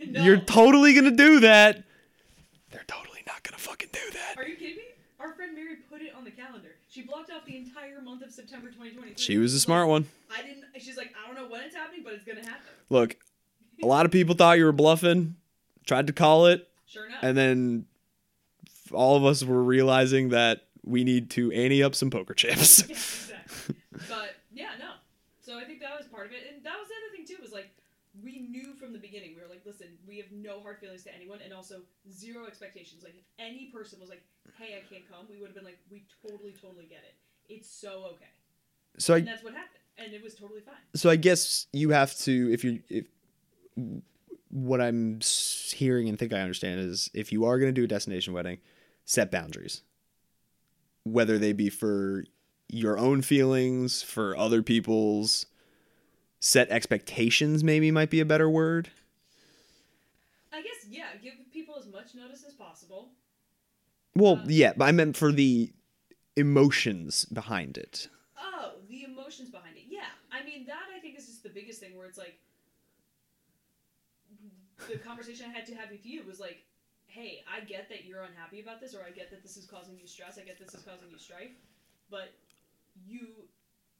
No. 0.00 0.22
You're 0.24 0.40
totally 0.40 0.92
going 0.94 1.04
to 1.04 1.10
do 1.16 1.40
that. 1.40 1.84
They're 2.70 2.84
totally 2.86 3.20
not 3.26 3.42
going 3.42 3.54
to 3.56 3.60
fucking 3.62 3.88
do 3.92 4.10
that. 4.12 4.34
Are 4.36 4.46
you 4.46 4.56
kidding 4.56 4.76
me? 4.76 4.82
Our 5.20 5.32
friend 5.34 5.54
Mary 5.54 5.76
put 5.90 6.02
it 6.02 6.12
on 6.14 6.24
the 6.24 6.30
calendar. 6.30 6.76
She 6.88 7.02
blocked 7.02 7.30
off 7.30 7.44
the 7.46 7.56
entire 7.56 8.00
month 8.00 8.22
of 8.22 8.30
September 8.32 8.68
2023. 8.68 9.14
She 9.16 9.38
was 9.38 9.54
a 9.54 9.60
smart 9.60 9.88
one. 9.88 10.06
I 10.30 10.42
didn't. 10.42 10.64
She's 10.78 10.96
like, 10.96 11.12
I 11.22 11.26
don't 11.26 11.36
know 11.42 11.50
when 11.50 11.62
it's 11.62 11.74
happening, 11.74 12.02
but 12.04 12.12
it's 12.12 12.24
gonna 12.24 12.40
happen. 12.40 12.60
Look, 12.90 13.16
a 13.82 13.86
lot 13.86 14.04
of 14.06 14.12
people 14.12 14.34
thought 14.34 14.58
you 14.58 14.64
were 14.66 14.72
bluffing, 14.72 15.36
tried 15.86 16.06
to 16.08 16.12
call 16.12 16.46
it, 16.46 16.68
Sure 16.86 17.06
enough. 17.06 17.18
and 17.22 17.36
then 17.36 17.86
all 18.92 19.16
of 19.16 19.24
us 19.24 19.42
were 19.42 19.62
realizing 19.62 20.28
that 20.30 20.62
we 20.84 21.02
need 21.02 21.30
to 21.30 21.50
ante 21.52 21.82
up 21.82 21.94
some 21.94 22.10
poker 22.10 22.34
chips. 22.34 22.84
yeah, 22.88 22.94
exactly. 22.94 23.76
But 24.08 24.35
yeah, 24.56 24.72
no. 24.78 24.96
So 25.38 25.58
I 25.58 25.64
think 25.64 25.80
that 25.80 25.96
was 25.96 26.08
part 26.08 26.26
of 26.26 26.32
it, 26.32 26.42
and 26.48 26.64
that 26.64 26.74
was 26.80 26.88
the 26.88 26.96
other 26.96 27.10
thing 27.14 27.28
too. 27.28 27.40
Was 27.40 27.52
like 27.52 27.70
we 28.24 28.48
knew 28.48 28.74
from 28.74 28.92
the 28.92 28.98
beginning. 28.98 29.34
We 29.36 29.42
were 29.42 29.48
like, 29.48 29.62
listen, 29.64 29.88
we 30.08 30.16
have 30.16 30.32
no 30.32 30.60
hard 30.60 30.78
feelings 30.78 31.04
to 31.04 31.14
anyone, 31.14 31.38
and 31.44 31.52
also 31.52 31.82
zero 32.10 32.46
expectations. 32.46 33.04
Like 33.04 33.14
if 33.16 33.24
any 33.38 33.66
person 33.66 34.00
was 34.00 34.08
like, 34.08 34.24
hey, 34.58 34.80
I 34.80 34.82
can't 34.92 35.06
come, 35.08 35.26
we 35.30 35.38
would 35.38 35.48
have 35.48 35.54
been 35.54 35.64
like, 35.64 35.78
we 35.90 36.04
totally, 36.24 36.54
totally 36.60 36.86
get 36.86 37.04
it. 37.04 37.14
It's 37.52 37.70
so 37.70 38.16
okay, 38.16 38.32
so 38.98 39.14
and 39.14 39.28
I 39.28 39.32
that's 39.32 39.44
what 39.44 39.52
happened, 39.52 39.84
and 39.98 40.12
it 40.12 40.22
was 40.22 40.34
totally 40.34 40.60
fine. 40.60 40.74
so 40.94 41.10
I 41.10 41.16
guess 41.16 41.66
you 41.72 41.90
have 41.90 42.16
to 42.20 42.52
if 42.52 42.64
you 42.64 42.80
if 42.88 43.06
what 44.50 44.80
I'm 44.80 45.20
hearing 45.74 46.08
and 46.08 46.18
think 46.18 46.32
I 46.32 46.40
understand 46.40 46.80
is 46.80 47.10
if 47.12 47.30
you 47.30 47.44
are 47.44 47.58
going 47.58 47.68
to 47.68 47.78
do 47.78 47.84
a 47.84 47.88
destination 47.88 48.32
wedding, 48.32 48.58
set 49.04 49.30
boundaries. 49.30 49.82
Whether 51.04 51.38
they 51.38 51.52
be 51.52 51.68
for 51.68 52.24
your 52.68 52.98
own 52.98 53.22
feelings, 53.22 54.02
for 54.02 54.36
other 54.36 54.62
people's 54.62 55.46
set 56.40 56.68
expectations 56.70 57.64
maybe 57.64 57.90
might 57.90 58.10
be 58.10 58.20
a 58.20 58.24
better 58.24 58.48
word. 58.48 58.90
I 60.52 60.62
guess 60.62 60.86
yeah, 60.90 61.06
give 61.22 61.34
people 61.52 61.76
as 61.78 61.86
much 61.86 62.14
notice 62.14 62.44
as 62.46 62.54
possible. 62.54 63.10
Well, 64.14 64.40
Uh, 64.42 64.46
yeah, 64.48 64.72
but 64.76 64.86
I 64.86 64.92
meant 64.92 65.16
for 65.16 65.32
the 65.32 65.72
emotions 66.36 67.24
behind 67.26 67.76
it. 67.78 68.08
Oh, 68.40 68.72
the 68.88 69.04
emotions 69.04 69.50
behind 69.50 69.76
it. 69.76 69.84
Yeah. 69.88 70.06
I 70.32 70.44
mean, 70.44 70.66
that 70.66 70.88
I 70.94 71.00
think 71.00 71.18
is 71.18 71.26
just 71.26 71.42
the 71.42 71.48
biggest 71.50 71.80
thing 71.80 71.96
where 71.96 72.06
it's 72.06 72.18
like 72.18 72.38
the 74.88 74.98
conversation 74.98 75.46
I 75.48 75.52
had 75.56 75.66
to 75.66 75.74
have 75.74 75.90
with 75.90 76.04
you 76.06 76.22
was 76.26 76.38
like, 76.38 76.58
hey, 77.06 77.42
I 77.50 77.64
get 77.64 77.88
that 77.88 78.04
you're 78.04 78.22
unhappy 78.22 78.60
about 78.60 78.80
this, 78.80 78.94
or 78.94 79.00
I 79.06 79.10
get 79.10 79.30
that 79.30 79.42
this 79.42 79.56
is 79.56 79.64
causing 79.66 79.96
you 79.98 80.06
stress, 80.06 80.38
I 80.38 80.42
get 80.42 80.58
this 80.58 80.74
is 80.74 80.82
causing 80.82 81.10
you 81.10 81.18
strife, 81.18 81.52
but 82.10 82.34
you 83.04 83.48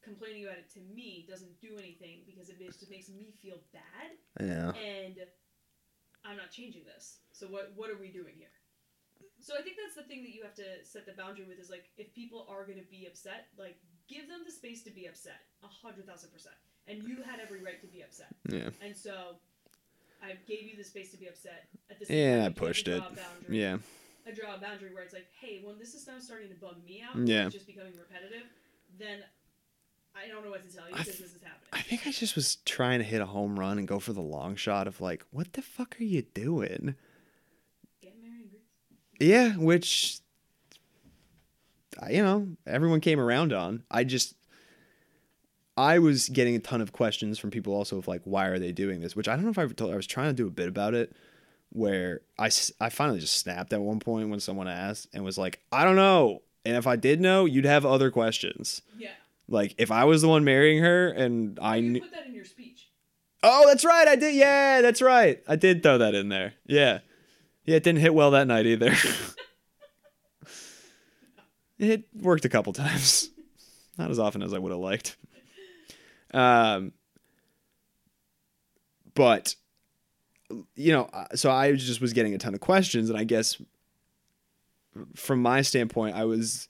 complaining 0.02 0.44
about 0.46 0.58
it 0.58 0.70
to 0.74 0.80
me 0.94 1.26
doesn't 1.28 1.60
do 1.60 1.76
anything 1.78 2.20
because 2.26 2.48
it 2.48 2.58
just 2.60 2.88
makes 2.90 3.08
me 3.08 3.34
feel 3.42 3.58
bad, 3.72 4.14
Yeah. 4.40 4.70
and 4.78 5.16
I'm 6.24 6.36
not 6.36 6.50
changing 6.50 6.84
this. 6.84 7.18
So 7.32 7.46
what 7.46 7.72
what 7.76 7.90
are 7.90 7.98
we 7.98 8.08
doing 8.08 8.34
here? 8.36 8.52
So 9.40 9.54
I 9.58 9.62
think 9.62 9.76
that's 9.76 9.94
the 9.96 10.02
thing 10.08 10.22
that 10.22 10.34
you 10.34 10.42
have 10.42 10.54
to 10.56 10.84
set 10.84 11.06
the 11.06 11.12
boundary 11.12 11.44
with 11.46 11.58
is 11.58 11.70
like 11.70 11.90
if 11.96 12.14
people 12.14 12.46
are 12.48 12.64
going 12.64 12.78
to 12.78 12.88
be 12.90 13.06
upset, 13.06 13.48
like 13.58 13.76
give 14.08 14.28
them 14.28 14.40
the 14.46 14.52
space 14.52 14.82
to 14.84 14.90
be 14.90 15.06
upset, 15.06 15.40
a 15.62 15.66
hundred 15.68 16.06
thousand 16.06 16.30
percent, 16.30 16.54
and 16.86 17.02
you 17.02 17.22
had 17.22 17.40
every 17.40 17.62
right 17.62 17.80
to 17.80 17.86
be 17.88 18.02
upset, 18.02 18.34
Yeah. 18.48 18.70
and 18.80 18.96
so 18.96 19.36
I 20.22 20.34
gave 20.46 20.62
you 20.62 20.76
the 20.76 20.84
space 20.84 21.10
to 21.12 21.18
be 21.18 21.26
upset. 21.28 21.68
At 21.90 21.98
the 21.98 22.06
same 22.06 22.16
Yeah, 22.16 22.24
time, 22.24 22.32
I 22.32 22.36
you 22.36 22.42
have 22.44 22.54
to 22.54 22.60
pushed 22.60 22.88
it. 22.88 23.02
Yeah. 23.50 23.78
I 24.26 24.30
draw 24.32 24.54
a 24.56 24.58
boundary 24.58 24.92
where 24.92 25.04
it's 25.04 25.12
like, 25.14 25.28
hey, 25.40 25.60
when 25.62 25.78
this 25.78 25.94
is 25.94 26.06
now 26.08 26.18
starting 26.18 26.48
to 26.48 26.54
bum 26.56 26.82
me 26.84 27.02
out, 27.06 27.16
Yeah. 27.28 27.46
it's 27.46 27.54
just 27.54 27.66
becoming 27.66 27.92
repetitive, 27.96 28.48
then 28.98 29.20
I 30.14 30.28
don't 30.28 30.44
know 30.44 30.50
what 30.50 30.68
to 30.68 30.74
tell 30.74 30.88
you 30.88 30.96
because 30.96 31.06
this 31.06 31.20
is 31.20 31.42
happening. 31.42 31.68
I 31.72 31.82
think 31.82 32.06
I 32.06 32.10
just 32.10 32.34
was 32.36 32.56
trying 32.64 33.00
to 33.00 33.04
hit 33.04 33.20
a 33.20 33.26
home 33.26 33.58
run 33.58 33.78
and 33.78 33.86
go 33.86 33.98
for 33.98 34.12
the 34.12 34.22
long 34.22 34.56
shot 34.56 34.86
of 34.86 35.00
like, 35.00 35.24
what 35.30 35.52
the 35.52 35.62
fuck 35.62 36.00
are 36.00 36.04
you 36.04 36.22
doing? 36.22 36.94
Get 38.02 38.14
married. 38.22 38.50
Yeah, 39.20 39.56
which 39.56 40.20
you 42.10 42.22
know, 42.22 42.48
everyone 42.66 43.00
came 43.00 43.20
around 43.20 43.52
on. 43.52 43.82
I 43.90 44.04
just 44.04 44.34
I 45.76 45.98
was 45.98 46.28
getting 46.28 46.56
a 46.56 46.60
ton 46.60 46.80
of 46.80 46.92
questions 46.92 47.38
from 47.38 47.50
people 47.50 47.74
also 47.74 47.98
of 47.98 48.08
like 48.08 48.22
why 48.24 48.46
are 48.46 48.58
they 48.58 48.72
doing 48.72 49.00
this, 49.00 49.14
which 49.14 49.28
I 49.28 49.34
don't 49.34 49.44
know 49.44 49.50
if 49.50 49.58
I 49.58 49.62
ever 49.62 49.74
told 49.74 49.92
I 49.92 49.96
was 49.96 50.06
trying 50.06 50.30
to 50.30 50.34
do 50.34 50.46
a 50.46 50.50
bit 50.50 50.68
about 50.68 50.94
it 50.94 51.14
where 51.70 52.20
I, 52.38 52.48
I 52.80 52.88
finally 52.88 53.18
just 53.20 53.38
snapped 53.38 53.72
at 53.72 53.80
one 53.80 53.98
point 53.98 54.30
when 54.30 54.40
someone 54.40 54.68
asked 54.68 55.08
and 55.12 55.24
was 55.24 55.36
like, 55.36 55.60
"I 55.70 55.84
don't 55.84 55.96
know." 55.96 56.42
And 56.66 56.76
if 56.76 56.86
I 56.86 56.96
did 56.96 57.20
know, 57.20 57.44
you'd 57.44 57.64
have 57.64 57.86
other 57.86 58.10
questions. 58.10 58.82
Yeah. 58.98 59.10
Like 59.48 59.76
if 59.78 59.92
I 59.92 60.04
was 60.04 60.20
the 60.20 60.28
one 60.28 60.44
marrying 60.44 60.82
her 60.82 61.08
and 61.08 61.58
I 61.62 61.78
knew 61.78 62.00
put 62.00 62.10
that 62.10 62.26
in 62.26 62.34
your 62.34 62.44
speech. 62.44 62.90
Oh, 63.42 63.64
that's 63.68 63.84
right. 63.84 64.08
I 64.08 64.16
did. 64.16 64.34
Yeah, 64.34 64.80
that's 64.80 65.00
right. 65.00 65.40
I 65.46 65.54
did 65.54 65.84
throw 65.84 65.98
that 65.98 66.16
in 66.16 66.28
there. 66.28 66.54
Yeah. 66.66 66.98
Yeah, 67.64 67.76
it 67.76 67.84
didn't 67.84 68.00
hit 68.00 68.14
well 68.14 68.32
that 68.32 68.48
night 68.48 68.66
either. 68.66 68.92
it 71.78 72.04
worked 72.12 72.44
a 72.44 72.48
couple 72.48 72.72
times. 72.72 73.30
Not 73.98 74.10
as 74.10 74.18
often 74.18 74.42
as 74.42 74.52
I 74.52 74.58
would 74.58 74.72
have 74.72 74.80
liked. 74.80 75.16
Um 76.34 76.92
but 79.14 79.54
you 80.74 80.92
know, 80.92 81.08
uh, 81.12 81.26
so 81.34 81.50
I 81.50 81.72
just 81.72 82.00
was 82.00 82.12
getting 82.12 82.34
a 82.34 82.38
ton 82.38 82.54
of 82.54 82.60
questions 82.60 83.08
and 83.08 83.18
I 83.18 83.24
guess 83.24 83.60
from 85.14 85.40
my 85.42 85.62
standpoint 85.62 86.16
I 86.16 86.24
was 86.24 86.68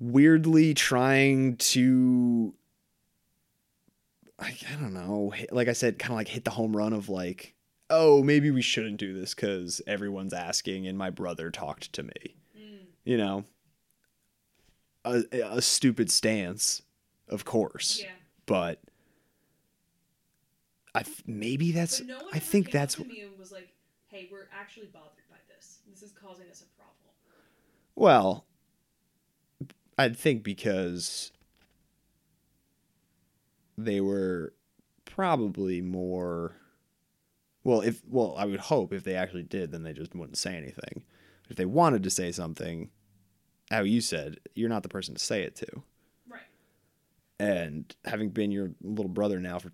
weirdly 0.00 0.74
trying 0.74 1.56
to 1.56 2.54
I, 4.38 4.56
I 4.70 4.80
don't 4.80 4.92
know. 4.94 5.30
hit- 5.30 5.52
Like 5.52 5.68
I 5.68 5.72
said, 5.72 5.98
kind 5.98 6.10
of 6.12 6.16
like 6.16 6.28
hit 6.28 6.44
the 6.44 6.50
home 6.50 6.76
run 6.76 6.92
of 6.92 7.08
like, 7.08 7.54
oh, 7.88 8.22
maybe 8.24 8.50
we 8.50 8.62
shouldn't 8.62 8.96
do 8.96 9.18
this 9.18 9.32
because 9.32 9.80
everyone's 9.86 10.32
asking, 10.32 10.88
and 10.88 10.98
my 10.98 11.10
brother 11.10 11.50
talked 11.52 11.92
to 11.92 12.02
me. 12.02 12.34
Mm. 12.58 12.78
You 13.04 13.16
know, 13.16 13.44
a, 15.04 15.22
a 15.32 15.62
stupid 15.62 16.10
stance, 16.10 16.82
of 17.28 17.44
course, 17.44 18.00
Yeah. 18.02 18.10
but 18.46 18.80
I 20.96 21.02
th- 21.04 21.22
maybe 21.26 21.70
that's, 21.70 22.00
no 22.00 22.18
I 22.32 22.40
think 22.40 22.72
that's. 22.72 22.98
up 22.98 23.06
me 23.06 23.20
and 23.20 23.38
was 23.38 23.52
like, 23.52 23.68
"Hey, 24.08 24.28
we're 24.32 24.48
actually 24.52 24.86
bothered 24.86 25.10
this. 25.64 26.00
This 26.00 26.10
is 26.10 26.12
causing 26.12 26.48
us 26.50 26.62
a 26.62 26.66
problem." 26.76 27.14
Well, 27.96 28.44
I'd 29.98 30.16
think 30.16 30.42
because 30.42 31.32
they 33.76 34.00
were 34.00 34.54
probably 35.04 35.80
more. 35.80 36.56
Well, 37.62 37.80
if 37.80 38.02
well, 38.06 38.34
I 38.36 38.44
would 38.44 38.60
hope 38.60 38.92
if 38.92 39.04
they 39.04 39.14
actually 39.14 39.44
did, 39.44 39.70
then 39.70 39.82
they 39.82 39.92
just 39.92 40.14
wouldn't 40.14 40.38
say 40.38 40.56
anything. 40.56 41.04
If 41.48 41.56
they 41.56 41.64
wanted 41.64 42.02
to 42.02 42.10
say 42.10 42.32
something, 42.32 42.90
how 43.70 43.82
you 43.82 44.00
said, 44.00 44.38
you're 44.54 44.68
not 44.68 44.82
the 44.82 44.88
person 44.88 45.14
to 45.14 45.20
say 45.20 45.42
it 45.42 45.56
to. 45.56 45.82
Right. 46.28 46.40
And 47.38 47.94
having 48.04 48.30
been 48.30 48.50
your 48.50 48.72
little 48.82 49.10
brother 49.10 49.40
now 49.40 49.58
for 49.58 49.72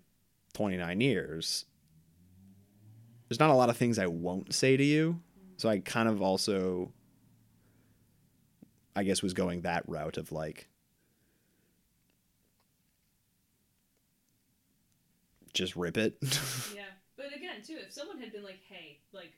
29 0.53 1.01
years, 1.01 1.65
there's 3.27 3.39
not 3.39 3.49
a 3.49 3.55
lot 3.55 3.69
of 3.69 3.77
things 3.77 3.97
I 3.97 4.07
won't 4.07 4.53
say 4.53 4.75
to 4.75 4.83
you. 4.83 5.21
So 5.61 5.69
I 5.69 5.77
kind 5.77 6.09
of 6.09 6.23
also, 6.23 6.91
I 8.95 9.03
guess, 9.03 9.21
was 9.21 9.33
going 9.33 9.61
that 9.61 9.87
route 9.87 10.17
of 10.17 10.31
like, 10.31 10.67
just 15.53 15.75
rip 15.75 15.97
it. 15.97 16.17
Yeah. 16.75 16.89
But 17.17 17.35
again, 17.35 17.61
too, 17.61 17.77
if 17.77 17.91
someone 17.91 18.17
had 18.19 18.31
been 18.31 18.43
like, 18.43 18.59
"Hey, 18.67 18.99
like, 19.13 19.37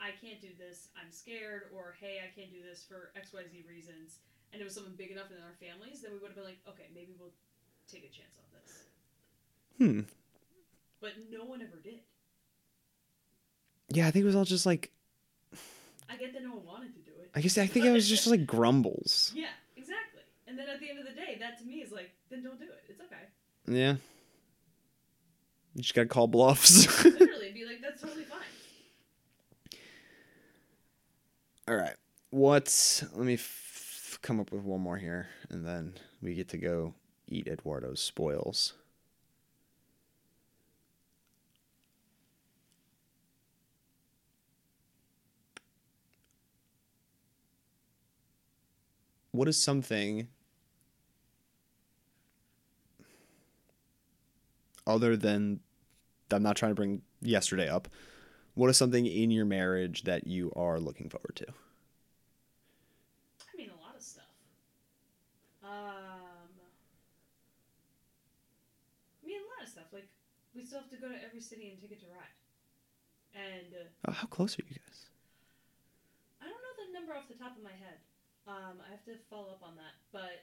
I 0.00 0.10
can't 0.20 0.40
do 0.40 0.48
this. 0.58 0.88
I'm 0.96 1.12
scared," 1.12 1.62
or 1.72 1.94
"Hey, 2.00 2.18
I 2.24 2.28
can't 2.34 2.50
do 2.50 2.62
this 2.62 2.84
for 2.88 3.12
X, 3.14 3.32
Y, 3.32 3.42
Z 3.52 3.62
reasons," 3.68 4.18
and 4.52 4.60
it 4.60 4.64
was 4.64 4.74
someone 4.74 4.96
big 4.96 5.10
enough 5.12 5.30
in 5.30 5.38
our 5.38 5.54
families, 5.60 6.00
then 6.00 6.10
we 6.10 6.18
would 6.18 6.28
have 6.32 6.34
been 6.34 6.44
like, 6.44 6.58
"Okay, 6.68 6.88
maybe 6.94 7.14
we'll 7.18 7.34
take 7.86 8.02
a 8.04 8.08
chance 8.10 8.34
on 8.38 8.48
this." 8.50 8.88
hmm. 9.78 10.00
But 11.00 11.18
no 11.18 11.44
one 11.44 11.62
ever 11.62 11.80
did. 11.80 12.00
Yeah, 13.88 14.06
I 14.06 14.10
think 14.10 14.22
it 14.22 14.26
was 14.26 14.36
all 14.36 14.44
just 14.44 14.66
like, 14.66 14.90
I 16.10 16.16
get 16.16 16.32
that 16.34 16.42
no 16.42 16.50
one 16.50 16.66
wanted 16.66 16.92
to 16.94 17.00
do 17.00 17.12
it. 17.22 17.30
I 17.34 17.40
guess 17.40 17.56
I 17.58 17.66
think 17.66 17.84
it 17.86 17.92
was 17.92 18.08
just 18.08 18.26
like 18.26 18.46
grumbles. 18.46 19.32
Yeah, 19.36 19.46
exactly. 19.76 20.22
And 20.46 20.58
then 20.58 20.68
at 20.68 20.80
the 20.80 20.90
end 20.90 20.98
of 20.98 21.04
the 21.06 21.12
day, 21.12 21.36
that 21.40 21.58
to 21.60 21.64
me 21.64 21.74
is 21.82 21.92
like, 21.92 22.10
then 22.30 22.42
don't 22.42 22.58
do 22.58 22.64
it. 22.64 22.82
It's 22.88 23.00
okay. 23.00 23.24
Yeah. 23.80 23.96
You 25.74 25.82
just 25.82 25.94
gotta 25.94 26.08
call 26.08 26.26
bluffs. 26.26 26.86
Literally, 27.04 27.52
be 27.52 27.64
like, 27.64 27.80
that's 27.80 28.00
totally 28.02 28.24
fine. 28.24 28.38
All 31.68 31.76
right. 31.76 31.96
What's 32.30 33.02
let 33.14 33.26
me 33.26 33.34
f- 33.34 34.18
come 34.22 34.40
up 34.40 34.52
with 34.52 34.62
one 34.62 34.80
more 34.80 34.96
here, 34.96 35.28
and 35.48 35.64
then 35.66 35.94
we 36.22 36.34
get 36.34 36.48
to 36.50 36.58
go 36.58 36.94
eat 37.28 37.48
Eduardo's 37.48 38.00
spoils. 38.00 38.74
What 49.32 49.48
is 49.48 49.60
something 49.62 50.28
other 54.86 55.16
than 55.16 55.60
I'm 56.30 56.42
not 56.42 56.56
trying 56.56 56.72
to 56.72 56.74
bring 56.74 57.02
yesterday 57.20 57.68
up. 57.68 57.88
What 58.54 58.70
is 58.70 58.76
something 58.76 59.06
in 59.06 59.30
your 59.30 59.44
marriage 59.44 60.02
that 60.04 60.26
you 60.26 60.52
are 60.56 60.80
looking 60.80 61.08
forward 61.08 61.36
to? 61.36 61.46
I 61.48 61.52
mean, 63.56 63.70
a 63.70 63.80
lot 63.80 63.94
of 63.96 64.02
stuff. 64.02 64.24
Um, 65.62 65.70
I 69.22 69.26
mean, 69.26 69.38
a 69.38 69.46
lot 69.46 69.62
of 69.62 69.68
stuff. 69.68 69.84
Like, 69.92 70.08
we 70.54 70.64
still 70.64 70.80
have 70.80 70.90
to 70.90 70.96
go 70.96 71.08
to 71.08 71.14
every 71.24 71.40
city 71.40 71.70
and 71.70 71.80
Ticket 71.80 72.00
to 72.00 72.06
Ride. 72.06 72.34
And 73.34 73.72
uh, 73.74 73.84
Oh, 74.08 74.12
how 74.12 74.26
close 74.26 74.58
are 74.58 74.62
you 74.66 74.74
guys? 74.74 75.06
I 76.42 76.44
don't 76.44 76.54
know 76.58 76.74
the 76.84 76.92
number 76.92 77.14
off 77.14 77.28
the 77.28 77.34
top 77.38 77.56
of 77.56 77.62
my 77.62 77.70
head. 77.70 77.98
Um, 78.50 78.82
I 78.82 78.90
have 78.90 79.06
to 79.06 79.14
follow 79.30 79.54
up 79.54 79.62
on 79.62 79.78
that. 79.78 79.94
But 80.10 80.42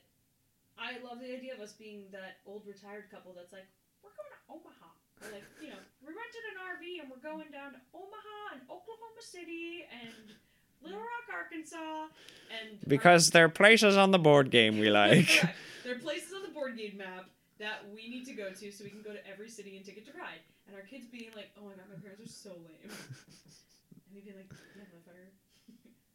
I 0.80 1.04
love 1.04 1.20
the 1.20 1.28
idea 1.28 1.52
of 1.52 1.60
us 1.60 1.76
being 1.76 2.08
that 2.16 2.40
old 2.48 2.64
retired 2.64 3.12
couple 3.12 3.36
that's 3.36 3.52
like, 3.52 3.68
we're 4.00 4.16
going 4.16 4.32
to 4.32 4.40
Omaha. 4.48 4.90
Or 5.20 5.28
like, 5.36 5.44
you 5.60 5.68
know, 5.68 5.82
we 6.00 6.16
rented 6.16 6.44
an 6.56 6.58
RV 6.64 6.86
and 7.04 7.08
we're 7.12 7.20
going 7.20 7.52
down 7.52 7.76
to 7.76 7.82
Omaha 7.92 8.56
and 8.56 8.62
Oklahoma 8.72 9.20
City 9.20 9.84
and 9.92 10.38
Little 10.80 11.04
Rock, 11.04 11.28
Arkansas. 11.34 12.08
And 12.48 12.80
Because 12.88 13.32
there 13.36 13.44
are 13.44 13.52
places 13.52 13.98
on 13.98 14.12
the 14.16 14.22
board 14.22 14.52
game 14.52 14.80
we 14.80 14.90
like. 15.04 15.44
There 15.84 15.96
are 15.96 16.00
places 16.00 16.32
on 16.32 16.44
the 16.48 16.54
board 16.56 16.78
game 16.78 16.96
map 16.98 17.28
that 17.60 17.84
we 17.92 18.08
need 18.08 18.24
to 18.30 18.34
go 18.34 18.54
to 18.54 18.72
so 18.72 18.84
we 18.86 18.92
can 18.94 19.02
go 19.02 19.12
to 19.12 19.24
every 19.28 19.50
city 19.50 19.76
and 19.76 19.84
Ticket 19.84 20.06
to 20.06 20.14
Ride. 20.14 20.40
And 20.68 20.76
our 20.76 20.84
kids 20.84 21.08
being 21.12 21.32
like, 21.36 21.50
oh 21.58 21.66
my 21.66 21.74
god, 21.74 21.90
my 21.90 22.00
parents 22.00 22.24
are 22.24 22.30
so 22.32 22.54
lame. 22.64 22.86
and 22.94 24.10
we'd 24.14 24.24
be 24.24 24.32
like, 24.38 24.48
yeah, 24.78 24.86
motherfucker. 24.86 25.34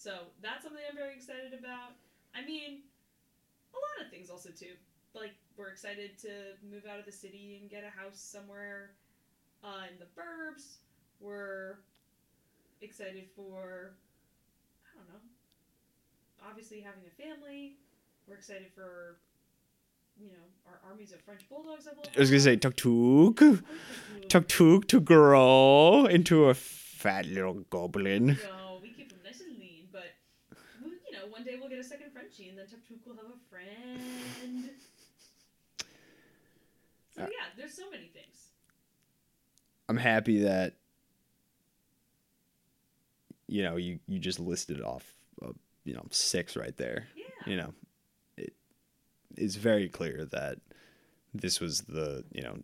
so 0.00 0.32
that's 0.40 0.64
something 0.64 0.80
I'm 0.88 0.96
very 0.96 1.14
excited 1.14 1.52
about. 1.52 1.92
I 2.34 2.40
mean, 2.46 2.80
a 3.74 3.78
lot 3.78 4.06
of 4.06 4.10
things 4.10 4.30
also 4.30 4.50
too. 4.50 4.74
Like 5.14 5.32
we're 5.56 5.68
excited 5.68 6.18
to 6.20 6.56
move 6.64 6.84
out 6.90 6.98
of 6.98 7.06
the 7.06 7.12
city 7.12 7.58
and 7.60 7.70
get 7.70 7.84
a 7.84 7.90
house 7.90 8.20
somewhere 8.20 8.92
uh, 9.64 9.84
in 9.92 9.98
the 9.98 10.08
burbs. 10.16 10.78
We're 11.20 11.80
excited 12.80 13.26
for 13.36 13.94
I 14.86 14.98
don't 14.98 15.08
know. 15.08 15.20
Obviously 16.48 16.80
having 16.80 17.02
a 17.06 17.14
family. 17.22 17.76
We're 18.26 18.36
excited 18.36 18.68
for 18.74 19.18
you 20.18 20.28
know 20.28 20.46
our 20.66 20.80
armies 20.88 21.12
of 21.12 21.20
French 21.22 21.42
bulldogs. 21.48 21.86
I 21.88 22.20
was 22.20 22.30
gonna 22.30 22.40
say 22.40 22.56
tuk 22.56 22.76
tuk, 22.76 23.40
tuk 24.28 24.48
tuk 24.48 24.86
to 24.88 25.00
grow 25.00 26.06
into 26.06 26.44
a 26.46 26.54
fat 26.54 27.26
little 27.26 27.60
goblin. 27.70 28.26
No, 28.26 28.80
we 28.82 28.88
keep 28.90 29.08
them 29.10 29.18
nice 29.24 29.40
and 29.40 29.58
lean, 29.58 29.88
but 29.92 30.14
we- 30.82 30.90
you 31.10 31.12
know, 31.18 31.26
one 31.30 31.44
day 31.44 31.56
we'll 31.58 31.68
get 31.68 31.69
a 31.80 31.84
second 31.84 32.12
Frenchie, 32.12 32.48
and 32.48 32.58
then 32.58 32.66
Tuptuk 32.66 33.06
will 33.06 33.16
have 33.16 33.26
a 33.26 33.48
friend. 33.50 34.70
So 37.16 37.22
Uh, 37.22 37.26
yeah, 37.26 37.46
there's 37.56 37.74
so 37.74 37.90
many 37.90 38.06
things. 38.06 38.50
I'm 39.88 39.96
happy 39.96 40.42
that 40.44 40.76
you 43.48 43.64
know 43.64 43.76
you 43.76 43.98
you 44.06 44.20
just 44.20 44.38
listed 44.38 44.80
off 44.80 45.14
uh, 45.44 45.52
you 45.84 45.92
know 45.94 46.06
six 46.10 46.56
right 46.56 46.76
there. 46.76 47.08
Yeah. 47.16 47.24
You 47.46 47.56
know, 47.56 47.74
it 48.36 48.52
is 49.36 49.56
very 49.56 49.88
clear 49.88 50.24
that 50.26 50.58
this 51.34 51.58
was 51.60 51.82
the 51.82 52.24
you 52.32 52.42
know 52.42 52.58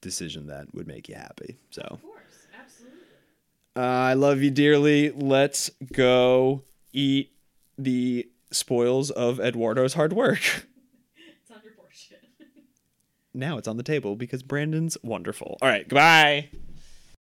decision 0.00 0.48
that 0.48 0.74
would 0.74 0.88
make 0.88 1.08
you 1.08 1.14
happy. 1.14 1.58
So 1.70 1.82
Of 1.82 2.02
course, 2.02 2.46
absolutely. 2.60 2.98
uh, 3.76 3.80
I 3.80 4.14
love 4.14 4.42
you 4.42 4.50
dearly. 4.50 5.10
Let's 5.12 5.70
go 5.92 6.64
eat 6.92 7.30
the 7.84 8.28
spoils 8.50 9.10
of 9.10 9.38
Eduardo's 9.40 9.94
hard 9.94 10.12
work. 10.12 10.40
It's 11.42 11.50
on 11.50 11.60
your 11.64 11.72
portion. 11.74 12.16
now 13.34 13.58
it's 13.58 13.66
on 13.68 13.76
the 13.76 13.82
table 13.82 14.16
because 14.16 14.42
Brandon's 14.42 14.96
wonderful. 15.02 15.58
All 15.60 15.68
right, 15.68 15.88
goodbye. 15.88 16.48